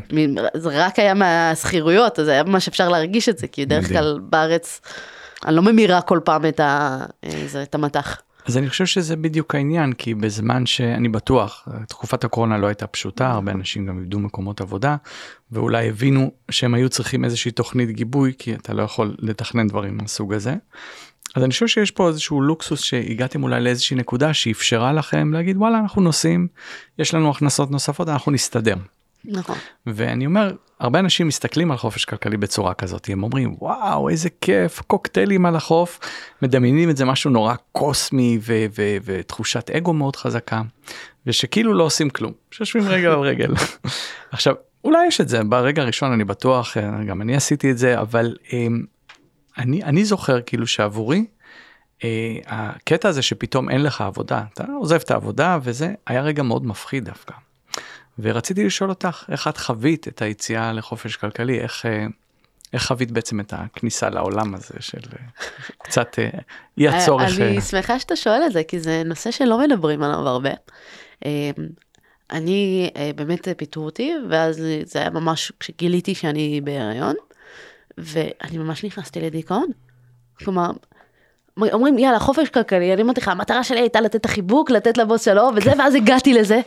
זה 0.55 0.69
רק 0.73 0.99
היה 0.99 1.15
מהשכירויות, 1.15 2.19
אז 2.19 2.29
היה 2.29 2.43
ממש 2.43 2.69
אפשר 2.69 2.89
להרגיש 2.89 3.29
את 3.29 3.39
זה, 3.39 3.47
כי 3.47 3.67
בדרך. 3.67 3.89
כלל 3.89 4.19
בארץ, 4.23 4.81
אני 5.47 5.57
לא 5.57 5.63
ממירה 5.63 6.01
כל 6.01 6.21
פעם 6.25 6.47
את, 6.47 6.61
ה, 6.61 6.99
זה, 7.47 7.63
את 7.63 7.75
המטח. 7.75 8.21
אז 8.47 8.59
אני 8.59 8.69
חושב 8.69 8.87
שזה 8.87 9.17
בדיוק 9.17 9.55
העניין 9.55 9.93
כי 9.93 10.15
בזמן 10.15 10.67
שאני 10.67 11.09
בטוח 11.09 11.69
תקופת 11.89 12.25
הקורונה 12.25 12.59
לא 12.59 12.67
הייתה 12.67 12.87
פשוטה 12.87 13.31
הרבה 13.31 13.53
אנשים 13.53 13.87
גם 13.87 13.99
איבדו 13.99 14.19
מקומות 14.19 14.61
עבודה 14.61 14.97
ואולי 15.53 15.89
הבינו 15.89 16.33
שהם 16.51 16.75
היו 16.75 16.89
צריכים 16.89 17.25
איזושהי 17.25 17.51
תוכנית 17.51 17.91
גיבוי 17.91 18.33
כי 18.39 18.55
אתה 18.55 18.75
לא 18.75 18.83
יכול 18.83 19.17
לתכנן 19.19 19.69
דברים 19.69 19.97
מהסוג 19.97 20.35
הזה. 20.35 20.55
אז 21.35 21.45
אני 21.45 21.51
חושב 21.51 21.67
שיש 21.67 21.91
פה 21.91 22.09
איזשהו 22.09 22.41
לוקסוס 22.41 22.81
שהגעתם 22.81 23.43
אולי 23.43 23.61
לאיזושהי 23.61 23.97
נקודה 23.97 24.35
שאפשרה 24.35 24.93
לכם 24.93 25.33
להגיד 25.33 25.57
וואלה 25.57 25.79
אנחנו 25.79 26.03
נוסעים 26.03 26.49
יש 26.99 27.15
לנו 27.15 27.31
הכנסות 27.31 27.71
נוספות 27.71 28.09
אנחנו 28.09 28.33
נסתדר. 28.33 28.75
נכון. 29.25 29.57
ואני 29.87 30.27
אומר 30.27 30.53
הרבה 30.81 30.99
אנשים 30.99 31.29
מסתכלים 31.29 31.71
על 31.71 31.77
חופש 31.77 32.05
כלכלי 32.05 32.37
בצורה 32.37 32.75
כזאת 32.75 33.09
הם 33.09 33.23
אומרים 33.23 33.57
וואו 33.59 34.09
איזה 34.09 34.29
כיף 34.41 34.81
קוקטיילים 34.87 35.47
על 35.47 35.57
החוף 35.57 36.01
מדמיינים 36.43 36.91
את 36.91 36.97
זה 36.97 37.05
משהו 37.05 37.31
נורא 37.31 37.55
קוסמי 37.73 38.39
ו- 38.43 38.67
ו- 38.79 38.97
ותחושת 39.05 39.71
אגו 39.71 39.93
מאוד 39.93 40.17
חזקה 40.17 40.63
ושכאילו 41.27 41.75
לא 41.75 41.85
עושים 41.85 42.11
כלום 42.11 42.33
שיושבים 42.51 42.85
רגל 42.89 43.09
על 43.09 43.21
רגל 43.21 43.55
עכשיו 44.33 44.55
אולי 44.85 45.07
יש 45.07 45.21
את 45.21 45.29
זה 45.29 45.45
ברגע 45.45 45.83
הראשון 45.83 46.13
אני 46.13 46.25
בטוח 46.25 46.77
גם 47.09 47.23
אני 47.23 47.37
עשיתי 47.37 47.71
את 47.71 47.79
זה 47.79 48.01
אבל 48.01 48.37
אמ, 48.53 48.85
אני 49.59 49.83
אני 49.83 50.05
זוכר 50.05 50.41
כאילו 50.41 50.67
שעבורי. 50.67 51.25
אה, 52.05 52.39
הקטע 52.47 53.09
הזה 53.09 53.23
שפתאום 53.23 53.71
אין 53.71 53.83
לך 53.83 54.01
עבודה 54.01 54.43
אתה 54.55 54.65
עוזב 54.81 55.01
את 55.05 55.11
העבודה 55.11 55.59
וזה 55.63 55.95
היה 56.07 56.23
רגע 56.23 56.43
מאוד 56.43 56.67
מפחיד 56.67 57.05
דווקא. 57.05 57.35
ורציתי 58.19 58.65
לשאול 58.65 58.91
אותך 58.91 59.25
איך 59.29 59.49
את 59.49 59.57
חווית 59.57 60.09
את 60.09 60.23
היציאה 60.23 60.73
לחופש 60.73 61.17
כלכלי 61.17 61.61
איך 61.61 61.87
אה, 61.87 62.07
איך 62.73 62.87
חווית 62.87 63.11
בעצם 63.11 63.41
את 63.41 63.53
הכניסה 63.57 64.11
לעולם 64.11 64.55
הזה 64.55 64.75
של 64.81 64.99
אה, 65.13 65.27
קצת 65.79 66.19
אה, 66.19 66.29
אי 66.79 66.89
הצורך. 66.89 67.41
אני 67.41 67.61
שמחה 67.61 67.99
שאתה 67.99 68.17
שואל 68.17 68.43
את 68.47 68.53
זה, 68.53 68.63
כי 68.65 68.81
זה 68.81 69.03
נושא 69.05 69.31
שלא 69.31 69.59
מדברים 69.59 70.03
עליו 70.03 70.29
הרבה. 70.29 70.51
אני, 72.31 72.91
באמת 73.17 73.49
פיטרו 73.57 73.85
אותי, 73.85 74.13
ואז 74.31 74.63
זה 74.85 74.99
היה 74.99 75.11
ממש 75.11 75.53
כשגיליתי 75.61 76.15
שאני 76.15 76.61
בהיריון, 76.65 77.15
ואני 77.99 78.59
ממש 78.59 78.85
נכנסתי 78.85 79.21
לדיכאון. 79.21 79.67
כלומר, 80.39 80.71
אומרים 81.57 81.99
יאללה 81.99 82.19
חופש 82.19 82.49
כלכלי, 82.49 82.93
אני 82.95 83.03
אומרת 83.03 83.19
לך 83.19 83.29
המטרה 83.29 83.65
שלי 83.65 83.81
הייתה 83.81 84.01
לתת 84.01 84.17
את 84.17 84.25
החיבוק, 84.25 84.71
לתת 84.71 84.99
לבוס 84.99 85.25
שלו 85.25 85.51
וזה, 85.57 85.73
ואז 85.79 85.95
הגעתי 85.95 86.35
לזה, 86.35 86.61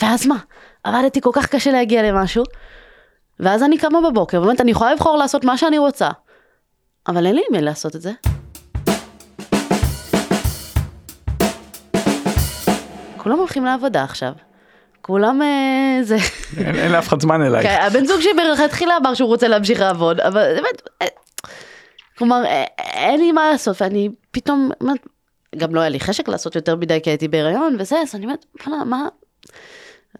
ואז 0.00 0.26
מה? 0.26 0.36
עבדתי 0.84 1.20
כל 1.20 1.30
כך 1.32 1.46
קשה 1.46 1.72
להגיע 1.72 2.02
למשהו, 2.02 2.44
ואז 3.40 3.62
אני 3.62 3.78
קמה 3.78 4.10
בבוקר, 4.10 4.40
באמת 4.40 4.60
אני 4.60 4.70
יכולה 4.70 4.92
לבחור 4.92 5.16
לעשות 5.16 5.44
מה 5.44 5.58
שאני 5.58 5.78
רוצה, 5.78 6.08
אבל 7.08 7.26
אין 7.26 7.34
לי 7.34 7.42
עם 7.50 7.56
מי 7.56 7.62
לעשות 7.62 7.96
את 7.96 8.02
זה. 8.02 8.12
כולם 13.16 13.38
הולכים 13.38 13.64
לעבודה 13.64 14.04
עכשיו. 14.04 14.32
כולם 15.02 15.42
אה, 15.42 15.98
זה, 16.02 16.16
אין 16.56 16.76
אין 16.76 16.92
לאף 16.92 17.08
אחד 17.08 17.20
זמן 17.20 17.42
אלייך. 17.42 17.66
כן, 17.66 17.78
הבן 17.86 18.06
זוג 18.06 18.20
שלי 18.20 18.32
מלכתחילה 18.32 18.96
אמר 18.96 19.14
שהוא 19.14 19.28
רוצה 19.28 19.48
להמשיך 19.48 19.80
לעבוד, 19.80 20.20
אבל 20.20 20.54
באמת, 20.54 20.82
אה, 21.02 21.06
כלומר, 22.18 22.44
אה, 22.44 22.64
אין 22.78 23.20
לי 23.20 23.32
מה 23.32 23.50
לעשות, 23.50 23.82
ואני 23.82 24.08
פתאום, 24.30 24.70
גם 25.56 25.74
לא 25.74 25.80
היה 25.80 25.88
לי 25.88 26.00
חשק 26.00 26.28
לעשות 26.28 26.56
יותר 26.56 26.76
מדי 26.76 27.00
כי 27.02 27.10
הייתי 27.10 27.28
בהיריון 27.28 27.76
וזה, 27.78 28.00
אז 28.00 28.14
אני 28.14 28.24
אומרת, 28.24 28.44
"וואלה, 28.66 28.84
מה, 28.84 29.08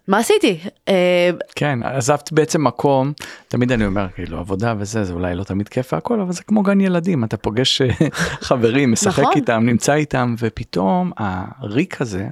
מה 0.07 0.17
עשיתי? 0.17 0.59
אה, 0.87 1.29
כן 1.55 1.83
עזבת 1.83 2.31
בעצם 2.31 2.63
מקום 2.63 3.13
תמיד 3.47 3.71
אני 3.71 3.85
אומר 3.85 4.07
כאילו 4.15 4.39
עבודה 4.39 4.73
וזה 4.77 5.03
זה 5.03 5.13
אולי 5.13 5.35
לא 5.35 5.43
תמיד 5.43 5.69
כיף 5.69 5.93
והכל 5.93 6.19
אבל 6.19 6.31
זה 6.31 6.43
כמו 6.43 6.63
גן 6.63 6.81
ילדים 6.81 7.23
אתה 7.23 7.37
פוגש 7.37 7.81
אה, 7.81 7.89
חברים 8.47 8.91
משחק 8.91 9.19
נכון. 9.19 9.33
איתם 9.35 9.65
נמצא 9.65 9.93
איתם 9.93 10.35
ופתאום 10.39 11.11
הריק 11.17 12.01
הזה. 12.01 12.27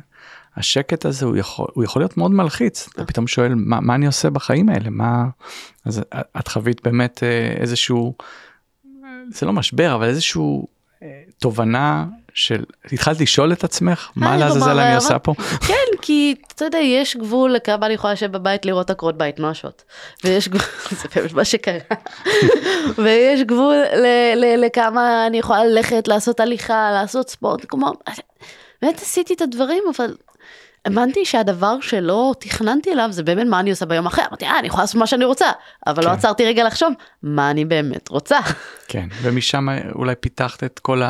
השקט 0.58 1.06
הזה 1.06 1.26
הוא 1.26 1.38
יכול 1.38 1.67
הוא 1.74 1.84
יכול 1.84 2.02
להיות 2.02 2.17
מאוד 2.17 2.32
מלחיץ 2.32 2.89
אתה 2.93 3.06
פתאום 3.06 3.28
שואל 3.28 3.54
מה, 3.56 3.80
מה 3.80 3.95
אני 3.95 4.06
עושה 4.06 4.30
בחיים 4.30 4.69
האלה 4.69 4.89
מה 4.89 5.26
אז 5.86 6.02
את 6.39 6.47
חווית 6.47 6.84
באמת 6.84 7.24
אה, 7.24 7.54
איזשהו 7.60 8.13
זה 9.30 9.45
לא 9.45 9.54
משבר 9.54 9.95
אבל 9.95 10.08
איזשהו 10.08 10.67
תובנה 11.39 12.05
של 12.33 12.63
התחלת 12.91 13.19
לשאול 13.21 13.53
את 13.53 13.63
עצמך 13.63 14.09
מה 14.15 14.31
אה, 14.31 14.37
לעזאזל 14.37 14.79
אני 14.79 14.95
עושה 14.95 15.19
פה 15.19 15.33
כן, 15.67 15.97
כי 16.01 16.35
אתה 16.55 16.65
יודע, 16.65 16.77
יש 16.77 17.17
גבול 17.17 17.51
לכמה 17.51 17.85
אני 17.85 17.93
יכולה 17.93 18.13
לשבת 18.13 18.29
בבית 18.29 18.65
לראות 18.65 18.89
עקרות 18.89 19.17
בית 19.17 19.39
נואשות. 19.39 19.83
ויש 20.23 20.47
גבול, 20.49 20.61
זה 21.01 21.07
באמת 21.15 21.33
מה 21.33 21.45
שקרה. 21.45 21.79
ויש 23.04 23.41
גבול 23.41 23.75
לכמה 24.58 25.27
אני 25.27 25.37
יכולה 25.37 25.65
ללכת, 25.65 26.08
לעשות 26.08 26.39
הליכה, 26.39 26.91
לעשות 26.91 27.29
ספורט, 27.29 27.65
כלומר, 27.65 27.91
באמת 28.81 28.95
עשיתי 28.95 29.33
את 29.33 29.41
הדברים, 29.41 29.83
אבל 29.95 30.15
הבנתי 30.86 31.25
שהדבר 31.25 31.82
שלא 31.82 32.34
תכננתי 32.40 32.92
אליו 32.92 33.08
זה 33.12 33.23
באמת 33.23 33.48
מה 33.48 33.60
אני 33.60 33.69
עושה 33.69 33.86
ביום 33.86 34.06
אחר. 34.06 34.21
אמרתי, 34.29 34.46
אה, 34.46 34.60
אני 34.60 34.67
יכולה 34.67 34.84
לעשות 34.84 34.96
מה 34.96 35.08
שאני 35.08 35.25
רוצה, 35.25 35.46
אבל 35.88 36.04
לא 36.04 36.10
כן. 36.10 36.13
עצרתי 36.13 36.46
רגע 36.46 36.63
לחשוב 36.63 36.94
מה 37.23 37.52
אני 37.52 37.65
באמת 37.65 38.10
רוצה. 38.10 38.40
כן 38.88 39.08
ומשם 39.21 39.67
אולי 39.96 40.15
פיתחת 40.15 40.63
את 40.63 40.79
כל 40.79 41.02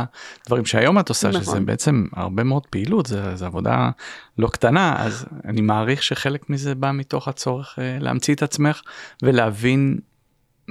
הדברים 0.43 0.65
שהיום 0.65 0.99
את 0.99 1.09
עושה 1.09 1.31
שזה 1.31 1.39
נכון. 1.39 1.65
בעצם 1.65 2.05
הרבה 2.15 2.43
מאוד 2.43 2.67
פעילות 2.67 3.05
זה, 3.05 3.35
זה 3.35 3.45
עבודה 3.45 3.89
לא 4.37 4.47
קטנה 4.47 4.95
אז 4.99 5.25
אני 5.45 5.61
מעריך 5.61 6.03
שחלק 6.03 6.49
מזה 6.49 6.75
בא 6.75 6.91
מתוך 6.91 7.27
הצורך 7.27 7.75
אה, 7.79 7.97
להמציא 7.99 8.35
את 8.35 8.43
עצמך 8.43 8.81
ולהבין 9.23 9.97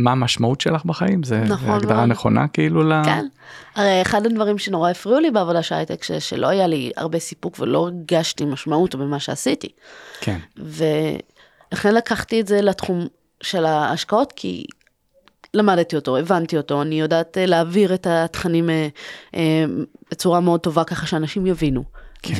מה 0.01 0.13
המשמעות 0.13 0.61
שלך 0.61 0.85
בחיים 0.85 1.23
זה, 1.23 1.41
נכון 1.41 1.71
הגדרה 1.71 1.97
מאוד. 1.97 2.09
נכונה 2.09 2.49
כאילו 2.49 2.83
ל... 2.83 2.93
כן. 3.05 3.27
הרי 3.75 4.03
אחד 4.03 4.27
הדברים 4.27 4.59
שנורא 4.59 4.91
הפריעו 4.91 5.21
לי 5.21 5.31
בעבודה 5.31 5.63
של 5.63 5.75
הייטק, 5.75 6.05
ש- 6.05 6.13
שלא 6.13 6.49
היה 6.49 6.67
לי 6.67 6.91
הרבה 6.97 7.19
סיפוק 7.19 7.57
ולא 7.61 7.79
הרגשתי 7.79 8.45
משמעות 8.45 8.95
במה 8.95 9.19
שעשיתי. 9.19 9.69
כן 10.21 10.39
ולכן 10.57 11.95
לקחתי 11.95 12.41
את 12.41 12.47
זה 12.47 12.61
לתחום 12.61 13.07
של 13.43 13.65
ההשקעות, 13.65 14.33
כי 14.37 14.65
למדתי 15.55 15.97
אותו, 15.97 16.17
הבנתי 16.17 16.57
אותו, 16.57 16.83
אני 16.83 17.01
יודעת 17.01 17.39
אה, 17.39 17.47
להעביר 17.47 17.95
את 17.95 18.07
התכנים 18.07 18.71
אה, 18.71 18.89
אה, 19.35 19.65
בצורה 20.11 20.41
מאוד 20.41 20.61
טובה 20.61 20.85
ככה 20.85 21.07
שאנשים 21.07 21.47
יבינו. 21.47 21.85
כן. 22.23 22.35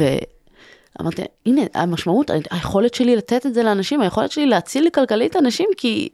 ואמרתי, 0.99 1.23
הנה, 1.47 1.61
המשמעות, 1.75 2.31
היכולת 2.51 2.95
שלי 2.95 3.17
לתת 3.17 3.47
את 3.47 3.55
זה 3.55 3.63
לאנשים, 3.63 4.01
היכולת 4.01 4.31
שלי 4.33 4.47
להציל 4.47 4.85
לי 4.85 4.91
כלכלית 4.91 5.37
אנשים, 5.37 5.69
כי 5.77 6.09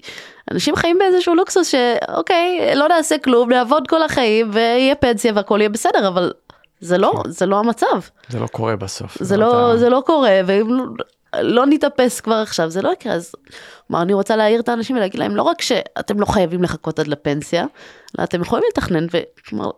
אנשים 0.53 0.77
חיים 0.77 0.99
באיזשהו 0.99 1.35
לוקסוס 1.35 1.69
שאוקיי, 1.69 2.75
לא 2.75 2.89
נעשה 2.89 3.19
כלום, 3.19 3.53
נעבוד 3.53 3.89
כל 3.89 4.03
החיים 4.03 4.51
ויהיה 4.53 4.95
פנסיה 4.95 5.33
והכל 5.35 5.57
יהיה 5.61 5.69
בסדר, 5.69 6.09
אבל 6.09 6.33
זה 6.81 6.99
לא, 6.99 7.13
זה 7.29 7.47
לא 7.47 7.59
המצב. 7.59 7.87
זה 8.29 8.39
לא 8.39 8.47
קורה 8.47 8.77
בסוף 8.77 9.23
זה 9.23 9.37
לא, 9.37 9.71
ה- 9.73 9.77
זה 9.77 9.89
לא 9.89 10.03
קורה, 10.07 10.41
ואם 10.47 10.67
לא- 10.75 10.85
לא 11.43 11.67
נתאפס 11.67 12.21
כבר 12.21 12.35
עכשיו, 12.35 12.71
זה 12.71 12.83
לא 12.83 12.93
יקרה. 12.93 13.13
אז 13.13 13.35
כלומר, 13.89 14.03
אני 14.03 14.13
רוצה 14.15 14.37
להעיר 14.37 14.61
את 14.61 14.69
האנשים 14.69 14.97
ולהגיד 14.97 15.21
להם, 15.21 15.37
לא 15.37 15.43
רק 15.43 15.63
שאתם 15.63 16.21
לא 16.21 16.27
חייבים 16.27 16.63
לחכות 16.63 16.99
עד 16.99 17.07
לפנסיה, 17.07 17.67
אלא 18.19 18.25
אתם 18.25 18.41
יכולים 18.43 18.65
לתכנן, 18.71 19.07
וכלומר, 19.13 19.71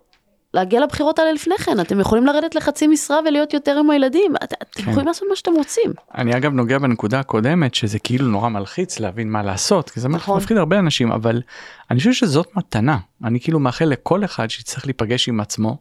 להגיע 0.54 0.80
לבחירות 0.80 1.18
האלה 1.18 1.32
לפני 1.32 1.54
כן, 1.58 1.80
אתם 1.80 2.00
יכולים 2.00 2.26
לרדת 2.26 2.54
לחצי 2.54 2.86
משרה 2.86 3.18
ולהיות 3.28 3.54
יותר 3.54 3.78
עם 3.78 3.90
הילדים, 3.90 4.32
את- 4.44 4.52
אתם 4.62 4.82
כן. 4.82 4.90
יכולים 4.90 5.06
לעשות 5.08 5.28
מה 5.30 5.36
שאתם 5.36 5.52
רוצים. 5.56 5.92
אני 6.14 6.36
אגב 6.36 6.52
נוגע 6.52 6.78
בנקודה 6.78 7.20
הקודמת 7.20 7.74
שזה 7.74 7.98
כאילו 7.98 8.26
נורא 8.26 8.48
מלחיץ 8.48 9.00
להבין 9.00 9.30
מה 9.30 9.42
לעשות 9.42 9.90
כי 9.90 10.00
זה 10.00 10.08
נכון. 10.08 10.36
מפחיד 10.36 10.56
הרבה 10.56 10.78
אנשים 10.78 11.12
אבל 11.12 11.42
אני 11.90 11.98
חושב 11.98 12.12
שזאת 12.12 12.56
מתנה 12.56 12.98
אני 13.24 13.40
כאילו 13.40 13.58
מאחל 13.58 13.84
לכל 13.84 14.24
אחד 14.24 14.50
שיצטרך 14.50 14.86
להיפגש 14.86 15.28
עם 15.28 15.40
עצמו 15.40 15.76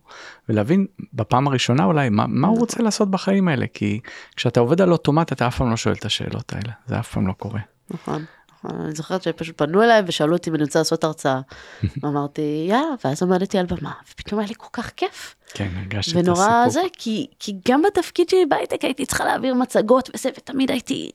ולהבין 0.49 0.86
בפעם 1.13 1.47
הראשונה 1.47 1.84
אולי 1.86 2.09
מה, 2.09 2.26
מה 2.28 2.47
הוא 2.47 2.59
רוצה 2.59 2.84
לעשות 2.84 3.11
בחיים 3.11 3.47
האלה 3.47 3.65
כי 3.74 3.99
כשאתה 4.36 4.59
עובד 4.59 4.82
על 4.82 4.91
אוטומט 4.91 5.32
אתה 5.32 5.47
אף 5.47 5.57
פעם 5.57 5.70
לא 5.70 5.78
שואל 5.78 5.95
את 5.95 6.05
השאלות 6.05 6.53
האלה 6.53 6.74
זה 6.88 6.99
אף 6.99 7.11
פעם 7.13 7.28
לא 7.28 7.34
קורה. 7.34 7.59
נכון. 7.89 8.26
אני 8.66 8.95
זוכרת 8.95 9.24
שפשוט 9.24 9.58
פנו 9.58 9.84
אליי 9.84 10.01
ושאלו 10.08 10.34
אותי 10.34 10.49
אם 10.49 10.55
אני 10.55 10.64
רוצה 10.64 10.80
לעשות 10.80 11.03
הרצאה. 11.03 11.41
ואמרתי, 12.03 12.66
יאללה, 12.70 12.95
ואז 13.05 13.24
עמדתי 13.24 13.58
על 13.58 13.66
במה, 13.66 13.91
ופתאום 14.12 14.39
היה 14.39 14.47
לי 14.49 14.55
כל 14.58 14.68
כך 14.74 14.91
כיף. 14.95 15.36
כן 15.53 15.68
הרגשת 15.76 16.12
את 16.12 16.18
ונורא 16.18 16.45
הסיפוק. 16.45 16.74
זה, 16.74 16.82
כי, 16.93 17.28
כי 17.39 17.55
גם 17.68 17.82
בתפקיד 17.82 18.30
שלי 18.30 18.45
בהייטק 18.45 18.84
הייתי 18.84 19.05
צריכה 19.05 19.26
להעביר 19.26 19.53
מצגות 19.53 20.10
וזה, 20.14 20.30
ותמיד 20.38 20.72
הייתי 20.72 21.12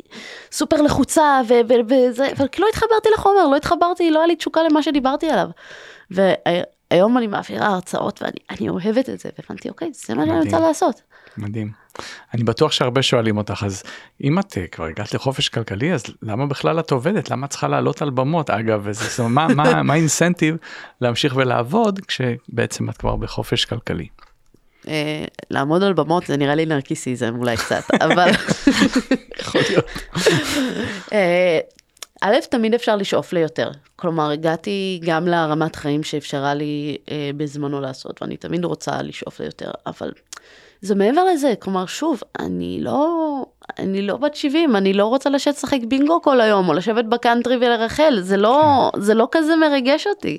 סופר 0.53 0.83
לחוצה, 0.83 1.41
וזה, 1.89 2.33
אבל 2.37 2.49
כי 2.49 2.63
לא 2.63 2.67
התחברתי 2.69 3.09
לחומר, 3.15 3.47
לא 3.47 3.57
התחברתי, 3.57 4.11
לא 4.11 4.19
היה 4.19 4.27
לי 4.27 4.37
תשוקה 4.37 4.61
למה 4.71 4.83
שדיברתי 4.83 5.31
עליו. 5.31 5.49
והיום 6.11 7.19
אני 7.19 7.27
מעבירה 7.27 7.67
הרצאות 7.67 8.23
ואני 8.23 8.37
אני 8.51 8.69
אוהבת 8.69 9.09
את 9.09 9.21
זה, 9.21 9.29
והבנתי, 9.39 9.69
אוקיי, 9.69 9.91
זה 9.93 10.15
מה 10.15 10.27
שאני. 10.27 10.39
רוצה 10.39 10.61
לעשות. 10.61 11.03
מדהים. 11.37 11.82
אני 12.35 12.45
בטוח 12.45 12.73
שהרבה 12.73 13.03
שואלים 13.03 13.37
אותך 13.37 13.63
אז 13.67 13.83
אם 14.25 14.39
את 14.39 14.59
אה, 14.59 14.67
כבר 14.67 14.85
הגעת 14.85 15.15
לחופש 15.15 15.49
כלכלי 15.49 15.93
אז 15.93 16.05
למה 16.23 16.47
בכלל 16.47 16.81
את 16.81 16.91
עובדת 16.91 17.31
למה 17.31 17.47
את 17.47 17.51
צריכה 17.51 17.69
לעלות 17.69 18.03
על 18.03 18.11
במות 18.11 18.51
אגב 18.51 18.81
וזה 18.85 19.23
מה 19.23 19.47
מה 19.49 19.83
מה 19.83 19.93
האינסנטיב 19.95 20.57
להמשיך 21.01 21.37
ולעבוד 21.37 22.01
כשבעצם 22.01 22.91
את 22.91 22.97
כבר 22.97 23.17
בחופש 23.17 23.65
כלכלי. 23.65 24.07
אה, 24.89 25.25
לעמוד 25.51 25.83
על 25.83 25.93
במות 25.93 26.27
זה 26.27 26.37
נראה 26.37 26.55
לי 26.55 26.67
נרקיסיזם 26.67 27.37
אולי 27.37 27.57
קצת, 27.57 27.83
אבל... 28.05 28.31
יכול 29.39 29.61
להיות. 29.69 29.85
אה, 31.13 31.59
א', 32.21 32.35
תמיד 32.51 32.75
אפשר 32.75 32.97
לשאוף 32.97 33.33
ליותר. 33.33 33.71
כלומר, 33.97 34.31
הגעתי 34.31 35.01
גם 35.05 35.29
לרמת 35.29 35.77
חיים 35.77 36.03
שאפשרה 36.03 36.55
לי 36.55 36.97
אה, 37.11 37.31
בזמנו 37.37 37.81
לעשות, 37.81 38.23
ואני 38.23 38.37
תמיד 38.37 38.65
רוצה 38.65 39.03
לשאוף 39.03 39.41
ליותר, 39.41 39.71
אבל 39.87 40.13
זה 40.83 40.95
מעבר 40.95 41.25
לזה. 41.25 41.55
כלומר, 41.59 41.87
שוב, 41.87 42.21
אני 42.39 42.79
לא, 42.81 43.45
אני 43.79 44.03
לא 44.03 44.17
בת 44.17 44.35
70, 44.35 44.77
אני 44.77 44.93
לא 44.93 45.07
רוצה 45.07 45.31
לשבת 45.31 45.57
לשחק 45.57 45.79
בינגו 45.89 46.23
כל 46.23 46.41
היום, 46.41 46.69
או 46.69 46.75
לשבת 46.75 47.05
בקאנטרי 47.05 47.57
ולרחל, 47.57 48.19
זה 48.21 48.37
לא, 48.37 48.91
זה 48.97 49.15
לא 49.15 49.29
כזה 49.31 49.57
מרגש 49.57 50.07
אותי. 50.07 50.39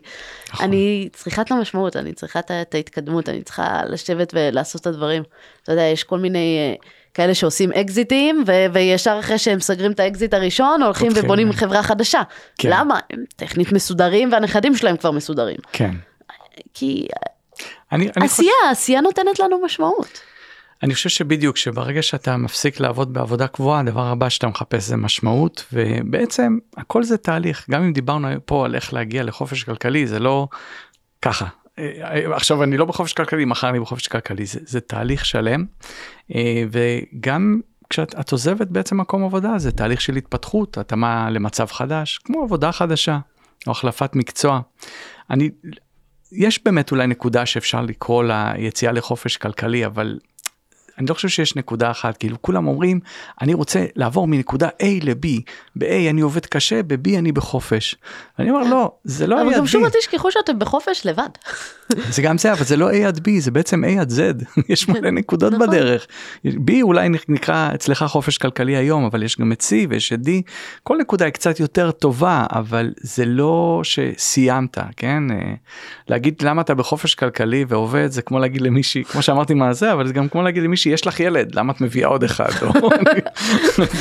נכון. 0.49 0.65
אני 0.65 1.09
צריכה 1.13 1.41
את 1.41 1.51
המשמעות, 1.51 1.95
אני 1.95 2.13
צריכה 2.13 2.39
את, 2.39 2.75
ההתקדמות, 2.75 3.29
אני 3.29 3.43
צריכה 3.43 3.81
לשבת 3.89 4.33
ולעשות 4.33 4.81
את 4.81 4.87
הדברים. 4.87 5.23
אתה 5.63 5.71
יודע, 5.71 5.81
יש 5.83 6.03
כל 6.03 6.19
מיני 6.19 6.57
אה, 6.59 6.75
כאלה 7.13 7.33
שעושים 7.35 7.71
אקזיטים, 7.71 8.43
ו- 8.47 8.65
וישר 8.73 9.17
אחרי 9.19 9.37
שהם 9.37 9.59
סוגרים 9.59 9.91
את 9.91 9.99
האקזיט 9.99 10.33
הראשון, 10.33 10.83
הולכים 10.83 11.07
פותחים. 11.07 11.25
ובונים 11.25 11.51
חברה 11.51 11.83
חדשה. 11.83 12.21
כן. 12.57 12.69
למה? 12.71 12.99
הם 13.09 13.23
טכנית 13.35 13.71
מסודרים, 13.71 14.31
והנכדים 14.31 14.75
שלהם 14.75 14.97
כבר 14.97 15.11
מסודרים. 15.11 15.57
כן. 15.71 15.91
כי 16.73 17.07
אני, 17.91 18.05
אני, 18.05 18.11
חושב, 18.11 18.21
עשייה, 18.23 18.71
עשייה 18.71 19.01
נותנת 19.01 19.39
לנו 19.39 19.61
משמעות. 19.65 20.32
אני 20.83 20.93
חושב 20.93 21.09
שבדיוק 21.09 21.57
שברגע 21.57 22.01
שאתה 22.01 22.37
מפסיק 22.37 22.79
לעבוד 22.79 23.13
בעבודה 23.13 23.47
קבועה 23.47 23.79
הדבר 23.79 24.05
הבא 24.07 24.29
שאתה 24.29 24.47
מחפש 24.47 24.83
זה 24.83 24.97
משמעות 24.97 25.65
ובעצם 25.73 26.57
הכל 26.77 27.03
זה 27.03 27.17
תהליך 27.17 27.65
גם 27.69 27.83
אם 27.83 27.93
דיברנו 27.93 28.27
פה 28.45 28.65
על 28.65 28.75
איך 28.75 28.93
להגיע 28.93 29.23
לחופש 29.23 29.63
כלכלי 29.63 30.07
זה 30.07 30.19
לא 30.19 30.47
ככה. 31.21 31.45
אה, 31.79 32.35
עכשיו 32.35 32.63
אני 32.63 32.77
לא 32.77 32.85
בחופש 32.85 33.13
כלכלי 33.13 33.45
מחר 33.45 33.69
אני 33.69 33.79
בחופש 33.79 34.07
כלכלי 34.07 34.45
זה, 34.45 34.59
זה 34.65 34.79
תהליך 34.79 35.25
שלם 35.25 35.65
אה, 36.35 36.63
וגם 36.71 37.59
כשאת 37.89 38.15
את 38.19 38.31
עוזבת 38.31 38.67
בעצם 38.67 38.97
מקום 38.97 39.23
עבודה 39.23 39.57
זה 39.57 39.71
תהליך 39.71 40.01
של 40.01 40.15
התפתחות 40.15 40.77
התאמה 40.77 41.29
למצב 41.29 41.65
חדש 41.65 42.17
כמו 42.17 42.43
עבודה 42.43 42.71
חדשה 42.71 43.19
או 43.67 43.71
החלפת 43.71 44.15
מקצוע. 44.15 44.61
אני 45.29 45.49
יש 46.31 46.63
באמת 46.63 46.91
אולי 46.91 47.07
נקודה 47.07 47.45
שאפשר 47.45 47.81
לקרוא 47.81 48.23
לה 48.23 48.53
יציאה 48.57 48.91
לחופש 48.91 49.37
כלכלי 49.37 49.85
אבל 49.85 50.19
אני 50.97 51.05
לא 51.09 51.13
חושב 51.13 51.27
שיש 51.27 51.55
נקודה 51.55 51.91
אחת 51.91 52.17
כאילו 52.17 52.41
כולם 52.41 52.67
אומרים 52.67 52.99
אני 53.41 53.53
רוצה 53.53 53.85
לעבור 53.95 54.27
מנקודה 54.27 54.67
A 54.67 54.85
ל-B 55.01 55.27
ב-A 55.75 56.09
אני 56.09 56.21
עובד 56.21 56.45
קשה 56.45 56.83
ב-B 56.83 57.17
אני 57.17 57.31
בחופש. 57.31 57.95
אני 58.39 58.49
אומר 58.51 58.63
לא 58.63 58.91
זה 59.03 59.27
לא 59.27 59.37
A 59.37 59.41
אבל 59.41 59.49
עד 59.49 59.57
גם 59.57 59.67
שוב 59.67 59.83
B 59.83 59.85
אל 59.85 59.91
תשכחו 59.99 60.31
שאתם 60.31 60.59
בחופש 60.59 61.05
לבד. 61.05 61.29
זה 62.09 62.21
גם 62.21 62.37
זה 62.37 62.53
אבל 62.53 62.63
זה 62.63 62.77
לא 62.77 62.91
A 62.91 62.95
עד 62.95 63.17
B 63.17 63.31
זה 63.39 63.51
בעצם 63.51 63.83
A 63.83 64.01
עד 64.01 64.11
Z 64.11 64.45
יש 64.69 64.89
מלא 64.89 65.09
נקודות 65.09 65.53
נכון. 65.53 65.67
בדרך. 65.67 66.07
B 66.47 66.71
אולי 66.81 67.09
נקרא 67.27 67.71
אצלך 67.75 68.03
חופש 68.03 68.37
כלכלי 68.37 68.75
היום 68.75 69.05
אבל 69.05 69.23
יש 69.23 69.39
גם 69.39 69.51
את 69.51 69.61
C 69.61 69.73
ויש 69.89 70.13
את 70.13 70.19
D 70.19 70.29
כל 70.83 70.97
נקודה 70.97 71.25
היא 71.25 71.33
קצת 71.33 71.59
יותר 71.59 71.91
טובה 71.91 72.45
אבל 72.51 72.93
זה 73.01 73.25
לא 73.25 73.81
שסיימת 73.83 74.77
כן 74.97 75.31
אה, 75.31 75.53
להגיד 76.07 76.41
למה 76.41 76.61
אתה 76.61 76.75
בחופש 76.75 77.15
כלכלי 77.15 77.65
ועובד 77.67 78.11
זה 78.11 78.21
כמו 78.21 78.39
להגיד 78.39 78.61
למישהי 78.61 79.03
כמו 79.03 79.21
שאמרתי 79.21 79.53
מה 79.53 79.73
זה 79.73 79.93
אבל 79.93 80.07
זה 80.07 80.13
גם 80.13 80.29
כמו 80.29 80.41
להגיד 80.41 80.63
למישהי 80.63 80.82
יש 80.89 81.07
לך 81.07 81.19
ילד 81.19 81.55
למה 81.55 81.73
את 81.73 81.81
מביאה 81.81 82.07
עוד 82.07 82.23
אחד 82.23 82.49
או 82.61 82.89
אני 82.93 83.21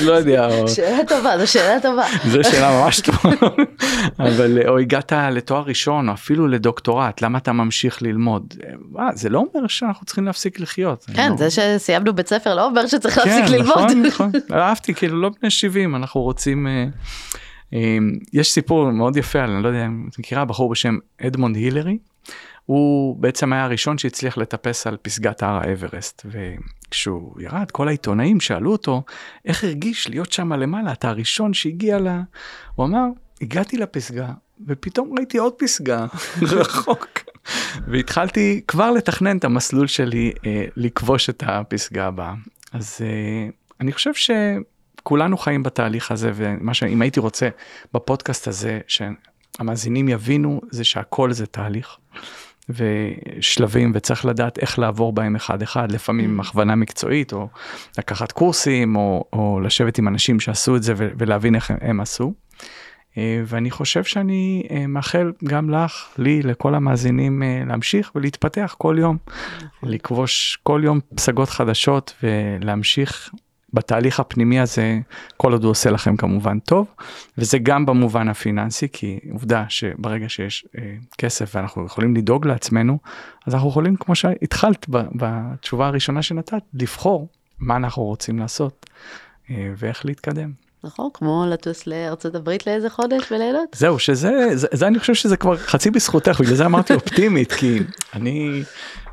לא 0.07 0.13
יודע. 0.13 0.47
או... 0.47 0.69
שאלה 0.69 0.99
טובה, 1.09 1.39
זו 1.39 1.53
שאלה 1.53 1.81
טובה. 1.81 2.05
זו 2.27 2.39
שאלה 2.45 2.81
ממש 2.85 3.01
טובה 3.01 3.31
אבל 4.19 4.59
או 4.69 4.79
הגעת 4.79 5.13
לתואר 5.13 5.63
ראשון 5.63 6.09
או 6.09 6.15
אפילו 6.15 6.49
לדוקטורט 6.49 7.23
למה 7.23 7.39
אתה 7.39 7.53
ממשיך 7.53 8.03
ללמוד 8.03 8.55
אה, 8.99 9.09
זה 9.15 9.29
לא 9.29 9.39
אומר 9.39 9.67
שאנחנו 9.67 10.07
צריכים 10.07 10.25
להפסיק 10.25 10.61
לחיות. 10.61 11.07
כן, 11.15 11.31
לא- 11.31 11.37
זה 11.37 11.49
שסיימנו 11.51 12.13
בית 12.15 12.29
ספר 12.29 12.55
לא 12.55 12.67
אומר 12.67 12.87
שצריך 12.87 13.15
כן, 13.15 13.29
להפסיק 13.29 13.59
ללמוד. 13.59 13.79
נכון, 13.79 14.03
נכון. 14.03 14.31
אהבתי 14.53 14.95
כאילו 14.95 15.21
לא 15.21 15.31
בני 15.41 15.51
70 15.51 15.97
אנחנו 15.97 16.21
רוצים 16.21 16.67
אה, 16.67 16.85
אה, 17.75 17.99
יש 18.33 18.53
סיפור 18.53 18.91
מאוד 18.91 19.17
יפה 19.17 19.45
אני 19.45 19.63
לא 19.63 19.69
יודע 19.69 19.87
אם 19.87 20.07
את 20.11 20.19
מכירה 20.19 20.45
בחור 20.45 20.71
בשם 20.71 20.99
אדמונד 21.27 21.57
הילרי. 21.57 21.99
הוא 22.67 23.17
בעצם 23.17 23.53
היה 23.53 23.65
הראשון 23.65 23.99
שהצליח 23.99 24.39
לטפס 24.39 24.87
על 24.87 24.97
פסגת 25.03 25.43
הר 25.43 25.61
האברסט 25.63 26.27
וכשהוא 26.27 27.41
ירד 27.41 27.71
כל 27.71 27.89
העיתונאים 27.89 28.41
שאלו 28.41 28.73
אותו 28.73 29.03
איך 29.45 29.65
הרגיש 29.65 30.09
להיות 30.09 30.33
שם 30.33 30.53
למעלה 30.53 30.93
אתה 30.93 31.09
הראשון 31.09 31.55
שהגיע 31.55 31.99
ל... 31.99 32.09
הוא 32.75 32.87
אמר 32.87 33.05
הגעתי 33.41 33.77
לפסגה 33.77 34.29
ופתאום 34.67 35.15
ראיתי 35.19 35.39
עוד 35.39 35.53
פסגה 35.59 36.07
רחוק 36.53 37.07
והתחלתי 37.87 38.61
כבר 38.69 38.91
לתכנן 38.91 39.37
את 39.37 39.45
המסלול 39.45 39.87
שלי 39.87 40.33
אה, 40.47 40.65
לכבוש 40.77 41.31
את 41.31 41.43
הפסגה 41.47 42.07
הבאה. 42.07 42.35
אז 42.73 42.99
אה, 43.01 43.49
אני 43.81 43.93
חושב 43.93 44.11
שכולנו 44.15 45.39
חיים 45.39 45.63
בתהליך 45.63 46.11
הזה, 46.11 46.31
ומה 46.35 46.75
שאם 46.75 47.03
הייתי 47.03 47.21
רוצה 47.21 47.49
בפודקאסט 47.95 48.49
הזה, 48.49 48.81
שהמאזינים 48.87 50.09
יבינו, 50.09 50.61
זה 50.71 50.85
שהכל 50.85 51.33
זה 51.33 51.47
תהליך. 51.47 51.97
ושלבים 52.75 53.93
וצריך 53.95 54.25
לדעת 54.25 54.59
איך 54.59 54.79
לעבור 54.79 55.13
בהם 55.13 55.37
אחד 55.37 55.63
אחד 55.63 55.93
לפעמים 55.93 56.31
עם 56.31 56.41
הכוונה 56.41 56.75
מקצועית 56.75 57.33
או 57.33 57.49
לקחת 57.99 58.33
קורסים 58.33 58.97
או, 58.97 59.25
או 59.33 59.61
לשבת 59.61 59.99
עם 59.99 60.09
אנשים 60.09 60.41
שעשו 60.41 60.77
את 60.77 60.83
זה 60.83 60.95
ולהבין 60.97 61.55
איך 61.55 61.71
הם, 61.71 61.77
הם 61.81 62.01
עשו. 62.01 62.33
אה, 63.19 63.43
ואני 63.47 63.71
חושב 63.71 64.05
שאני 64.05 64.63
אה, 64.71 64.87
מאחל 64.87 65.33
גם 65.45 65.71
לך, 65.71 66.09
לי, 66.19 66.43
לכל 66.43 66.75
המאזינים 66.75 67.43
אה, 67.43 67.63
להמשיך 67.67 68.13
ולהתפתח 68.15 68.75
כל 68.79 68.97
יום, 68.99 69.17
לכבוש 69.83 70.59
כל 70.63 70.81
יום 70.85 71.01
פסגות 71.15 71.49
חדשות 71.49 72.15
ולהמשיך 72.23 73.31
בתהליך 73.75 74.21
הפנימי 74.21 74.61
הזה, 74.61 74.99
כל 75.37 75.53
עוד 75.53 75.65
הוא 75.65 75.71
עושה 75.71 75.91
לכם 75.91 76.17
כמובן 76.17 76.59
טוב, 76.59 76.87
וזה 77.39 77.59
גם 77.59 77.87
במובן 77.87 78.29
הפיננסי, 78.29 78.89
כי 78.93 79.19
עובדה 79.33 79.65
שברגע 79.69 80.29
שיש 80.29 80.67
אה, 80.79 80.95
כסף 81.19 81.53
ואנחנו 81.55 81.87
יכולים 81.87 82.17
לדאוג 82.17 82.47
לעצמנו, 82.47 82.99
אז 83.47 83.55
אנחנו 83.55 83.69
יכולים, 83.69 83.97
כמו 83.97 84.15
שהתחלת 84.15 84.87
בתשובה 84.91 85.87
הראשונה 85.87 86.23
שנתת, 86.23 86.63
לבחור 86.75 87.29
מה 87.59 87.77
אנחנו 87.77 88.03
רוצים 88.03 88.39
לעשות 88.39 88.87
אה, 89.51 89.73
ואיך 89.77 90.07
להתקדם. 90.07 90.53
נכון, 90.85 91.09
כמו 91.15 91.45
לטוס 91.49 91.87
לארצות 91.87 92.35
הברית 92.35 92.67
לאיזה 92.67 92.91
חודש 92.91 93.33
ולילות. 93.33 93.77
זהו, 93.77 93.99
שזה, 93.99 94.49
זה, 94.55 94.67
זה 94.73 94.87
אני 94.87 94.99
חושב 94.99 95.15
שזה 95.15 95.37
כבר 95.37 95.57
חצי 95.57 95.91
בזכותך, 95.91 96.41
בגלל 96.41 96.55
זה 96.55 96.67
אמרתי 96.67 96.95
אופטימית, 96.95 97.53
כי 97.53 97.79
אני 98.15 98.63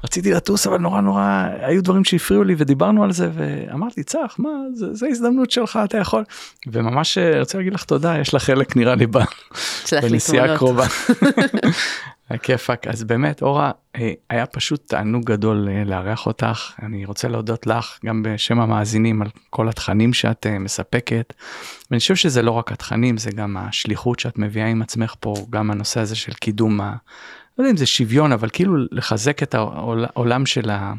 רציתי 0.03 0.31
לטוס, 0.31 0.67
אבל 0.67 0.77
נורא 0.77 1.01
נורא, 1.01 1.47
היו 1.61 1.83
דברים 1.83 2.03
שהפריעו 2.03 2.43
לי 2.43 2.55
ודיברנו 2.57 3.03
על 3.03 3.11
זה, 3.11 3.29
ואמרתי, 3.33 4.03
צח, 4.03 4.35
מה, 4.37 4.49
זה, 4.73 4.93
זה 4.93 5.07
הזדמנות 5.07 5.51
שלך, 5.51 5.79
אתה 5.83 5.97
יכול. 5.97 6.23
וממש 6.67 7.17
אה, 7.17 7.39
רוצה 7.39 7.57
להגיד 7.57 7.73
לך 7.73 7.83
תודה, 7.83 8.17
יש 8.17 8.33
לך 8.33 8.43
חלק 8.43 8.75
נראה 8.75 8.95
לי 8.95 9.07
בנסיעה 10.01 10.53
הקרובה. 10.53 10.85
הכיפאק 12.29 12.87
אז 12.87 13.03
באמת 13.03 13.41
אורה 13.41 13.71
אה, 13.95 14.11
היה 14.29 14.45
פשוט 14.45 14.87
תענוג 14.87 15.25
גדול 15.25 15.69
אה, 15.71 15.83
לארח 15.83 16.25
אותך 16.25 16.71
אני 16.81 17.05
רוצה 17.05 17.27
להודות 17.27 17.67
לך 17.67 17.99
גם 18.05 18.23
בשם 18.23 18.59
המאזינים 18.59 19.21
על 19.21 19.27
כל 19.49 19.69
התכנים 19.69 20.13
שאת 20.13 20.45
אה, 20.47 20.59
מספקת. 20.59 21.33
ואני 21.91 21.99
חושב 21.99 22.15
שזה 22.15 22.41
לא 22.41 22.51
רק 22.51 22.71
התכנים 22.71 23.17
זה 23.17 23.31
גם 23.31 23.57
השליחות 23.57 24.19
שאת 24.19 24.37
מביאה 24.37 24.67
עם 24.67 24.81
עצמך 24.81 25.15
פה 25.19 25.33
גם 25.49 25.71
הנושא 25.71 25.99
הזה 25.99 26.15
של 26.15 26.33
קידום. 26.33 26.81
ה... 26.81 26.95
לא 27.57 27.63
יודע 27.63 27.71
אם 27.71 27.77
זה 27.77 27.85
שוויון 27.85 28.31
אבל 28.31 28.49
כאילו 28.49 28.75
לחזק 28.91 29.43
את 29.43 29.55
העולם 29.55 30.45
של, 30.45 30.69
ה... 30.69 30.93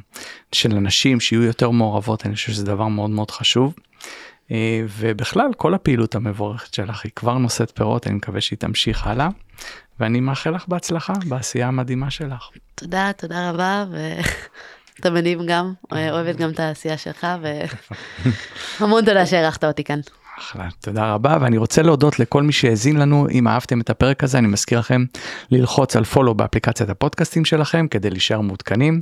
של 0.52 0.76
הנשים 0.76 1.20
שיהיו 1.20 1.42
יותר 1.42 1.70
מעורבות 1.70 2.26
אני 2.26 2.34
חושב 2.34 2.52
שזה 2.52 2.64
דבר 2.64 2.88
מאוד 2.88 3.10
מאוד 3.10 3.30
חשוב. 3.30 3.74
ובכלל 4.98 5.50
כל 5.56 5.74
הפעילות 5.74 6.14
המבורכת 6.14 6.74
שלך 6.74 7.04
היא 7.04 7.12
כבר 7.16 7.38
נושאת 7.38 7.72
פירות 7.76 8.06
אני 8.06 8.14
מקווה 8.14 8.40
שהיא 8.40 8.58
תמשיך 8.58 9.06
הלאה 9.06 9.28
ואני 10.00 10.20
מאחל 10.20 10.50
לך 10.50 10.68
בהצלחה 10.68 11.12
בעשייה 11.28 11.68
המדהימה 11.68 12.10
שלך. 12.10 12.48
תודה, 12.74 13.10
תודה 13.16 13.50
רבה, 13.50 13.84
ואתה 13.90 15.10
מדהים 15.16 15.46
גם, 15.46 15.72
אוהבת 15.92 16.36
גם 16.36 16.50
את 16.50 16.60
העשייה 16.60 16.98
שלך, 16.98 17.26
והמון 18.80 19.04
תודה 19.06 19.26
שהערכת 19.26 19.64
אותי 19.64 19.84
כאן. 19.84 20.00
אחלה, 20.40 20.68
תודה 20.80 21.12
רבה 21.12 21.36
ואני 21.40 21.56
רוצה 21.56 21.82
להודות 21.82 22.18
לכל 22.18 22.42
מי 22.42 22.52
שהאזין 22.52 22.96
לנו 22.96 23.26
אם 23.30 23.48
אהבתם 23.48 23.80
את 23.80 23.90
הפרק 23.90 24.24
הזה 24.24 24.38
אני 24.38 24.46
מזכיר 24.46 24.78
לכם 24.78 25.04
ללחוץ 25.50 25.96
על 25.96 26.04
פולו 26.04 26.34
באפליקציית 26.34 26.90
הפודקאסטים 26.90 27.44
שלכם 27.44 27.86
כדי 27.90 28.10
להישאר 28.10 28.40
מעודכנים. 28.40 29.00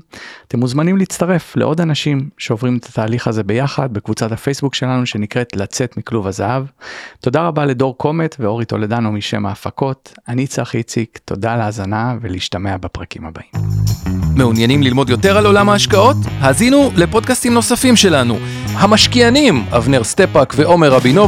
אתם 0.49 0.59
מוזמנים 0.59 0.97
להצטרף 0.97 1.57
לעוד 1.57 1.81
אנשים 1.81 2.29
שעוברים 2.39 2.77
את 2.77 2.87
התהליך 2.87 3.29
הזה 3.29 3.43
ביחד 3.43 3.93
בקבוצת 3.93 4.33
הפייסבוק 4.33 4.75
שלנו 4.75 5.07
שנקראת 5.07 5.57
לצאת 5.57 5.97
מכלוב 5.97 6.27
הזהב. 6.27 6.65
תודה 7.21 7.43
רבה 7.43 7.67
לדור 7.67 7.99
קומט 7.99 8.37
ואורי 8.39 8.65
טולדנו 8.65 9.13
משם 9.13 9.47
ההפקות 9.47 10.15
אני 10.29 10.47
צחי 10.47 10.79
איציק 10.79 11.19
תודה 11.25 11.55
על 11.55 11.61
ההאזנה 11.61 12.15
ולהשתמע 12.21 12.77
בפרקים 12.77 13.23
הבאים. 13.27 13.51
מעוניינים 14.37 14.83
ללמוד 14.83 15.11
יותר 15.11 15.39
על 15.39 15.47
עולם 15.47 15.69
ההשקעות? 15.69 16.17
האזינו 16.41 16.91
לפודקאסטים 16.97 17.55
נוספים 17.55 17.97
שלנו. 17.97 18.39
המשקיענים, 18.75 19.65
אבנר 19.71 20.05
סטפאק 20.05 20.55
ועומר 20.57 20.93
רבינוביץ' 20.93 21.28